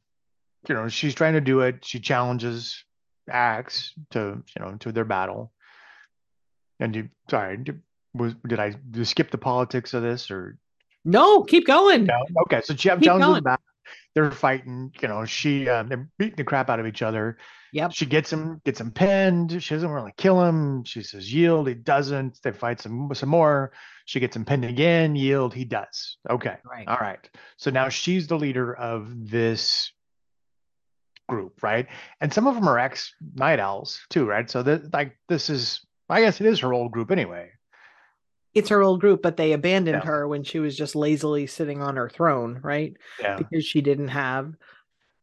you 0.69 0.75
know, 0.75 0.89
she's 0.89 1.15
trying 1.15 1.35
to 1.35 1.41
do 1.41 1.61
it. 1.61 1.85
She 1.85 2.01
challenges 2.01 2.85
Axe 3.29 3.93
to, 4.11 4.43
you 4.57 4.65
know, 4.65 4.77
to 4.81 4.93
their 4.93 5.05
battle. 5.05 5.53
And 6.79 6.97
you, 6.97 7.09
sorry, 7.31 7.59
did, 7.59 7.83
was 8.15 8.35
did 8.47 8.59
I 8.59 8.71
did 8.91 9.01
I 9.01 9.05
skip 9.05 9.31
the 9.31 9.39
politics 9.39 9.95
of 9.95 10.03
this 10.03 10.31
or 10.31 10.59
no, 11.05 11.43
keep 11.43 11.67
going." 11.67 12.05
no? 12.05 12.25
Okay, 12.43 12.61
so 12.63 12.75
challenges 12.75 13.07
going. 13.07 13.35
the 13.35 13.43
battle. 13.43 13.65
They're 14.15 14.31
fighting. 14.31 14.93
You 15.01 15.09
know, 15.09 15.25
she 15.25 15.69
um, 15.69 15.89
they're 15.89 16.09
beating 16.19 16.37
the 16.37 16.45
crap 16.45 16.71
out 16.71 16.81
of 16.81 16.87
each 16.87 17.03
other. 17.03 17.39
Yep. 17.73 17.93
She 17.93 18.07
gets 18.07 18.33
him, 18.33 18.61
gets 18.65 18.81
him 18.81 18.91
pinned. 18.91 19.63
She 19.63 19.75
doesn't 19.75 19.91
really 19.91 20.13
kill 20.17 20.45
him. 20.45 20.85
She 20.85 21.03
says 21.03 21.33
yield. 21.33 21.69
He 21.69 21.75
doesn't. 21.75 22.41
They 22.43 22.53
fight 22.53 22.81
some 22.81 23.11
some 23.15 23.29
more. 23.29 23.73
She 24.07 24.19
gets 24.19 24.35
him 24.35 24.45
pinned 24.45 24.65
again. 24.65 25.15
Yield. 25.15 25.55
He 25.55 25.65
does. 25.65 26.17
Okay. 26.29 26.57
Right. 26.69 26.89
All 26.89 26.99
right. 27.01 27.29
So 27.57 27.71
now 27.71 27.89
she's 27.89 28.27
the 28.27 28.37
leader 28.39 28.75
of 28.75 29.31
this 29.31 29.93
group, 31.29 31.63
right? 31.63 31.87
And 32.21 32.33
some 32.33 32.47
of 32.49 32.57
them 32.57 32.67
are 32.69 32.79
ex 32.79 33.15
Nite 33.35 33.61
Owls 33.61 34.01
too, 34.11 34.27
right? 34.27 34.51
So 34.51 34.63
that 34.65 34.93
like 34.93 35.17
this 35.29 35.49
is, 35.49 35.81
I 36.09 36.23
guess 36.23 36.41
it 36.41 36.47
is 36.49 36.59
her 36.61 36.73
old 36.73 36.91
group 36.91 37.11
anyway. 37.13 37.51
It's 38.53 38.71
her 38.71 38.83
old 38.83 39.01
group, 39.01 39.23
but 39.23 39.37
they 39.37 39.53
abandoned 39.53 40.03
Yeah. 40.03 40.07
her 40.07 40.27
when 40.27 40.43
she 40.43 40.59
was 40.59 40.77
just 40.77 40.97
lazily 40.97 41.47
sitting 41.47 41.81
on 41.81 41.95
her 41.95 42.09
throne, 42.09 42.59
right? 42.65 42.97
Yeah. 43.21 43.37
Because 43.37 43.65
she 43.65 43.81
didn't 43.81 44.09
have 44.09 44.55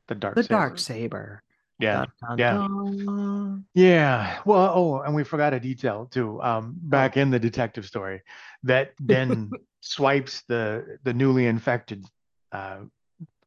The 0.07 0.15
dark. 0.15 0.35
the 0.35 0.43
saber. 0.43 0.53
dark 0.55 0.79
saber. 0.79 1.43
Yeah. 1.79 2.05
Dun, 2.05 2.07
dun, 2.21 2.37
yeah. 2.37 2.53
dun. 2.53 3.65
Yeah. 3.73 4.39
Well, 4.45 4.71
oh, 4.73 5.01
and 5.01 5.13
we 5.13 5.23
forgot 5.23 5.53
a 5.53 5.59
detail 5.59 6.07
too. 6.11 6.41
Um, 6.41 6.75
back 6.81 7.17
in 7.17 7.29
the 7.29 7.39
detective 7.39 7.85
story, 7.85 8.21
that 8.63 8.93
then 8.99 9.51
swipes 9.81 10.43
the 10.47 10.97
the 11.03 11.13
newly 11.13 11.45
infected 11.45 12.05
uh, 12.51 12.79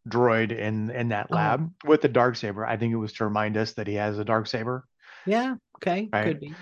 droid 0.08 0.56
in 0.56 0.90
in 0.90 1.08
that 1.08 1.28
Oh. 1.30 1.34
lab 1.34 1.72
with 1.84 2.02
the 2.02 2.08
dark 2.08 2.36
saber. 2.36 2.64
I 2.64 2.76
think 2.76 2.92
it 2.92 2.96
was 2.96 3.12
to 3.14 3.24
remind 3.24 3.56
us 3.56 3.72
that 3.74 3.86
he 3.86 3.94
has 3.94 4.18
a 4.18 4.24
dark 4.24 4.46
saber. 4.46 4.84
Yeah. 5.26 5.56
Okay. 5.76 6.08
Right. 6.12 6.24
Could 6.24 6.40
be. 6.40 6.54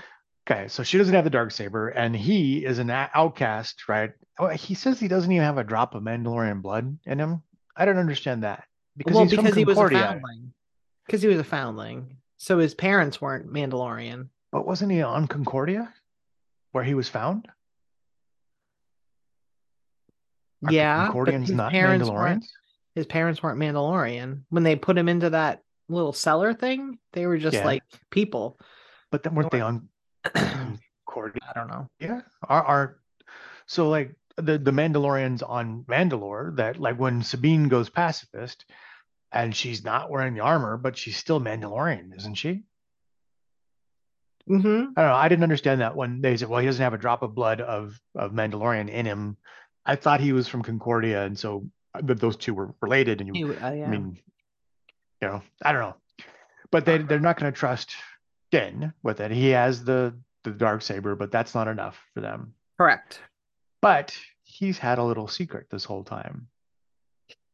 Okay, 0.50 0.68
so 0.68 0.82
she 0.82 0.96
doesn't 0.96 1.14
have 1.14 1.24
the 1.24 1.30
dark 1.30 1.50
saber, 1.50 1.90
and 1.90 2.16
he 2.16 2.64
is 2.64 2.78
an 2.78 2.88
outcast, 2.88 3.86
right? 3.86 4.12
Oh, 4.38 4.48
he 4.48 4.74
says 4.74 4.98
he 4.98 5.06
doesn't 5.06 5.30
even 5.30 5.44
have 5.44 5.58
a 5.58 5.64
drop 5.64 5.94
of 5.94 6.02
Mandalorian 6.02 6.62
blood 6.62 6.98
in 7.04 7.18
him. 7.18 7.42
I 7.76 7.84
don't 7.84 7.98
understand 7.98 8.44
that 8.44 8.64
because 8.96 9.14
well, 9.14 9.24
he's 9.24 9.34
from 9.34 9.44
because 9.44 9.58
he 9.58 9.66
was 9.66 9.76
a 9.76 9.90
foundling. 9.90 10.54
Because 11.08 11.22
he 11.22 11.28
was 11.28 11.38
a 11.38 11.44
foundling. 11.44 12.18
So 12.36 12.58
his 12.58 12.74
parents 12.74 13.18
weren't 13.18 13.50
Mandalorian. 13.50 14.28
But 14.52 14.66
wasn't 14.66 14.92
he 14.92 15.00
on 15.00 15.26
Concordia 15.26 15.92
where 16.72 16.84
he 16.84 16.92
was 16.92 17.08
found? 17.08 17.48
Are 20.66 20.72
yeah, 20.72 21.04
Concordians 21.06 21.48
his 21.48 21.56
not 21.56 21.72
Mandalorians? 21.72 22.44
His 22.94 23.06
parents 23.06 23.42
weren't 23.42 23.58
Mandalorian 23.58 24.42
when 24.50 24.64
they 24.64 24.76
put 24.76 24.98
him 24.98 25.08
into 25.08 25.30
that 25.30 25.62
little 25.88 26.12
cellar 26.12 26.52
thing. 26.52 26.98
They 27.12 27.26
were 27.26 27.38
just 27.38 27.54
Yeah. 27.54 27.64
like 27.64 27.84
people. 28.10 28.58
But 29.10 29.22
then 29.22 29.34
weren't 29.34 29.50
they 29.50 29.62
on 29.62 29.88
Concordia? 31.06 31.40
I 31.48 31.58
don't 31.58 31.68
know. 31.68 31.88
Yeah. 32.00 32.20
Are 32.42 32.62
are 32.64 32.98
so 33.66 33.88
like 33.88 34.14
the 34.36 34.58
the 34.58 34.72
Mandalorians 34.72 35.42
on 35.48 35.84
Mandalore 35.84 36.54
that 36.56 36.78
like 36.78 36.98
when 36.98 37.22
Sabine 37.22 37.68
goes 37.68 37.88
pacifist 37.88 38.66
and 39.32 39.54
she's 39.54 39.84
not 39.84 40.10
wearing 40.10 40.34
the 40.34 40.40
armor, 40.40 40.76
but 40.76 40.96
she's 40.96 41.16
still 41.16 41.40
Mandalorian, 41.40 42.16
isn't 42.16 42.34
she? 42.34 42.62
hmm 44.46 44.66
I 44.66 44.70
don't 44.70 44.94
know. 44.96 45.14
I 45.14 45.28
didn't 45.28 45.42
understand 45.42 45.82
that 45.82 45.94
when 45.94 46.22
they 46.22 46.36
said, 46.36 46.48
well, 46.48 46.60
he 46.60 46.66
doesn't 46.66 46.82
have 46.82 46.94
a 46.94 46.98
drop 46.98 47.22
of 47.22 47.34
blood 47.34 47.60
of 47.60 48.00
of 48.14 48.32
Mandalorian 48.32 48.88
in 48.88 49.04
him. 49.04 49.36
I 49.84 49.96
thought 49.96 50.20
he 50.20 50.32
was 50.32 50.48
from 50.48 50.62
Concordia, 50.62 51.24
and 51.24 51.38
so 51.38 51.68
that 51.94 52.20
those 52.20 52.36
two 52.36 52.54
were 52.54 52.74
related. 52.80 53.20
And 53.20 53.36
you, 53.36 53.56
uh, 53.62 53.72
yeah. 53.72 53.86
I 53.86 53.90
mean, 53.90 54.18
you 55.20 55.28
know, 55.28 55.42
I 55.62 55.72
don't 55.72 55.82
know, 55.82 55.96
but 56.70 56.86
they 56.86 56.98
they're 56.98 57.20
not 57.20 57.38
going 57.38 57.52
to 57.52 57.58
trust 57.58 57.94
Din 58.50 58.92
with 59.02 59.20
it. 59.20 59.30
He 59.30 59.50
has 59.50 59.84
the 59.84 60.14
the 60.44 60.50
dark 60.50 60.82
saber, 60.82 61.14
but 61.14 61.30
that's 61.30 61.54
not 61.54 61.68
enough 61.68 61.98
for 62.14 62.20
them. 62.20 62.54
Correct. 62.78 63.20
But 63.82 64.16
he's 64.44 64.78
had 64.78 64.98
a 64.98 65.04
little 65.04 65.28
secret 65.28 65.66
this 65.70 65.84
whole 65.84 66.04
time. 66.04 66.48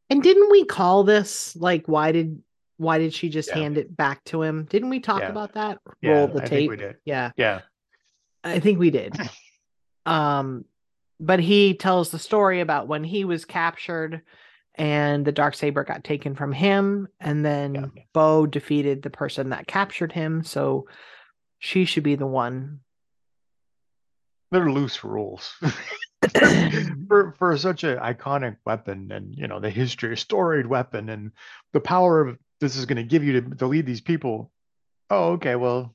And 0.09 0.21
didn't 0.21 0.51
we 0.51 0.65
call 0.65 1.03
this 1.03 1.55
like 1.55 1.85
why 1.87 2.11
did 2.11 2.41
why 2.77 2.97
did 2.97 3.13
she 3.13 3.29
just 3.29 3.49
Yeah. 3.49 3.55
hand 3.55 3.77
it 3.77 3.95
back 3.95 4.23
to 4.25 4.41
him? 4.41 4.65
Didn't 4.65 4.89
we 4.89 4.99
talk 4.99 5.21
Yeah. 5.21 5.29
about 5.29 5.53
that? 5.53 5.79
Yeah, 6.01 6.11
Roll 6.11 6.27
the 6.27 6.41
I 6.41 6.47
tape. 6.47 6.49
think 6.49 6.69
we 6.69 6.77
did. 6.77 6.97
Yeah, 7.05 7.31
Yeah, 7.37 7.61
I 8.43 8.59
think 8.59 8.79
we 8.79 8.91
did. 8.91 9.17
um, 10.05 10.65
but 11.19 11.39
he 11.39 11.73
tells 11.75 12.11
the 12.11 12.19
story 12.19 12.59
about 12.59 12.87
when 12.87 13.03
he 13.03 13.23
was 13.25 13.45
captured 13.45 14.21
and 14.77 15.23
the 15.23 15.31
dark 15.31 15.55
saber 15.55 15.85
got 15.85 16.03
taken 16.03 16.35
from 16.35 16.51
him, 16.51 17.07
and 17.21 17.45
then 17.45 17.75
Yeah. 17.75 18.03
Bo 18.13 18.45
defeated 18.45 19.01
the 19.01 19.09
person 19.09 19.49
that 19.51 19.67
captured 19.67 20.11
him. 20.11 20.43
So 20.43 20.87
she 21.59 21.85
should 21.85 22.03
be 22.03 22.15
the 22.15 22.27
one. 22.27 22.81
they're 24.51 24.69
loose 24.69 25.03
rules. 25.03 25.53
for 27.07 27.35
for 27.37 27.57
such 27.57 27.83
an 27.83 27.97
iconic 27.99 28.57
weapon 28.65 29.11
and 29.11 29.35
you 29.35 29.47
know 29.47 29.59
the 29.59 29.69
history 29.69 30.15
storied 30.17 30.67
weapon 30.67 31.09
and 31.09 31.31
the 31.73 31.79
power 31.79 32.21
of 32.21 32.37
this 32.59 32.75
is 32.75 32.85
going 32.85 32.97
to 32.97 33.03
give 33.03 33.23
you 33.23 33.41
to, 33.41 33.55
to 33.55 33.67
lead 33.67 33.85
these 33.85 34.01
people 34.01 34.51
oh 35.09 35.33
okay 35.33 35.55
well 35.55 35.93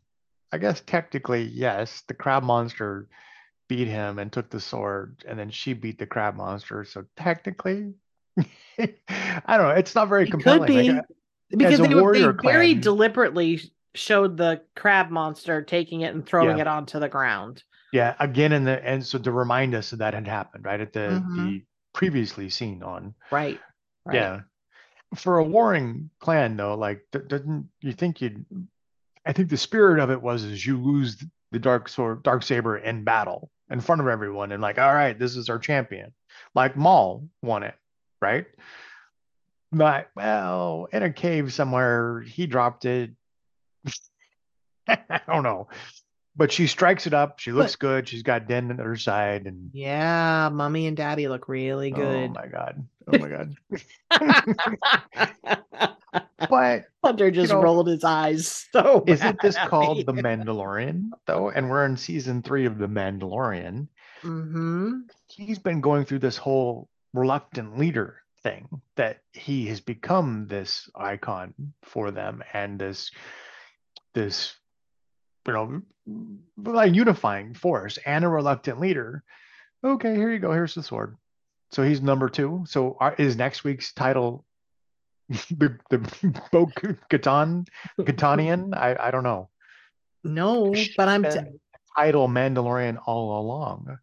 i 0.52 0.58
guess 0.58 0.82
technically 0.86 1.42
yes 1.42 2.02
the 2.08 2.14
crab 2.14 2.42
monster 2.42 3.08
beat 3.68 3.88
him 3.88 4.18
and 4.18 4.32
took 4.32 4.50
the 4.50 4.60
sword 4.60 5.24
and 5.28 5.38
then 5.38 5.50
she 5.50 5.72
beat 5.72 5.98
the 5.98 6.06
crab 6.06 6.34
monster 6.34 6.84
so 6.84 7.04
technically 7.16 7.92
i 8.78 9.56
don't 9.56 9.68
know 9.68 9.70
it's 9.70 9.94
not 9.94 10.08
very 10.08 10.28
It 10.28 10.32
could 10.32 10.66
be 10.66 10.90
uh, 10.90 10.94
Like, 10.94 11.04
because 11.58 11.78
they, 11.80 11.88
they 11.88 11.94
warrior 11.94 12.32
very 12.32 12.74
deliberately 12.74 13.60
showed 13.94 14.36
the 14.36 14.62
crab 14.76 15.10
monster 15.10 15.62
taking 15.62 16.02
it 16.02 16.14
and 16.14 16.24
throwing 16.24 16.56
Yeah. 16.56 16.62
it 16.62 16.66
onto 16.68 17.00
the 17.00 17.08
ground. 17.08 17.64
Yeah 17.92 18.14
again 18.20 18.52
in 18.52 18.64
the 18.64 18.84
and 18.86 19.04
so 19.04 19.18
to 19.18 19.32
remind 19.32 19.74
us 19.74 19.90
that 19.90 19.96
that 19.98 20.14
had 20.14 20.26
happened 20.28 20.64
right 20.64 20.80
at 20.80 20.92
the 20.92 21.22
Mhm. 21.24 21.36
the 21.36 21.64
previously 21.92 22.48
seen 22.50 22.82
on 22.82 23.14
Right. 23.30 23.60
right. 24.04 24.14
Yeah. 24.14 24.40
For 25.16 25.38
a 25.38 25.44
warring 25.44 26.10
clan, 26.20 26.56
though, 26.56 26.76
like 26.76 27.04
th- 27.10 27.26
doesn't 27.26 27.68
you 27.80 27.92
think 27.92 28.20
you'd? 28.20 28.44
I 29.26 29.32
think 29.32 29.50
the 29.50 29.56
spirit 29.56 29.98
of 29.98 30.10
it 30.10 30.22
was 30.22 30.44
is 30.44 30.64
you 30.64 30.80
lose 30.80 31.22
the 31.50 31.58
dark 31.58 31.88
sword, 31.88 32.22
dark 32.22 32.44
saber 32.44 32.78
in 32.78 33.02
battle 33.02 33.50
in 33.70 33.80
front 33.80 34.00
of 34.00 34.06
everyone, 34.06 34.52
and 34.52 34.62
like, 34.62 34.78
all 34.78 34.94
right, 34.94 35.18
this 35.18 35.34
is 35.36 35.48
our 35.50 35.58
champion. 35.58 36.12
Like 36.54 36.76
Maul 36.76 37.28
won 37.42 37.64
it, 37.64 37.74
right? 38.22 38.46
But 39.72 40.10
well, 40.14 40.86
in 40.92 41.02
a 41.02 41.12
cave 41.12 41.52
somewhere, 41.52 42.20
he 42.20 42.46
dropped 42.46 42.84
it. 42.84 43.10
I 44.88 45.20
don't 45.26 45.42
know, 45.42 45.68
but 46.40 46.50
she 46.50 46.66
strikes 46.66 47.06
it 47.06 47.12
up. 47.12 47.38
She 47.38 47.52
looks 47.52 47.76
good. 47.76 48.08
She's 48.08 48.22
got 48.22 48.48
Din 48.48 48.70
at 48.70 48.78
her 48.78 48.96
side, 48.96 49.46
and 49.46 49.68
Yeah, 49.74 50.48
mommy 50.50 50.86
and 50.86 50.96
daddy 50.96 51.28
look 51.28 51.50
really 51.50 51.90
good. 51.90 52.30
oh 52.30 52.32
my 52.32 52.46
god, 52.46 52.82
oh 53.12 53.18
my 53.18 53.28
god. 53.28 53.54
But 56.48 56.86
Hunter 57.04 57.30
just 57.30 57.52
know, 57.52 57.60
rolled 57.62 57.86
his 57.86 58.02
eyes 58.02 58.66
so 58.72 59.04
Isn't 59.06 59.40
this 59.42 59.56
called 59.68 59.98
The. 60.06 60.12
Mandalorian, 60.14 61.10
though? 61.26 61.50
And 61.50 61.68
we're 61.68 61.84
in 61.84 61.98
season 61.98 62.40
three 62.42 62.64
of 62.64 62.78
The 62.78 62.88
Mandalorian. 62.88 63.88
Mhm. 64.22 65.02
He's 65.28 65.58
been 65.58 65.82
going 65.82 66.06
through 66.06 66.20
this 66.20 66.38
whole 66.38 66.88
reluctant 67.12 67.78
leader 67.78 68.22
thing 68.42 68.80
that 68.96 69.18
he 69.34 69.66
has 69.66 69.80
become 69.80 70.46
this 70.48 70.88
icon 70.94 71.52
for 71.82 72.10
them 72.10 72.42
and 72.54 72.78
this, 72.80 73.10
this, 74.14 74.56
you 75.46 75.52
know, 75.52 75.82
like 76.56 76.94
unifying 76.94 77.54
force 77.54 77.98
and 78.04 78.24
a 78.24 78.28
reluctant 78.28 78.80
leader. 78.80 79.22
Okay, 79.82 80.14
here 80.14 80.30
you 80.30 80.38
go. 80.38 80.52
Here's 80.52 80.74
the 80.74 80.82
sword. 80.82 81.16
So 81.70 81.82
he's 81.82 82.02
number 82.02 82.28
two. 82.28 82.64
So 82.66 82.96
are, 83.00 83.14
is 83.16 83.36
next 83.36 83.64
week's 83.64 83.92
title 83.92 84.44
the 85.28 85.78
the 85.90 85.98
Bo 86.52 86.66
Katan 86.66 87.66
Katanian? 87.98 88.76
I 88.76 88.96
I 88.98 89.10
don't 89.10 89.24
know. 89.24 89.48
No, 90.22 90.74
but 90.96 91.08
I'm 91.08 91.22
t- 91.22 91.38
title 91.96 92.28
Mandalorian 92.28 92.98
all 93.06 93.40
along. 93.40 93.98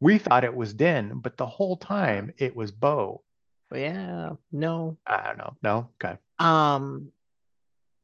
We 0.00 0.18
thought 0.18 0.44
it 0.44 0.54
was 0.54 0.74
Din, 0.74 1.20
but 1.20 1.36
the 1.36 1.46
whole 1.46 1.76
time 1.76 2.32
it 2.36 2.54
was 2.54 2.72
Bo. 2.72 3.22
yeah, 3.72 4.30
no. 4.50 4.98
I 5.06 5.28
don't 5.28 5.38
know. 5.38 5.56
No, 5.62 5.88
okay. 6.02 6.18
Um 6.38 7.12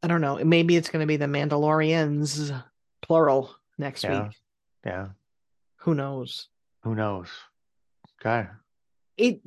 I 0.03 0.07
don't 0.07 0.21
know. 0.21 0.37
Maybe 0.37 0.77
it's 0.77 0.91
going 0.91 1.01
to 1.01 1.07
be 1.07 1.17
the 1.17 1.27
Mandalorians 1.27 2.63
plural 3.03 3.55
next 3.79 4.05
Yeah. 4.05 4.25
week. 4.25 4.37
Yeah. 4.85 5.09
Who 5.83 5.95
knows? 5.95 6.49
Who 6.83 6.95
knows? 6.95 7.29
Okay. 8.21 8.49
It 9.17 9.41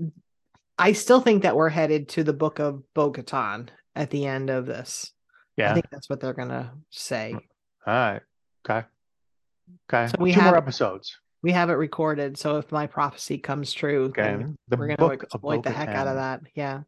I 0.77 0.93
still 0.93 1.21
think 1.21 1.43
that 1.43 1.55
we're 1.55 1.69
headed 1.69 2.09
to 2.09 2.23
the 2.23 2.33
book 2.33 2.57
of 2.59 2.81
Bo-Katan 2.95 3.69
at 3.95 4.09
the 4.09 4.25
end 4.25 4.49
of 4.49 4.65
this. 4.65 5.11
Yeah. 5.55 5.71
I 5.71 5.73
think 5.75 5.89
that's 5.91 6.09
what 6.09 6.19
they're 6.21 6.33
going 6.33 6.49
to 6.49 6.71
say. 6.89 7.33
All 7.33 7.93
right. 7.93 8.21
Okay. 8.67 8.87
Okay. 9.89 10.07
So 10.07 10.15
we 10.19 10.33
Two 10.33 10.41
more 10.41 10.53
have- 10.55 10.63
episodes. 10.63 11.17
We 11.43 11.51
have 11.53 11.71
it 11.71 11.73
recorded, 11.73 12.37
so 12.37 12.57
if 12.57 12.71
my 12.71 12.85
prophecy 12.85 13.39
comes 13.39 13.73
true, 13.73 14.05
Okay. 14.05 14.21
then 14.21 14.57
The 14.67 14.77
we're 14.77 14.95
gonna 14.95 15.13
exploit 15.13 15.63
the 15.63 15.71
heck 15.71 15.89
out 15.89 16.05
of 16.07 16.15
that. 16.15 16.41
Yeah. 16.53 16.81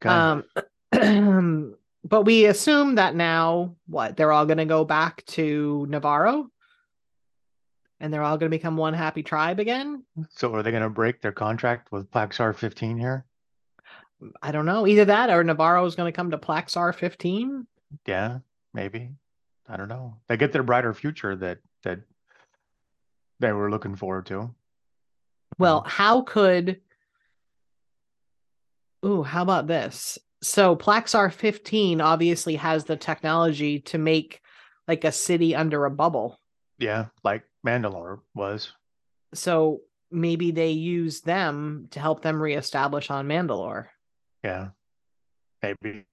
Okay. 0.00 0.08
Um, 0.14 0.44
but 2.04 2.22
we 2.22 2.46
assume 2.46 2.96
that 2.96 3.14
now, 3.14 3.76
what 3.86 4.16
they're 4.16 4.32
all 4.32 4.46
going 4.46 4.58
to 4.58 4.64
go 4.64 4.84
back 4.84 5.24
to 5.26 5.86
Nevarro, 5.90 6.46
and 8.00 8.12
they're 8.12 8.22
all 8.22 8.38
going 8.38 8.50
to 8.50 8.56
become 8.56 8.76
one 8.76 8.94
happy 8.94 9.22
tribe 9.22 9.60
again. 9.60 10.04
so 10.30 10.54
are 10.54 10.62
they 10.62 10.70
going 10.70 10.82
to 10.82 10.90
break 10.90 11.20
their 11.20 11.32
contract 11.32 11.92
with 11.92 12.10
Plazir 12.10 12.54
15 12.56 12.98
here? 12.98 13.26
I 14.42 14.52
don't 14.52 14.66
know. 14.66 14.86
Either 14.86 15.06
that, 15.06 15.30
or 15.30 15.44
Nevarro 15.44 15.86
is 15.86 15.94
going 15.94 16.10
to 16.10 16.16
come 16.16 16.30
to 16.30 16.38
Plazir 16.38 16.94
15. 16.94 17.66
Yeah, 18.06 18.38
maybe. 18.72 19.10
I 19.68 19.76
don't 19.76 19.88
know. 19.88 20.16
They 20.26 20.36
get 20.36 20.52
their 20.52 20.62
brighter 20.62 20.92
future 20.92 21.36
that 21.36 21.58
that 21.84 22.00
they 23.38 23.52
were 23.52 23.70
looking 23.70 23.96
forward 23.96 24.26
to. 24.26 24.54
Well, 25.58 25.84
how 25.86 26.22
could? 26.22 26.80
Ooh, 29.04 29.22
how 29.22 29.42
about 29.42 29.66
this? 29.66 30.18
So 30.42 30.74
Plazir 30.74 31.30
15 31.32 32.00
obviously 32.00 32.56
has 32.56 32.84
the 32.84 32.96
technology 32.96 33.80
to 33.80 33.98
make 33.98 34.40
like 34.88 35.04
a 35.04 35.12
city 35.12 35.54
under 35.54 35.84
a 35.84 35.90
bubble. 35.90 36.38
Yeah, 36.78 37.06
like 37.22 37.42
Mandalore 37.66 38.20
was. 38.34 38.72
So 39.34 39.80
maybe 40.10 40.50
they 40.50 40.70
use 40.70 41.20
them 41.20 41.88
to 41.90 42.00
help 42.00 42.22
them 42.22 42.40
reestablish 42.40 43.10
on 43.10 43.28
Mandalore. 43.28 43.86
Yeah, 44.42 44.68
maybe. 45.62 46.06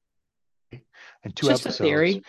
And 1.23 1.36
two 1.36 1.47
Just 1.47 1.65
a 1.65 1.71
theory. 1.71 2.21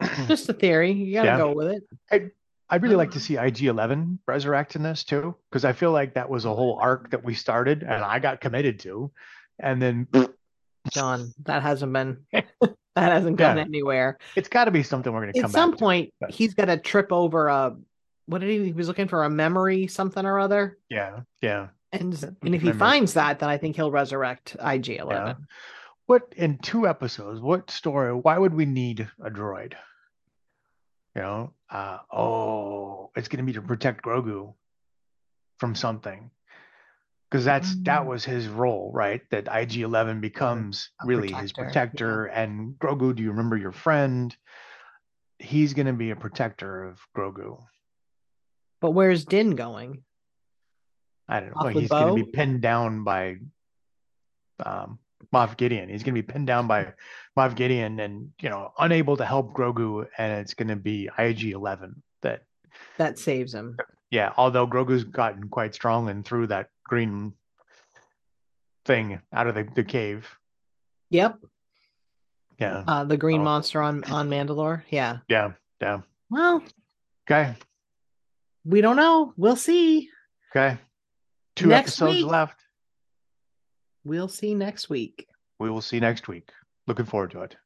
Just 0.26 0.48
a 0.48 0.54
theory. 0.54 0.92
You 0.92 1.12
gotta 1.14 1.28
Yeah. 1.28 1.36
go 1.36 1.52
with 1.54 1.68
it. 2.10 2.32
I'd 2.70 2.82
really 2.82 2.96
like 2.96 3.10
Uh. 3.10 3.12
to 3.12 3.20
see 3.20 3.36
IG-11 3.36 4.18
resurrect 4.26 4.76
in 4.76 4.82
this 4.82 5.04
too, 5.04 5.36
because 5.50 5.64
I 5.64 5.72
feel 5.72 5.92
like 5.92 6.14
that 6.14 6.28
was 6.28 6.44
a 6.46 6.54
whole 6.54 6.78
arc 6.80 7.10
that 7.10 7.22
we 7.24 7.34
started 7.34 7.82
and 7.82 8.02
I 8.04 8.18
got 8.18 8.40
committed 8.40 8.78
to, 8.80 9.12
and 9.58 9.80
then 9.80 10.06
John, 10.90 11.32
that 11.44 11.62
hasn't 11.62 11.92
been 11.92 12.18
that 12.32 12.42
hasn't 12.96 13.36
gone 13.36 13.56
Yeah. 13.58 13.64
anywhere. 13.64 14.18
it's 14.36 14.48
got 14.48 14.64
to 14.66 14.70
be 14.70 14.82
something 14.82 15.12
we're 15.12 15.22
going 15.22 15.32
to 15.34 15.40
come. 15.40 15.50
At 15.50 15.52
some 15.52 15.72
to. 15.72 15.76
point, 15.78 16.12
he's 16.28 16.54
gonna 16.54 16.76
trip 16.78 17.12
over 17.12 17.48
a 17.48 17.76
what 18.26 18.40
did 18.40 18.50
he 18.50 18.64
he 18.66 18.72
was 18.72 18.88
looking 18.88 19.08
for 19.08 19.24
a 19.24 19.30
memory, 19.30 19.86
something 19.86 20.24
or 20.26 20.38
other. 20.38 20.78
Yeah, 20.90 21.20
yeah. 21.42 21.68
And 21.92 22.12
and 22.42 22.54
if 22.54 22.60
he 22.62 22.72
finds 22.72 23.14
that, 23.14 23.38
then 23.38 23.48
I 23.48 23.56
think 23.56 23.76
he'll 23.76 23.90
resurrect 23.90 24.56
IG 24.62 24.88
Yeah. 24.88 25.02
Eleven. 25.02 25.46
What 26.06 26.32
in 26.36 26.58
two 26.58 26.86
episodes? 26.88 27.40
What 27.40 27.70
story? 27.70 28.12
Why 28.14 28.36
would 28.38 28.54
we 28.54 28.64
need 28.66 29.08
a 29.22 29.30
droid? 29.30 29.74
You 31.14 31.22
know, 31.22 31.52
uh, 31.70 31.98
oh, 32.12 33.10
it's 33.16 33.28
going 33.28 33.38
to 33.38 33.44
be 33.44 33.54
to 33.54 33.62
protect 33.62 34.04
Grogu 34.04 34.54
from 35.58 35.74
something. 35.74 36.30
Because 37.30 37.44
that's 37.44 37.74
that 37.82 38.02
Mm. 38.02 38.06
was 38.06 38.24
his 38.24 38.48
role, 38.48 38.90
right? 38.94 39.20
That 39.30 39.48
IG 39.50 39.82
Eleven 39.82 40.20
becomes 40.20 40.90
A 41.02 41.06
really 41.06 41.32
his 41.32 41.52
protector, 41.52 42.30
yeah. 42.32 42.42
And 42.42 42.78
Grogu, 42.78 43.14
do 43.14 43.22
you 43.22 43.30
remember 43.30 43.56
your 43.56 43.72
friend? 43.72 44.34
He's 45.38 45.74
going 45.74 45.86
to 45.86 45.92
be 45.92 46.10
a 46.10 46.16
protector 46.16 46.84
of 46.84 47.00
Grogu. 47.14 47.62
But 48.80 48.92
where's 48.92 49.24
Din 49.24 49.56
going? 49.56 50.02
I 51.28 51.40
don't 51.40 51.50
know. 51.50 51.56
Well, 51.64 51.72
he's 51.74 51.90
going 51.90 52.16
to 52.16 52.24
be 52.24 52.30
pinned 52.30 52.62
down 52.62 53.04
by 53.04 53.36
um, 54.64 54.98
Moff 55.32 55.56
Gideon. 55.56 55.88
He's 55.90 56.02
going 56.02 56.14
to 56.14 56.22
be 56.22 56.26
pinned 56.26 56.46
down 56.46 56.66
by 56.66 56.94
Moff 57.36 57.54
Gideon, 57.54 58.00
and 58.00 58.32
you 58.40 58.48
know, 58.48 58.72
unable 58.78 59.16
to 59.18 59.26
help 59.26 59.52
Grogu, 59.52 60.06
and 60.16 60.40
it's 60.40 60.54
going 60.54 60.68
to 60.68 60.76
be 60.76 61.10
IG 61.18 61.52
Eleven 61.52 62.02
that 62.22 62.44
That 62.98 63.18
saves 63.18 63.54
him. 63.54 63.76
Yeah, 64.10 64.32
although 64.36 64.66
Grogu's 64.66 65.04
gotten 65.04 65.48
quite 65.48 65.74
strong 65.74 66.08
and 66.08 66.24
threw 66.24 66.46
that 66.48 66.70
green 66.84 67.34
thing 68.84 69.20
out 69.32 69.46
of 69.46 69.54
the, 69.54 69.68
the 69.74 69.84
cave. 69.84 70.26
Yep. 71.10 71.38
Yeah, 72.58 72.82
Uh, 72.88 73.04
the 73.04 73.16
green 73.16 73.42
Oh. 73.42 73.44
monster 73.44 73.80
on 73.82 74.02
on 74.04 74.28
Mandalore. 74.28 74.82
Yeah. 74.90 75.18
yeah, 75.28 75.52
yeah. 75.80 76.00
Well, 76.30 76.62
Okay, 77.30 77.54
we 78.64 78.80
don't 78.80 78.96
know. 78.96 79.32
We'll 79.36 79.56
see. 79.56 80.08
okay. 80.50 80.78
Two 81.54 81.66
Next 81.68 81.90
episodes 82.00 82.22
week. 82.22 82.26
left. 82.26 82.60
We'll 84.04 84.28
see 84.28 84.54
next 84.54 84.88
week. 84.88 85.28
We 85.58 85.70
will 85.70 85.82
see 85.82 86.00
next 86.00 86.26
week. 86.28 86.50
Looking 86.86 87.04
forward 87.04 87.32
to 87.32 87.42
it. 87.42 87.56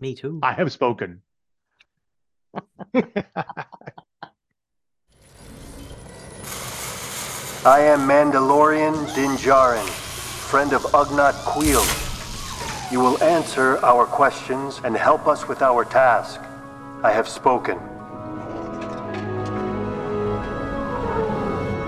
Me 0.00 0.14
too. 0.14 0.40
I 0.42 0.52
have 0.54 0.72
spoken. 0.72 1.22
I 7.64 7.80
am 7.80 8.00
Mandalorian 8.00 9.12
Din 9.14 9.32
Djarin, 9.36 9.88
friend 9.88 10.72
of 10.72 10.82
Ugnaught 10.92 11.34
Kuiil. 11.44 11.84
You 12.92 13.00
will 13.00 13.20
answer 13.22 13.78
our 13.84 14.06
questions 14.06 14.80
and 14.84 14.96
help 14.96 15.26
us 15.26 15.48
with 15.48 15.62
our 15.62 15.84
task. 15.84 16.40
I 17.02 17.10
have 17.10 17.26
spoken. 17.26 17.76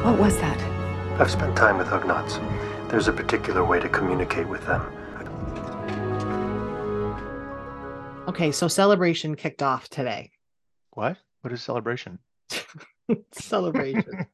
What 0.04 0.18
was 0.18 0.36
that? 0.38 0.58
I've 1.20 1.30
spent 1.30 1.56
time 1.56 1.78
with 1.78 1.88
Ugnaughts. 1.88 2.40
There's 2.90 3.06
a 3.08 3.12
particular 3.12 3.64
way 3.64 3.78
to 3.78 3.88
communicate 3.88 4.48
with 4.48 4.66
them. 4.66 4.82
Okay, 8.26 8.50
so 8.52 8.68
celebration 8.68 9.36
kicked 9.36 9.62
off 9.62 9.88
today. 9.88 10.30
what? 10.90 11.16
What 11.42 11.52
is 11.52 11.62
celebration? 11.62 12.18
celebration. 13.32 14.04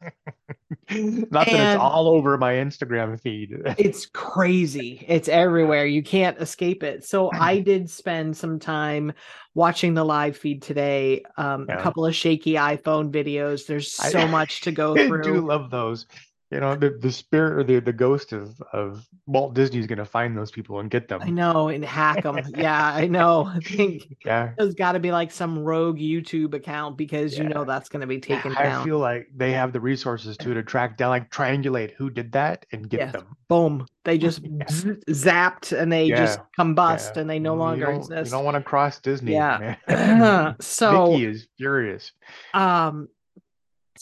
Not 0.91 1.31
that 1.47 1.49
And- 1.49 1.73
it's 1.75 1.81
all 1.81 2.09
over 2.09 2.37
my 2.37 2.55
Instagram 2.55 3.21
feed. 3.21 3.53
it's 3.79 4.07
crazy. 4.07 5.05
It's 5.09 5.29
everywhere. 5.29 5.87
You 5.87 6.03
can't 6.03 6.39
escape 6.41 6.83
it. 6.83 7.05
So 7.05 7.31
I 7.33 7.61
did 7.61 7.89
spend 7.89 8.37
some 8.37 8.59
time 8.59 9.13
watching 9.55 9.95
the 9.95 10.05
live 10.05 10.37
feed 10.37 10.63
today. 10.63 11.23
Um, 11.37 11.67
Yeah. 11.69 11.79
A 11.79 11.83
couple 11.83 12.05
of 12.05 12.15
shaky 12.15 12.55
iPhone 12.55 13.11
videos. 13.11 13.67
There's 13.67 13.99
I- 14.01 14.11
so 14.11 14.27
much 14.29 14.63
to 14.63 14.73
go 14.73 14.95
through. 14.95 15.21
I 15.21 15.23
do 15.23 15.41
love 15.47 15.71
those. 15.71 16.07
You 16.55 16.61
know, 16.61 16.77
the, 16.77 16.91
the 16.91 17.11
spirit 17.11 17.59
or 17.59 17.65
the, 17.65 17.81
the 17.81 17.93
ghost 17.93 18.33
of, 18.33 18.63
of 18.73 19.05
Walt 19.27 19.55
Disney 19.55 19.81
is 19.81 19.89
going 19.89 19.99
to 19.99 20.05
find 20.05 20.37
those 20.39 20.53
people 20.53 20.79
and 20.79 20.89
get 20.89 21.09
them. 21.09 21.21
I 21.21 21.29
know 21.31 21.67
and 21.67 21.85
hack 21.85 22.23
them. 22.23 22.39
yeah, 22.57 22.93
I 22.95 23.09
know. 23.09 23.47
I 23.53 23.59
think 23.59 24.17
Yeah. 24.25 24.53
there's 24.57 24.75
got 24.75 24.93
to 24.93 25.01
be 25.01 25.11
like 25.11 25.33
some 25.33 25.59
rogue 25.59 25.99
YouTube 25.99 26.55
account 26.55 26.97
because 26.97 27.37
you 27.37 27.43
know 27.43 27.65
that's 27.65 27.89
going 27.89 28.03
to 28.03 28.07
be 28.07 28.21
taken 28.21 28.55
I 28.57 28.63
down. 28.63 28.85
feel 28.85 29.01
like 29.01 29.27
they 29.35 29.51
have 29.51 29.73
the 29.73 29.81
resources 29.81 30.37
to 30.37 30.55
to 30.55 30.63
track 30.63 30.97
down, 30.97 31.11
like 31.11 31.29
triangulate 31.29 31.95
who 31.95 32.09
did 32.09 32.31
that 32.33 32.67
and 32.71 32.89
get 32.89 33.01
Yes. 33.01 33.13
them. 33.15 33.37
Boom! 33.49 33.87
They 34.05 34.17
just 34.17 34.41
Yeah. 34.45 34.69
z- 34.71 35.03
zapped 35.11 35.77
and 35.77 35.93
they 35.93 36.09
just 36.11 36.39
Yeah. 36.39 36.65
combust 36.65 37.17
Yeah. 37.17 37.23
and 37.23 37.31
they 37.31 37.41
no 37.41 37.57
longer 37.57 37.91
exist. 37.91 38.27
You 38.27 38.31
don't 38.39 38.45
want 38.45 38.57
to 38.57 38.63
cross 38.63 39.01
Disney. 39.01 39.33
Yeah. 39.33 39.77
man. 39.89 40.57
so 40.61 41.11
Vicky 41.11 41.25
is 41.27 41.49
furious. 41.59 42.13
um 42.53 43.09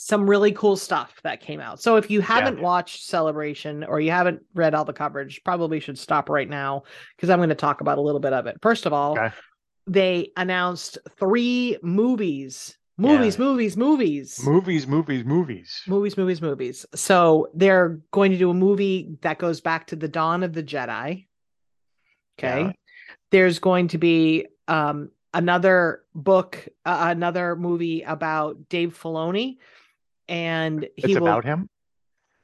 some 0.05 0.29
really 0.29 0.51
cool 0.51 0.77
stuff 0.77 1.15
that 1.23 1.41
came 1.41 1.61
out. 1.61 1.81
So 1.81 1.95
if 1.95 2.11
you 2.11 2.21
haven't 2.21 2.61
watched 2.61 3.05
Celebration 3.07 3.85
or 3.85 4.01
you 4.01 4.11
haven't 4.11 4.43
read 4.53 4.75
all 4.75 4.85
the 4.85 4.93
coverage, 4.93 5.41
probably 5.45 5.79
should 5.79 5.97
stop 5.99 6.29
right 6.29 6.49
now 6.49 6.83
because 7.17 7.31
I'm 7.31 7.39
going 7.39 7.51
to 7.51 7.55
talk 7.55 7.81
about 7.81 7.99
a 7.99 8.01
little 8.01 8.21
bit 8.21 8.33
of 8.33 8.47
it. 8.47 8.57
First 8.61 8.85
of 8.85 8.93
all, 8.93 9.13
Okay. 9.13 9.31
they 9.87 10.33
announced 10.37 10.99
three 11.21 11.79
movies. 11.83 12.77
Movies, 12.99 13.39
Yeah. 13.39 13.45
movies, 13.45 13.77
movies. 13.77 14.45
Movies, 14.45 14.87
movies, 14.89 15.25
movies. 15.25 15.83
Movies, 15.87 16.17
movies, 16.17 16.43
movies. 16.43 16.87
So 16.97 17.49
they're 17.55 18.01
going 18.11 18.33
to 18.33 18.39
do 18.39 18.51
a 18.51 18.55
movie 18.55 19.17
that 19.23 19.39
goes 19.39 19.61
back 19.61 19.87
to 19.89 19.97
the 19.97 20.09
dawn 20.09 20.43
of 20.43 20.53
the 20.53 20.65
Jedi. 20.65 21.27
Okay. 22.39 22.63
Yeah. 22.65 22.73
There's 23.31 23.61
going 23.61 23.87
to 23.89 23.99
be 23.99 24.47
um 24.67 25.11
another 25.33 26.03
book, 26.15 26.69
uh, 26.85 27.07
another 27.11 27.55
movie 27.57 28.03
about 28.03 28.69
Dave 28.69 28.99
Filoni, 29.01 29.57
and 30.33 30.89
he 30.97 31.13
It's 31.13 31.21
will. 31.21 31.29
about 31.29 31.45
him. 31.45 31.69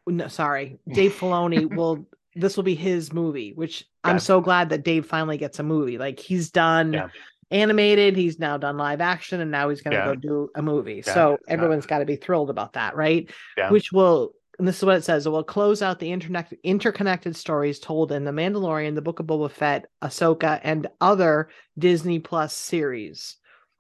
No, 0.07 0.28
sorry, 0.28 0.78
Dave 0.89 1.14
Filoni 1.14 1.66
will. 1.74 2.07
This 2.34 2.57
will 2.57 2.64
be 2.64 2.74
his 2.76 3.12
movie, 3.12 3.53
which 3.55 3.84
I'm 4.05 4.20
so 4.20 4.41
glad 4.41 4.68
that 4.68 4.84
Dave 4.84 5.07
finally 5.07 5.39
gets 5.39 5.59
a 5.59 5.62
movie. 5.62 5.99
Like 5.99 6.20
he's 6.20 6.51
done 6.51 6.93
Yeah. 6.93 7.09
animated, 7.51 8.16
he's 8.16 8.39
now 8.39 8.59
done 8.59 8.76
live 8.76 9.01
action, 9.01 9.41
and 9.41 9.51
now 9.51 9.68
he's 9.70 9.80
going 9.82 9.93
to 9.93 9.99
Yeah. 9.99 10.07
go 10.07 10.14
do 10.14 10.51
a 10.55 10.62
movie. 10.62 11.03
Yeah. 11.07 11.14
So 11.14 11.39
everyone's 11.49 11.86
got 11.86 11.99
to 11.99 12.05
be 12.05 12.16
thrilled 12.16 12.51
about 12.51 12.74
that, 12.74 12.95
right? 12.95 13.28
Yeah. 13.57 13.70
Which 13.70 13.91
will, 13.93 14.32
and 14.59 14.68
this 14.68 14.76
is 14.78 14.84
what 14.84 14.97
it 14.97 15.05
says: 15.05 15.26
it 15.26 15.30
will 15.30 15.43
close 15.43 15.82
out 15.82 15.99
the 15.99 16.12
internet 16.12 16.53
interconnected 16.62 17.34
stories 17.34 17.78
told 17.80 18.12
in 18.12 18.24
the 18.24 18.30
Mandalorian, 18.32 18.95
the 18.95 19.03
Book 19.03 19.18
of 19.20 19.26
Boba 19.26 19.51
Fett, 19.51 19.86
Ahsoka, 20.03 20.61
and 20.62 20.86
other 21.01 21.49
Disney 21.78 22.18
Plus 22.18 22.55
series. 22.55 23.36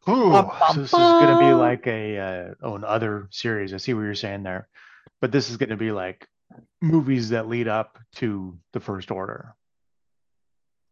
Ooh, 0.08 0.32
so 0.72 0.80
this 0.80 0.92
is 0.92 0.98
going 0.98 1.28
to 1.28 1.38
be 1.38 1.52
like 1.52 1.86
a 1.86 2.18
uh, 2.18 2.54
oh, 2.62 2.74
an 2.76 2.84
other 2.84 3.28
series. 3.30 3.74
I 3.74 3.76
see 3.78 3.94
what 3.94 4.02
you're 4.02 4.14
saying 4.14 4.42
there, 4.42 4.68
but 5.20 5.32
this 5.32 5.50
is 5.50 5.56
going 5.56 5.70
to 5.70 5.76
be 5.76 5.92
like 5.92 6.26
movies 6.80 7.30
that 7.30 7.48
lead 7.48 7.68
up 7.68 7.98
to 8.16 8.58
the 8.72 8.80
First 8.80 9.10
Order. 9.10 9.54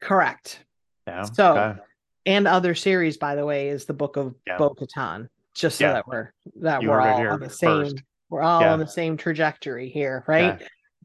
Correct. 0.00 0.64
Yeah. 1.06 1.22
So, 1.24 1.56
okay. 1.56 1.80
and 2.26 2.46
other 2.46 2.74
series, 2.74 3.16
by 3.16 3.34
the 3.36 3.46
way, 3.46 3.68
is 3.68 3.86
the 3.86 3.94
Book 3.94 4.16
of 4.16 4.34
Yeah. 4.46 4.58
Bo 4.58 4.74
Katan. 4.74 5.28
Just 5.54 5.78
so 5.78 5.86
Yeah. 5.86 5.92
that 5.94 6.06
we're 6.08 6.32
that 6.60 6.82
You 6.82 6.90
we're 6.90 7.00
heard 7.00 7.08
it 7.08 7.12
all 7.12 7.18
here 7.18 7.30
on 7.30 7.40
the 7.40 7.48
same 7.48 7.84
first. 7.84 8.02
we're 8.28 8.42
all 8.42 8.60
Yeah. 8.60 8.72
on 8.74 8.78
the 8.78 8.86
same 8.88 9.16
trajectory 9.16 9.88
here, 9.88 10.24
right? 10.26 10.60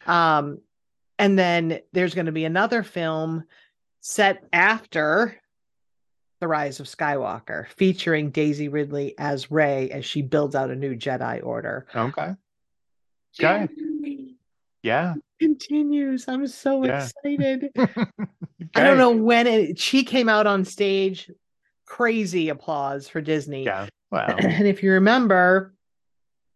Um, 0.05 0.59
and 1.17 1.39
then 1.39 1.79
there's 1.93 2.15
going 2.15 2.25
to 2.25 2.31
be 2.33 2.43
another 2.45 2.83
film 2.83 3.45
set 4.01 4.43
after 4.51 5.40
the 6.41 6.47
Rise 6.47 6.79
of 6.79 6.87
Skywalker, 6.87 7.67
featuring 7.77 8.31
Daisy 8.31 8.67
Ridley 8.67 9.13
as 9.17 9.49
Rey 9.51 9.89
as 9.91 10.03
she 10.03 10.21
builds 10.23 10.55
out 10.55 10.71
a 10.71 10.75
new 10.75 10.95
Jedi 10.95 11.41
Order. 11.45 11.85
Okay. 11.95 12.35
Okay. 13.39 13.69
Yeah. 14.83 15.13
Continues. 15.39 16.27
I'm 16.27 16.45
so 16.47 16.83
Yeah. 16.83 17.07
excited. 17.23 17.71
okay. 17.77 18.05
I 18.75 18.83
don't 18.83 18.97
know 18.97 19.11
when 19.11 19.47
it, 19.47 19.79
she 19.79 20.03
came 20.03 20.27
out 20.27 20.47
on 20.47 20.65
stage. 20.65 21.29
Crazy 21.85 22.49
applause 22.49 23.07
for 23.07 23.21
Disney. 23.21 23.63
Yeah. 23.65 23.87
Well. 24.09 24.35
and 24.39 24.67
if 24.67 24.81
you 24.81 24.93
remember, 24.93 25.75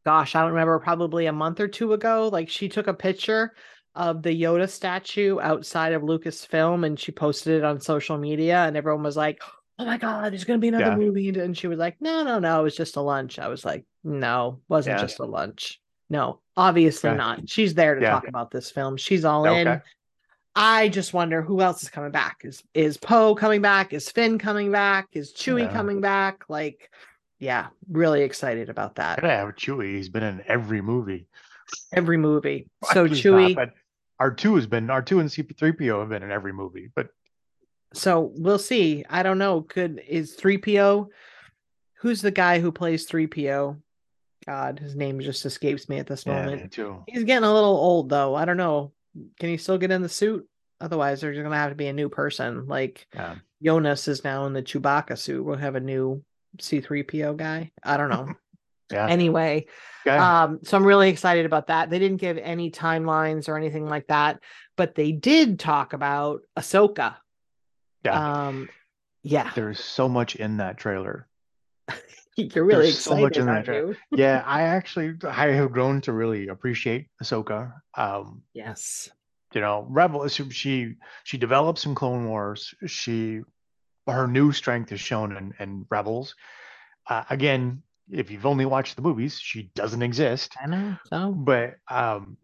gosh, 0.03 0.35
I 0.35 0.41
don't 0.41 0.51
remember, 0.51 0.79
probably 0.79 1.27
a 1.27 1.31
month 1.31 1.59
or 1.59 1.67
two 1.67 1.93
ago, 1.93 2.29
like 2.33 2.49
she 2.49 2.69
took 2.69 2.87
a 2.87 2.93
picture 2.93 3.53
of 3.93 4.23
the 4.23 4.41
Yoda 4.41 4.67
statue 4.67 5.39
outside 5.39 5.93
of 5.93 6.01
Lucasfilm 6.01 6.85
and 6.85 6.99
she 6.99 7.11
posted 7.11 7.59
it 7.59 7.63
on 7.63 7.79
social 7.79 8.17
media, 8.17 8.65
and 8.65 8.75
everyone 8.75 9.03
was 9.03 9.15
like, 9.15 9.41
Oh 9.77 9.85
my 9.85 9.97
god, 9.97 10.31
there's 10.31 10.43
gonna 10.45 10.59
be 10.59 10.69
another 10.69 10.91
Yeah. 10.91 10.95
movie. 10.95 11.29
And 11.29 11.57
she 11.57 11.67
was 11.67 11.77
like, 11.79 11.99
No, 11.99 12.23
no, 12.23 12.39
no, 12.39 12.59
it 12.59 12.63
was 12.63 12.75
just 12.75 12.95
a 12.95 13.01
lunch. 13.01 13.39
I 13.39 13.47
was 13.47 13.65
like, 13.65 13.85
No, 14.03 14.61
wasn't 14.69 14.97
Yeah. 14.97 15.01
just 15.01 15.19
a 15.19 15.25
lunch. 15.25 15.81
No, 16.09 16.39
obviously 16.55 17.09
Okay. 17.09 17.17
not. 17.17 17.49
She's 17.49 17.73
there 17.73 17.95
to 17.95 18.01
Yeah. 18.01 18.11
talk 18.11 18.27
about 18.27 18.51
this 18.51 18.69
film. 18.71 18.95
She's 18.97 19.25
all 19.25 19.45
in. 19.45 19.81
I 20.55 20.87
just 20.87 21.13
wonder 21.13 21.41
who 21.41 21.59
else 21.59 21.83
is 21.83 21.89
coming 21.89 22.11
back. 22.11 22.37
Is 22.45 22.63
is 22.73 22.95
Poe 22.97 23.35
coming 23.35 23.61
back? 23.61 23.91
Is 23.91 24.09
Finn 24.09 24.37
coming 24.39 24.71
back? 24.71 25.07
Is 25.11 25.33
Chewie 25.33 25.63
Yeah. 25.65 25.73
coming 25.73 25.99
back? 25.99 26.45
Like, 26.47 26.89
yeah, 27.39 27.67
really 27.89 28.21
excited 28.21 28.69
about 28.69 28.95
that. 28.95 29.19
Gotta 29.19 29.33
have 29.33 29.55
Chewie. 29.55 29.95
He's 29.95 30.07
been 30.07 30.23
in 30.23 30.41
every 30.47 30.81
movie. 30.81 31.27
Every 31.91 32.17
movie. 32.17 32.69
So 32.93 33.07
Chewie. 33.09 33.55
but 33.55 33.71
R2 34.21 34.55
has 34.55 34.67
been 34.67 34.87
R2 34.87 35.19
and 35.19 35.29
C3PO 35.29 35.99
have 35.99 36.09
been 36.09 36.23
in 36.23 36.31
every 36.31 36.53
movie. 36.53 36.89
But 36.95 37.09
So 37.93 38.31
we'll 38.35 38.59
see. 38.59 39.05
I 39.09 39.23
don't 39.23 39.37
know. 39.37 39.61
Could 39.61 40.01
is 40.07 40.35
3PO? 40.35 41.07
Who's 41.99 42.21
the 42.21 42.31
guy 42.31 42.59
who 42.59 42.71
plays 42.71 43.07
3PO? 43.07 43.77
God, 44.45 44.79
his 44.79 44.95
name 44.95 45.19
just 45.21 45.45
escapes 45.45 45.89
me 45.89 45.97
at 45.97 46.07
this 46.07 46.25
yeah, 46.25 46.43
moment. 46.43 46.61
me 46.63 46.67
too. 46.69 47.03
He's 47.07 47.23
getting 47.23 47.47
a 47.47 47.53
little 47.53 47.75
old 47.77 48.09
though. 48.09 48.35
I 48.35 48.45
don't 48.45 48.57
know. 48.57 48.91
Can 49.39 49.49
he 49.49 49.57
still 49.57 49.77
get 49.77 49.91
in 49.91 50.01
the 50.01 50.09
suit? 50.09 50.47
Otherwise, 50.81 51.21
there's 51.21 51.37
gonna 51.41 51.55
have 51.55 51.71
to 51.71 51.75
be 51.75 51.87
a 51.87 51.93
new 51.93 52.09
person. 52.09 52.67
Like 52.67 53.07
Yeah. 53.13 53.35
Jonas 53.63 54.07
is 54.07 54.23
now 54.23 54.45
in 54.45 54.53
the 54.53 54.61
Chewbacca 54.61 55.17
suit. 55.17 55.43
We'll 55.43 55.55
have 55.57 55.75
a 55.75 55.79
new 55.79 56.23
C3PO 56.59 57.37
guy. 57.37 57.71
I 57.83 57.97
don't 57.97 58.09
know. 58.09 58.33
Yeah. 58.91 59.07
Anyway, 59.07 59.65
Okay. 60.05 60.15
um, 60.15 60.59
so 60.61 60.77
I'm 60.77 60.85
really 60.85 61.09
excited 61.09 61.47
about 61.47 61.67
that. 61.67 61.89
They 61.89 61.97
didn't 61.97 62.17
give 62.21 62.37
any 62.37 62.69
timelines 62.69 63.49
or 63.49 63.57
anything 63.57 63.87
like 63.87 64.05
that, 64.09 64.41
but 64.77 64.93
they 64.93 65.11
did 65.11 65.57
talk 65.57 65.93
about 65.93 66.41
Ahsoka. 66.55 67.15
Yeah. 68.05 68.47
Um, 68.47 68.69
yeah, 69.23 69.51
There's 69.55 69.83
so 69.83 70.07
much 70.07 70.35
in 70.35 70.57
that 70.57 70.77
trailer. 70.77 71.27
you're 72.37 72.63
really 72.63 72.83
there's 72.83 72.99
so 72.99 73.17
much 73.17 73.37
in 73.37 73.47
that 73.47 73.65
trailer. 73.65 73.97
Yeah, 74.11 74.43
I 74.45 74.63
actually 74.63 75.15
I 75.27 75.47
have 75.47 75.71
grown 75.71 76.01
to 76.01 76.13
really 76.13 76.47
appreciate 76.47 77.07
Ahsoka. 77.21 77.73
Um, 77.97 78.43
Yes. 78.53 79.09
you 79.53 79.61
know, 79.61 79.87
Rebel 79.89 80.27
she 80.27 80.49
she, 80.51 80.93
she 81.23 81.37
develops 81.37 81.85
in 81.85 81.95
Clone 81.95 82.27
Wars. 82.27 82.73
She 82.85 83.41
her 84.07 84.27
new 84.27 84.51
strength 84.51 84.91
is 84.91 84.99
shown 85.01 85.35
in, 85.35 85.53
in 85.59 85.85
Rebels. 85.89 86.35
Uh, 87.09 87.23
again, 87.31 87.81
if 88.11 88.29
you've 88.29 88.45
only 88.45 88.65
watched 88.65 88.95
the 88.95 89.01
movies, 89.01 89.39
she 89.39 89.71
doesn't 89.73 90.03
exist. 90.03 90.53
I 90.61 90.67
know. 90.67 90.97
So 91.05 91.31
But 91.31 91.77
um, 91.89 92.37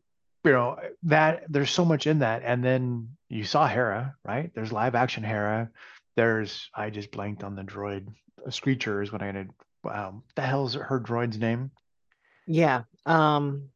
you 0.44 0.52
know 0.52 0.78
that 1.04 1.44
there's 1.50 1.72
so 1.72 1.86
much 1.86 2.08
in 2.08 2.20
that, 2.20 2.42
and 2.44 2.64
then 2.64 3.10
you 3.30 3.44
saw 3.44 3.68
Hera, 3.68 4.16
right? 4.26 4.52
There's 4.56 4.72
live 4.72 4.96
action 4.96 5.24
Hera. 5.24 5.70
There's 6.16 6.70
I 6.76 6.90
just 6.90 7.12
blanked 7.12 7.44
on 7.44 7.56
the 7.56 7.64
droid. 7.64 8.08
Screecher 8.50 9.02
is 9.02 9.12
what 9.12 9.22
I 9.22 9.32
did. 9.32 9.50
Um, 9.90 10.24
the 10.36 10.42
hell's 10.42 10.74
her 10.76 11.00
droid's 11.00 11.38
name? 11.38 11.72
yeah. 12.48 12.84
Um, 13.06 13.70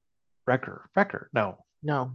Wrecker. 0.47 0.89
Wrecker. 0.95 1.29
No, 1.33 1.57
no. 1.81 2.11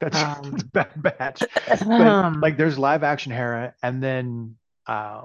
that's, 0.00 0.16
Um, 0.22 0.50
that's 0.50 0.62
bad 0.64 0.90
batch. 1.02 1.42
But 1.66 1.90
Um, 1.90 2.40
like 2.40 2.56
there's 2.56 2.78
live 2.78 3.02
action 3.02 3.32
Hera, 3.32 3.74
and 3.82 4.02
then 4.02 4.56
uh, 4.86 5.22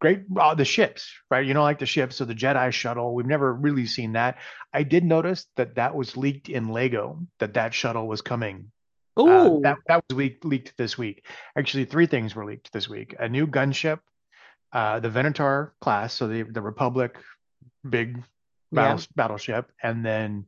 great 0.00 0.24
uh, 0.38 0.54
the 0.54 0.64
ships, 0.64 1.12
right? 1.30 1.46
You 1.46 1.54
know, 1.54 1.62
like 1.62 1.78
the 1.78 1.86
ships. 1.86 2.16
So 2.16 2.24
the 2.24 2.34
Jedi 2.34 2.72
shuttle. 2.72 3.14
We've 3.14 3.26
never 3.26 3.52
really 3.52 3.86
seen 3.86 4.12
that. 4.12 4.38
I 4.72 4.82
did 4.82 5.04
notice 5.04 5.46
that 5.56 5.76
that 5.76 5.94
was 5.94 6.16
leaked 6.16 6.48
in 6.48 6.68
Lego. 6.68 7.20
That 7.38 7.54
that 7.54 7.74
shuttle 7.74 8.06
was 8.06 8.22
coming. 8.22 8.70
Uh, 9.16 9.60
that 9.62 9.78
that 9.88 10.04
was 10.08 10.16
leaked 10.16 10.44
leaked 10.44 10.76
this 10.76 10.98
week. 10.98 11.24
Actually, 11.56 11.86
three 11.86 12.06
things 12.06 12.34
were 12.34 12.44
leaked 12.44 12.72
this 12.72 12.88
week: 12.88 13.14
a 13.18 13.28
new 13.28 13.46
gunship, 13.46 14.00
uh, 14.72 15.00
the 15.00 15.10
Venator 15.10 15.74
class, 15.80 16.12
so 16.12 16.28
the 16.28 16.42
the 16.42 16.60
Republic 16.60 17.16
big 17.88 18.22
battle, 18.72 19.04
battleship, 19.14 19.72
and 19.82 20.04
then 20.04 20.46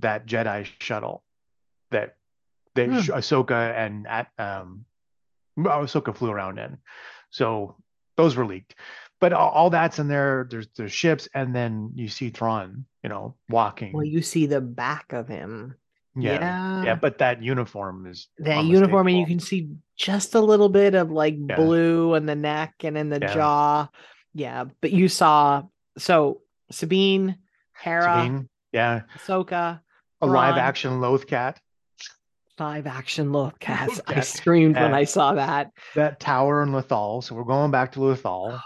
that 0.00 0.26
Jedi 0.26 0.66
shuttle 0.80 1.24
that 1.90 2.16
that 2.74 2.88
Hmm. 2.88 3.12
Ahsoka 3.12 3.74
and 3.74 4.06
at 4.06 4.28
um 4.38 4.84
Ahsoka 5.58 6.14
flew 6.16 6.30
around 6.30 6.58
in. 6.58 6.78
So 7.30 7.76
those 8.16 8.36
were 8.36 8.46
leaked. 8.46 8.74
But 9.20 9.32
all, 9.32 9.50
all 9.50 9.70
that's 9.70 9.98
in 9.98 10.08
there. 10.08 10.46
There's 10.50 10.66
there's 10.76 10.92
ships, 10.92 11.28
and 11.34 11.54
then 11.54 11.92
you 11.94 12.08
see 12.08 12.30
Thrawn, 12.30 12.86
you 13.02 13.08
know, 13.08 13.36
walking. 13.48 13.92
well, 13.92 14.04
you 14.04 14.20
see 14.22 14.46
the 14.46 14.60
back 14.60 15.12
of 15.12 15.28
him. 15.28 15.76
yeah, 16.16 16.32
yeah. 16.32 16.84
yeah. 16.84 16.94
But 16.96 17.18
that 17.18 17.42
uniform 17.42 18.06
is 18.06 18.28
that 18.38 18.64
uniform 18.64 19.06
and 19.06 19.18
you 19.18 19.26
can 19.26 19.40
see 19.40 19.70
just 19.96 20.34
a 20.34 20.40
little 20.40 20.68
bit 20.68 20.94
of 20.94 21.10
like 21.10 21.36
Yeah. 21.38 21.56
blue 21.56 22.14
in 22.14 22.26
the 22.26 22.34
neck 22.34 22.74
and 22.84 22.98
in 22.98 23.08
the 23.08 23.20
Yeah. 23.20 23.32
jaw 23.32 23.88
yeah 24.34 24.64
but 24.80 24.90
you 24.90 25.08
saw 25.08 25.62
so 25.96 26.40
sabine 26.70 27.36
hera 27.72 28.02
Sabine, 28.12 28.48
yeah, 28.72 29.02
ahsoka 29.16 29.80
a 30.20 30.26
live 30.26 30.56
action 30.58 31.00
Loth 31.00 31.26
cat. 31.26 31.60
Live 32.58 32.86
action 32.86 33.32
look 33.32 33.58
cats 33.60 34.00
i 34.06 34.20
screamed 34.20 34.76
when 34.76 34.94
i 34.94 35.04
saw 35.04 35.34
that 35.34 35.70
that 35.94 36.20
tower 36.20 36.62
in 36.62 36.70
Lothal. 36.70 37.22
So 37.24 37.34
we're 37.34 37.44
going 37.44 37.70
back 37.70 37.92
to 37.92 38.00
Lothal, 38.00 38.60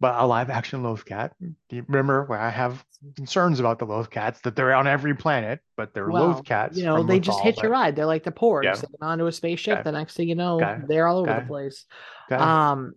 but 0.00 0.14
a 0.18 0.26
live 0.26 0.50
action 0.50 0.82
Lothcat. 0.82 1.30
Do 1.40 1.76
you 1.76 1.84
remember 1.88 2.24
where 2.24 2.38
I 2.38 2.50
have 2.50 2.84
concerns 3.16 3.60
about 3.60 3.78
the 3.78 3.86
Lothcats 3.86 4.40
that 4.42 4.54
they're 4.56 4.74
on 4.74 4.86
every 4.86 5.14
planet, 5.14 5.60
but 5.76 5.92
they're 5.94 6.08
well 6.10 6.28
Loth 6.28 6.44
cats. 6.44 6.76
you 6.76 6.84
know 6.84 7.02
they 7.02 7.18
just 7.18 7.38
Lothal, 7.40 7.42
hit 7.42 7.62
your 7.62 7.70
ride 7.72 7.96
they're 7.96 8.06
like 8.06 8.24
the 8.24 8.32
porgs 8.32 8.64
Yeah. 8.64 8.74
they 8.76 8.80
get 8.82 9.02
onto 9.02 9.26
a 9.26 9.32
spaceship 9.32 9.74
Okay. 9.80 9.82
the 9.82 9.92
next 9.92 10.16
thing 10.16 10.28
you 10.28 10.34
know 10.34 10.60
Okay. 10.62 10.76
they're 10.86 11.06
all 11.06 11.18
over 11.18 11.30
Okay. 11.30 11.40
the 11.40 11.46
place 11.46 11.86
um 12.30 12.92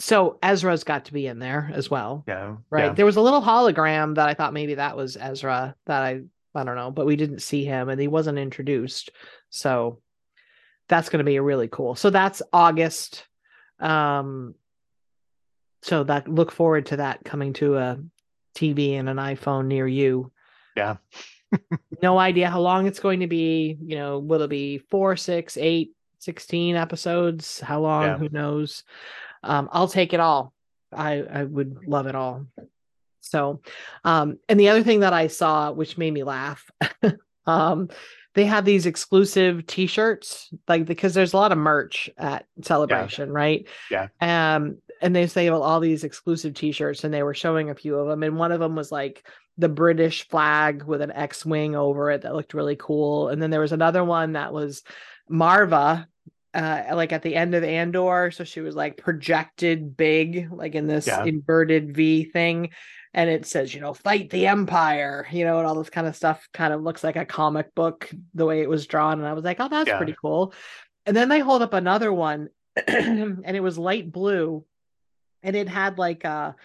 so 0.00 0.38
ezra's 0.42 0.84
got 0.84 1.06
to 1.06 1.12
be 1.12 1.26
in 1.26 1.38
there 1.40 1.70
as 1.74 1.90
well 1.90 2.24
yeah, 2.28 2.54
right 2.70 2.86
yeah. 2.86 2.92
there 2.92 3.06
was 3.06 3.16
a 3.16 3.20
little 3.20 3.42
hologram 3.42 4.14
that 4.14 4.28
i 4.28 4.34
thought 4.34 4.52
maybe 4.52 4.74
that 4.74 4.96
was 4.96 5.16
ezra 5.16 5.74
that 5.86 6.02
i 6.02 6.20
i 6.54 6.64
don't 6.64 6.76
know 6.76 6.90
but 6.90 7.04
we 7.06 7.16
didn't 7.16 7.40
see 7.42 7.64
him 7.64 7.88
and 7.88 8.00
he 8.00 8.06
wasn't 8.08 8.38
introduced 8.38 9.10
so 9.50 10.00
that's 10.88 11.08
going 11.08 11.18
to 11.18 11.24
be 11.24 11.38
really 11.38 11.68
cool 11.68 11.94
so 11.94 12.10
that's 12.10 12.42
august. 12.52 13.24
Um 13.80 14.54
so 15.82 16.02
that 16.04 16.26
look 16.26 16.50
forward 16.50 16.86
to 16.86 16.96
that 16.96 17.24
coming 17.24 17.52
to 17.54 17.76
a 17.76 17.98
tv 18.56 18.94
and 18.98 19.08
an 19.08 19.16
iphone 19.16 19.66
near 19.66 19.86
you. 19.86 20.32
Yeah. 20.76 20.96
no 22.02 22.18
idea 22.18 22.50
how 22.50 22.60
long 22.60 22.86
it's 22.86 23.00
going 23.00 23.20
to 23.20 23.26
be 23.26 23.78
you 23.80 23.96
know 23.96 24.18
will 24.18 24.42
it 24.42 24.50
be 24.50 24.78
four 24.78 25.16
six 25.16 25.56
eight 25.56 25.92
16 26.20 26.74
episodes? 26.74 27.60
How 27.60 27.80
long? 27.80 28.02
Yeah. 28.02 28.18
who 28.18 28.28
knows? 28.28 28.82
Um 29.42 29.68
i'll 29.72 29.88
take 29.88 30.12
it 30.12 30.20
all. 30.20 30.52
I 30.92 31.22
i 31.22 31.44
would 31.44 31.86
love 31.86 32.06
it 32.06 32.14
all. 32.14 32.46
So 33.20 33.60
um 34.04 34.38
and 34.48 34.58
the 34.58 34.70
other 34.70 34.82
thing 34.82 35.00
that 35.00 35.12
i 35.12 35.28
saw 35.28 35.70
which 35.70 35.98
made 35.98 36.12
me 36.12 36.24
laugh 36.24 36.70
um 37.46 37.88
they 38.38 38.44
have 38.44 38.64
these 38.64 38.86
exclusive 38.86 39.66
t-shirts 39.66 40.48
like 40.68 40.84
because 40.84 41.12
there's 41.12 41.32
a 41.32 41.36
lot 41.36 41.50
of 41.50 41.58
merch 41.58 42.08
at 42.16 42.46
celebration 42.62 43.32
right 43.32 43.66
Yeah. 43.90 44.06
um 44.20 44.78
and 45.02 45.14
they 45.14 45.26
say 45.26 45.50
well, 45.50 45.62
all 45.64 45.80
these 45.80 46.04
exclusive 46.04 46.54
t-shirts 46.54 47.02
and 47.02 47.12
they 47.12 47.24
were 47.24 47.34
showing 47.34 47.68
a 47.68 47.74
few 47.74 47.96
of 47.96 48.06
them 48.06 48.22
and 48.22 48.36
one 48.38 48.52
of 48.52 48.60
them 48.60 48.76
was 48.76 48.92
like 48.92 49.26
the 49.56 49.68
british 49.68 50.28
flag 50.28 50.84
with 50.84 51.00
an 51.00 51.10
x-wing 51.10 51.74
over 51.74 52.12
it 52.12 52.22
that 52.22 52.34
looked 52.34 52.54
really 52.54 52.76
cool 52.76 53.28
and 53.28 53.42
then 53.42 53.50
there 53.50 53.60
was 53.60 53.72
another 53.72 54.04
one 54.04 54.34
that 54.34 54.52
was 54.52 54.84
Maarva 55.28 56.06
uh 56.54 56.82
like 56.94 57.12
at 57.12 57.22
the 57.22 57.34
end 57.34 57.54
of 57.54 57.62
andor 57.62 58.30
so 58.30 58.42
she 58.44 58.60
was 58.60 58.74
like 58.74 58.96
projected 58.96 59.96
big 59.96 60.50
like 60.52 60.74
in 60.74 60.86
this 60.86 61.06
Yeah. 61.06 61.24
inverted 61.24 61.94
v 61.94 62.24
thing 62.24 62.70
and 63.12 63.28
it 63.28 63.44
says 63.46 63.74
you 63.74 63.80
know 63.80 63.92
fight 63.94 64.30
the 64.30 64.46
empire 64.46 65.26
you 65.30 65.44
know 65.44 65.58
and 65.58 65.66
all 65.66 65.74
this 65.74 65.90
kind 65.90 66.06
of 66.06 66.16
stuff 66.16 66.48
kind 66.54 66.72
of 66.72 66.82
looks 66.82 67.04
like 67.04 67.16
a 67.16 67.26
comic 67.26 67.74
book 67.74 68.10
the 68.34 68.46
way 68.46 68.60
it 68.62 68.68
was 68.68 68.86
drawn 68.86 69.18
and 69.18 69.28
i 69.28 69.32
was 69.34 69.44
like 69.44 69.58
oh 69.60 69.68
that's 69.68 69.88
Yeah. 69.88 69.96
pretty 69.98 70.14
cool 70.20 70.54
and 71.04 71.16
then 71.16 71.28
they 71.28 71.40
hold 71.40 71.62
up 71.62 71.74
another 71.74 72.12
one 72.12 72.48
and 72.86 73.44
it 73.56 73.62
was 73.62 73.76
light 73.78 74.10
blue 74.10 74.64
and 75.42 75.54
it 75.54 75.68
had 75.68 75.98
like 75.98 76.24
a 76.24 76.56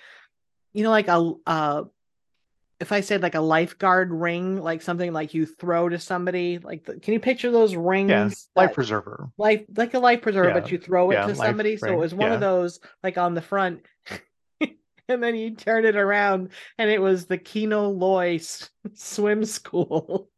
you 0.74 0.84
know 0.84 0.90
like 0.92 1.08
a 1.08 1.34
uh 1.46 1.84
if 2.80 2.92
i 2.92 3.00
said 3.02 3.22
like 3.22 3.36
a 3.36 3.40
lifeguard 3.42 4.12
ring 4.12 4.62
like 4.62 4.82
something 4.82 5.14
like 5.14 5.34
you 5.34 5.46
throw 5.46 5.88
to 5.90 6.00
somebody 6.00 6.58
like 6.60 6.84
the, 6.86 7.00
can 7.00 7.14
you 7.14 7.20
picture 7.20 7.52
those 7.52 7.76
rings 7.76 8.10
yeah, 8.10 8.30
life 8.64 8.74
preserver. 8.74 9.30
life 9.38 9.64
like 9.78 9.94
a 9.94 10.00
life 10.00 10.22
preserver, 10.22 10.50
Yeah, 10.50 10.54
but 10.60 10.72
you 10.72 10.78
throw 10.78 11.12
it 11.12 11.16
yeah, 11.16 11.28
to 11.28 11.36
somebody. 11.36 11.78
So 11.78 11.88
it 11.88 11.98
was 11.98 12.14
one 12.14 12.32
of 12.32 12.40
those 12.40 12.80
like 13.04 13.18
on 13.18 13.34
the 13.36 13.42
front. 13.42 13.82
and 15.08 15.22
then 15.24 15.36
you 15.36 15.52
turn 15.56 15.86
it 15.86 15.96
around 15.96 16.50
and 16.78 16.90
it 16.90 17.02
was 17.02 17.26
the 17.26 17.38
Kino 17.38 17.90
Loy 17.90 18.36
s- 18.36 18.70
swim 18.94 19.46
school. 19.46 20.30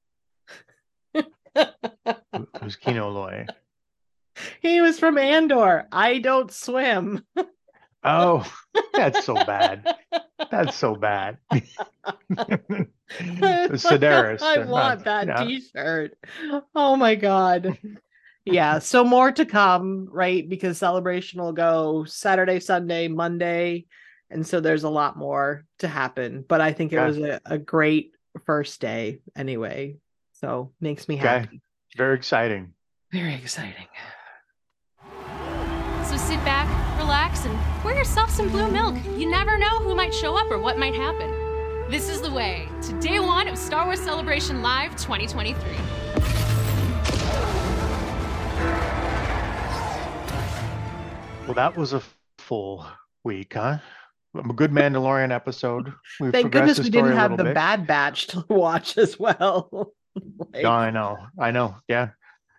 It 1.14 2.50
was 2.62 2.76
Kino 2.76 3.10
Loy. 3.10 3.46
he 4.62 4.82
was 4.82 5.00
from 5.00 5.18
Andor. 5.18 5.88
I 5.92 6.20
don't 6.20 6.52
swim. 6.52 7.26
Oh, 8.06 8.50
that's 8.96 9.24
so 9.26 9.36
bad. 9.36 9.96
That's 10.52 10.76
so 10.76 10.96
bad. 10.96 11.38
Sedaris. 13.10 14.42
I 14.42 14.60
want 14.66 15.06
that 15.06 15.28
yeah. 15.28 15.44
t-shirt. 15.44 16.18
Oh 16.74 16.96
my 16.96 17.16
god. 17.16 17.78
yeah, 18.46 18.80
so 18.80 19.04
more 19.04 19.32
to 19.32 19.46
come, 19.46 20.08
right? 20.12 20.48
Because 20.48 20.78
celebration 20.78 21.42
will 21.42 21.54
go 21.54 22.04
Saturday, 22.06 22.60
Sunday, 22.60 23.08
Monday. 23.08 23.86
And 24.30 24.46
so 24.46 24.60
there's 24.60 24.84
a 24.84 24.90
lot 24.90 25.18
more 25.18 25.66
to 25.80 25.88
happen. 25.88 26.44
But 26.48 26.62
I 26.62 26.74
think 26.74 26.94
it 26.94 26.98
Okay. 26.98 27.08
was 27.08 27.18
a, 27.18 27.40
a 27.46 27.58
great 27.58 28.12
first 28.46 28.82
day 28.82 29.20
anyway. 29.36 29.98
So 30.34 30.74
makes 30.82 31.08
me 31.08 31.16
Okay. 31.16 31.26
happy. 31.26 31.62
Very 31.96 32.16
exciting. 32.16 32.74
Very 33.12 33.36
exciting. 33.36 33.88
Yourself 38.06 38.30
some 38.30 38.48
blue 38.50 38.70
milk. 38.70 38.96
You 39.18 39.28
never 39.28 39.58
know 39.58 39.80
who 39.80 39.96
might 39.96 40.14
show 40.14 40.36
up 40.38 40.52
or 40.52 40.60
what 40.60 40.78
might 40.78 40.94
happen. 40.94 41.28
This 41.90 42.08
is 42.08 42.22
the 42.22 42.30
way 42.32 42.70
to 42.84 42.94
day 43.00 43.20
one 43.20 43.48
of 43.48 43.58
Star 43.58 43.86
Wars 43.86 44.00
Celebration 44.00 44.62
Live 44.62 44.92
2023. 44.92 45.56
Well, 51.46 51.54
that 51.56 51.76
was 51.76 51.94
a 51.94 52.02
full 52.38 52.86
week, 53.24 53.54
huh? 53.56 53.78
A 54.36 54.42
good 54.54 54.72
Mandalorian 54.72 55.32
episode. 55.32 55.92
We 56.20 56.30
Thank 56.32 56.52
goodness 56.52 56.80
we 56.80 56.90
didn't 56.92 57.14
have 57.14 57.38
the 57.38 57.44
bit. 57.44 57.54
bad 57.56 57.88
batch 57.88 58.28
to 58.28 58.46
watch 58.50 58.98
as 59.00 59.20
well. 59.20 59.94
Like- 60.54 60.62
Yeah, 60.64 60.70
I 60.72 60.92
know. 60.92 61.18
I 61.38 61.52
know. 61.52 61.76
Yeah. 61.90 62.12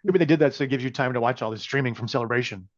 Maybe 0.05 0.18
they 0.18 0.26
did 0.26 0.40
that 0.40 0.53
so 0.55 0.64
it 0.64 0.70
gives 0.70 0.84
you 0.84 0.90
time 0.90 1.14
to 1.14 1.20
watch 1.22 1.40
all 1.40 1.51
this 1.51 1.62
streaming 1.62 1.94
from 1.94 2.07
Celebration. 2.07 2.68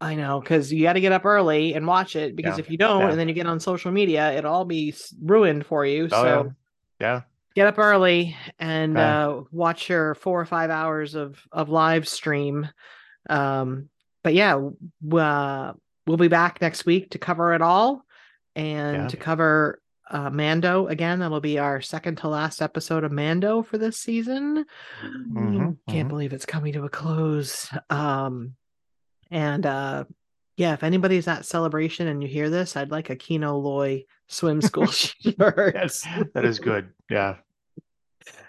I 0.00 0.14
know 0.14 0.40
because 0.40 0.72
you 0.72 0.82
got 0.84 0.92
to 0.92 1.00
get 1.00 1.12
up 1.12 1.24
early 1.24 1.74
and 1.74 1.86
watch 1.86 2.14
it 2.16 2.36
because 2.36 2.56
Yeah, 2.56 2.60
if 2.64 2.70
you 2.70 2.78
don't, 2.78 3.00
yeah. 3.00 3.10
and 3.10 3.18
then 3.18 3.28
you 3.28 3.34
get 3.34 3.46
on 3.46 3.58
social 3.60 3.90
media, 3.90 4.32
it'll 4.32 4.52
all 4.54 4.64
be 4.64 4.94
ruined 5.20 5.66
for 5.66 5.84
you. 5.84 6.04
Oh, 6.12 6.22
so 6.22 6.52
yeah. 7.00 7.22
get 7.56 7.66
up 7.66 7.78
early 7.78 8.36
and 8.60 8.96
Okay. 8.96 9.04
uh, 9.04 9.40
watch 9.50 9.88
your 9.88 10.14
four 10.14 10.40
or 10.40 10.46
five 10.46 10.70
hours 10.70 11.14
of 11.16 11.40
of 11.50 11.68
live 11.68 12.06
stream. 12.06 12.68
Um, 13.28 13.88
but 14.22 14.34
yeah, 14.34 14.54
uh, 15.12 15.72
we'll 16.06 16.16
be 16.16 16.28
back 16.28 16.60
next 16.60 16.86
week 16.86 17.10
to 17.10 17.18
cover 17.18 17.52
it 17.54 17.62
all 17.62 18.04
and 18.54 19.08
to 19.10 19.16
cover 19.16 19.80
uh, 20.10 20.30
Mando 20.30 20.86
again. 20.86 21.18
That'll 21.18 21.40
be 21.40 21.58
our 21.58 21.80
second 21.80 22.16
to 22.18 22.28
last 22.28 22.62
episode 22.62 23.04
of 23.04 23.12
Mando 23.12 23.62
for 23.62 23.78
this 23.78 23.98
season. 23.98 24.64
Mhm, 25.04 25.76
Can't 25.88 26.06
mhm. 26.06 26.08
believe 26.08 26.32
it's 26.32 26.46
coming 26.46 26.72
to 26.74 26.84
a 26.84 26.88
close. 26.88 27.68
Um, 27.90 28.54
and 29.30 29.66
uh, 29.66 30.04
yeah, 30.56 30.72
if 30.72 30.82
anybody's 30.82 31.28
at 31.28 31.46
celebration 31.46 32.08
and 32.08 32.22
you 32.22 32.28
hear 32.28 32.50
this, 32.50 32.76
I'd 32.76 32.90
like 32.90 33.10
a 33.10 33.16
Kino 33.16 33.56
Loy 33.56 34.04
swim 34.26 34.60
school 34.60 34.86
shirt. 34.86 35.74
Yes, 35.74 36.06
that 36.34 36.44
is 36.44 36.58
good. 36.58 36.88
Yeah. 37.08 37.36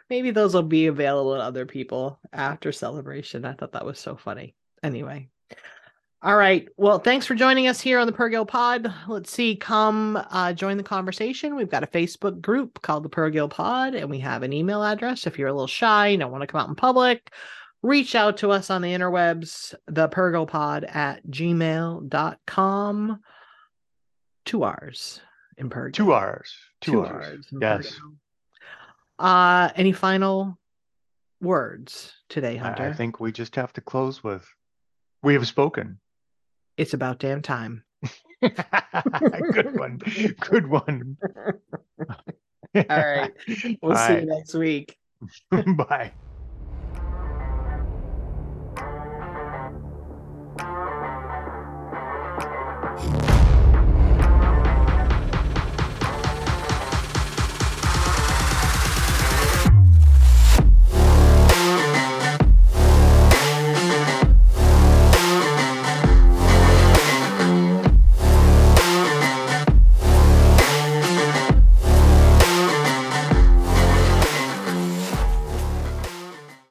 Maybe 0.09 0.31
those 0.31 0.55
will 0.55 0.63
be 0.63 0.87
available 0.87 1.35
to 1.35 1.41
other 1.41 1.67
people 1.67 2.19
after 2.33 2.71
celebration. 2.71 3.45
I 3.45 3.53
thought 3.53 3.73
that 3.73 3.85
was 3.85 3.99
so 3.99 4.15
funny. 4.15 4.55
Anyway. 4.81 5.29
All 6.21 6.35
right. 6.35 6.67
Well, 6.75 6.99
thanks 6.99 7.25
for 7.25 7.35
joining 7.35 7.67
us 7.67 7.79
here 7.79 7.97
on 7.97 8.05
the 8.05 8.11
Purrgil 8.11 8.45
Pod. 8.45 8.93
Let's 9.07 9.31
see. 9.31 9.55
Come 9.55 10.21
uh, 10.31 10.51
join 10.51 10.75
the 10.75 10.83
conversation. 10.83 11.55
We've 11.55 11.69
got 11.69 11.83
a 11.83 11.87
Facebook 11.87 12.41
group 12.41 12.81
called 12.81 13.03
the 13.03 13.09
Purrgil 13.09 13.49
Pod, 13.49 13.95
and 13.95 14.09
we 14.09 14.19
have 14.19 14.43
an 14.43 14.51
email 14.51 14.83
address. 14.83 15.27
If 15.27 15.39
you're 15.39 15.47
a 15.47 15.53
little 15.53 15.67
shy, 15.67 16.07
and 16.07 16.19
don't 16.19 16.31
want 16.31 16.41
to 16.41 16.47
come 16.47 16.59
out 16.59 16.67
in 16.67 16.75
public, 16.75 17.31
reach 17.81 18.15
out 18.15 18.37
to 18.37 18.51
us 18.51 18.69
on 18.69 18.81
the 18.81 18.93
interwebs, 18.93 19.73
the 19.87 20.07
Pod 20.07 20.83
at 20.83 21.25
gmail.com. 21.27 23.19
Two 24.45 24.63
R's 24.63 25.21
in 25.57 25.69
Purrgil. 25.69 25.93
Two 25.93 26.11
R's. 26.11 26.55
Two, 26.81 26.91
Two 26.91 27.01
R's. 27.01 27.27
R's 27.27 27.47
Yes. 27.61 27.99
Uh, 29.19 29.69
any 29.75 29.91
final 29.91 30.57
words 31.41 32.13
today, 32.29 32.55
Hunter? 32.55 32.83
I 32.83 32.93
think 32.93 33.19
we 33.19 33.31
just 33.31 33.55
have 33.55 33.73
to 33.73 33.81
close 33.81 34.23
with 34.23 34.47
we 35.21 35.33
have 35.33 35.47
spoken. 35.47 35.99
it's 36.77 36.93
about 36.93 37.19
damn 37.19 37.41
time. 37.41 37.83
good 38.41 39.77
one. 39.77 39.97
Good 40.39 40.67
one. 40.67 41.17
All 42.75 42.83
right. 42.87 43.33
We'll 43.81 43.97
see 44.07 44.13
you 44.13 44.25
next 44.25 44.53
week. 44.53 44.95
Bye. 45.51 46.13